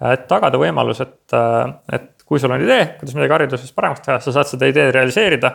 et 0.00 0.26
tagada 0.28 0.58
võimalus, 0.60 1.00
et, 1.00 1.36
et 1.92 2.12
kui 2.26 2.40
sul 2.42 2.52
on 2.52 2.62
idee, 2.62 2.86
kuidas 2.98 3.14
midagi 3.14 3.34
hariduses 3.36 3.74
paremaks 3.74 4.02
teha, 4.04 4.18
sa 4.22 4.34
saad 4.34 4.50
seda 4.50 4.70
ideed 4.70 4.94
realiseerida. 4.94 5.52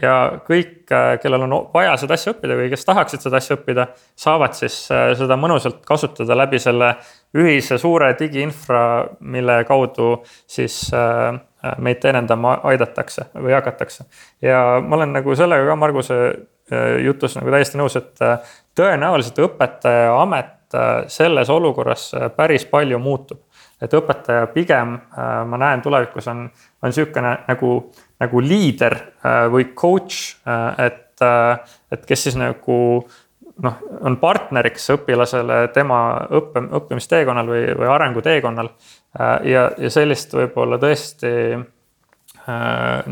ja 0.00 0.12
kõik, 0.46 0.86
kellel 1.20 1.42
on 1.44 1.52
vaja 1.74 1.98
seda 2.00 2.16
asja 2.16 2.32
õppida 2.32 2.54
või 2.56 2.70
kes 2.72 2.86
tahaksid 2.88 3.26
seda 3.26 3.36
asja 3.42 3.58
õppida, 3.58 3.84
saavad 4.16 4.54
siis 4.56 4.76
äh, 4.94 5.10
seda 5.18 5.36
mõnusalt 5.36 5.82
kasutada 5.84 6.36
läbi 6.38 6.56
selle 6.62 6.94
ühise 7.36 7.76
suure 7.78 8.14
digiinfra, 8.16 8.84
mille 9.20 9.58
kaudu 9.68 10.14
siis 10.48 10.78
äh, 10.96 11.36
meid 11.76 12.00
teenindama 12.00 12.54
aidatakse 12.70 13.28
või 13.34 13.52
hakatakse. 13.52 14.08
ja 14.40 14.80
ma 14.80 14.96
olen 14.96 15.12
nagu 15.18 15.36
sellega 15.36 15.68
ka 15.68 15.76
Marguse 15.76 16.18
äh, 16.22 16.96
jutus 17.04 17.36
nagu 17.36 17.52
täiesti 17.52 17.82
nõus, 17.82 17.98
et 18.00 18.24
tõenäoliselt 18.78 19.44
õpetaja 19.44 20.16
amet 20.22 20.58
selles 21.12 21.50
olukorras 21.52 22.14
päris 22.32 22.64
palju 22.64 22.96
muutub 22.96 23.42
et 23.82 23.94
õpetaja 23.98 24.46
pigem 24.54 24.94
äh, 24.94 25.42
ma 25.48 25.58
näen 25.60 25.82
tulevikus 25.82 26.28
on, 26.30 26.46
on 26.82 26.94
sihukene 26.94 27.34
nagu, 27.48 27.72
nagu 28.22 28.44
liider 28.44 28.96
äh, 28.98 29.44
või 29.52 29.72
coach, 29.78 30.36
äh, 30.46 30.86
et, 30.86 31.00
et 31.92 32.06
kes 32.08 32.24
siis 32.26 32.38
nagu 32.38 32.76
noh, 33.62 33.76
on 34.02 34.16
partneriks 34.18 34.88
õpilasele 34.94 35.58
tema 35.74 36.00
õppe, 36.34 36.64
õppimisteekonnal 36.80 37.52
või, 37.52 37.62
või 37.78 37.90
arenguteekonnal. 37.94 38.70
ja, 39.46 39.68
ja 39.78 39.90
sellist 39.92 40.34
võib-olla 40.34 40.80
tõesti 40.82 41.30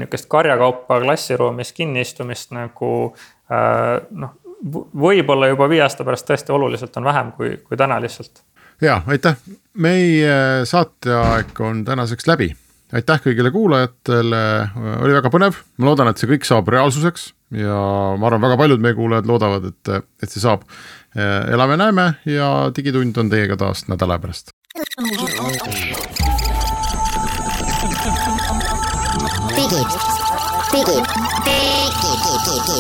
nihukest 0.01 0.27
karjakaupa 0.33 0.99
klassiruumis 1.05 1.71
kinniistumist 1.77 2.51
nagu 2.57 2.91
noh, 4.11 4.35
võib-olla 5.05 5.53
juba 5.53 5.69
viie 5.71 5.85
aasta 5.85 6.09
pärast 6.09 6.27
tõesti 6.27 6.57
oluliselt 6.57 6.99
on 6.99 7.07
vähem 7.07 7.31
kui, 7.37 7.53
kui 7.63 7.79
täna 7.79 8.01
lihtsalt 8.03 8.43
ja 8.81 9.03
aitäh, 9.07 9.37
meie 9.75 10.65
saateaeg 10.65 11.61
on 11.61 11.85
tänaseks 11.85 12.27
läbi. 12.27 12.55
aitäh 12.93 13.21
kõigile 13.23 13.53
kuulajatele, 13.55 14.43
oli 14.99 15.15
väga 15.15 15.31
põnev, 15.31 15.61
ma 15.79 15.87
loodan, 15.87 16.09
et 16.11 16.19
see 16.19 16.27
kõik 16.33 16.47
saab 16.49 16.69
reaalsuseks 16.75 17.29
ja 17.55 17.77
ma 18.19 18.27
arvan, 18.27 18.43
väga 18.43 18.57
paljud 18.59 18.83
meie 18.83 18.97
kuulajad 18.99 19.29
loodavad, 19.31 19.69
et, 19.71 20.07
et 20.23 20.31
see 20.31 20.43
saab. 20.43 20.67
elame-näeme 21.15 22.05
ja 22.31 22.71
Digitund 22.77 23.17
on 23.19 23.31
teiega 23.31 23.57
taas 23.59 23.89
nädala 23.91 24.19
pärast. 24.23 24.51
digi, 29.57 29.83
digi, 30.71 30.99
digitund, 32.31 32.71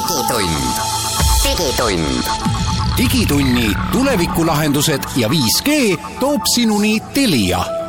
digitund 1.44 2.59
digitunni 3.00 3.72
tulevikulahendused 3.92 5.02
ja 5.16 5.28
5G 5.28 5.98
toob 6.20 6.42
sinuni 6.54 7.00
Telia 7.14 7.79